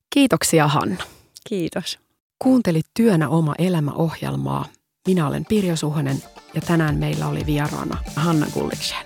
Kiitoksia 0.09 0.67
Hanna. 0.67 1.03
Kiitos. 1.49 1.99
Kuuntelit 2.39 2.85
Työnä 2.93 3.29
oma 3.29 3.55
elämä 3.57 3.91
ohjelmaa. 3.91 4.65
Minä 5.07 5.27
olen 5.27 5.45
Pirjo 5.49 5.75
Suhonen 5.75 6.17
ja 6.53 6.61
tänään 6.61 6.97
meillä 6.97 7.27
oli 7.27 7.45
vieraana 7.45 7.97
Hanna 8.15 8.47
Gulliksen. 8.53 8.97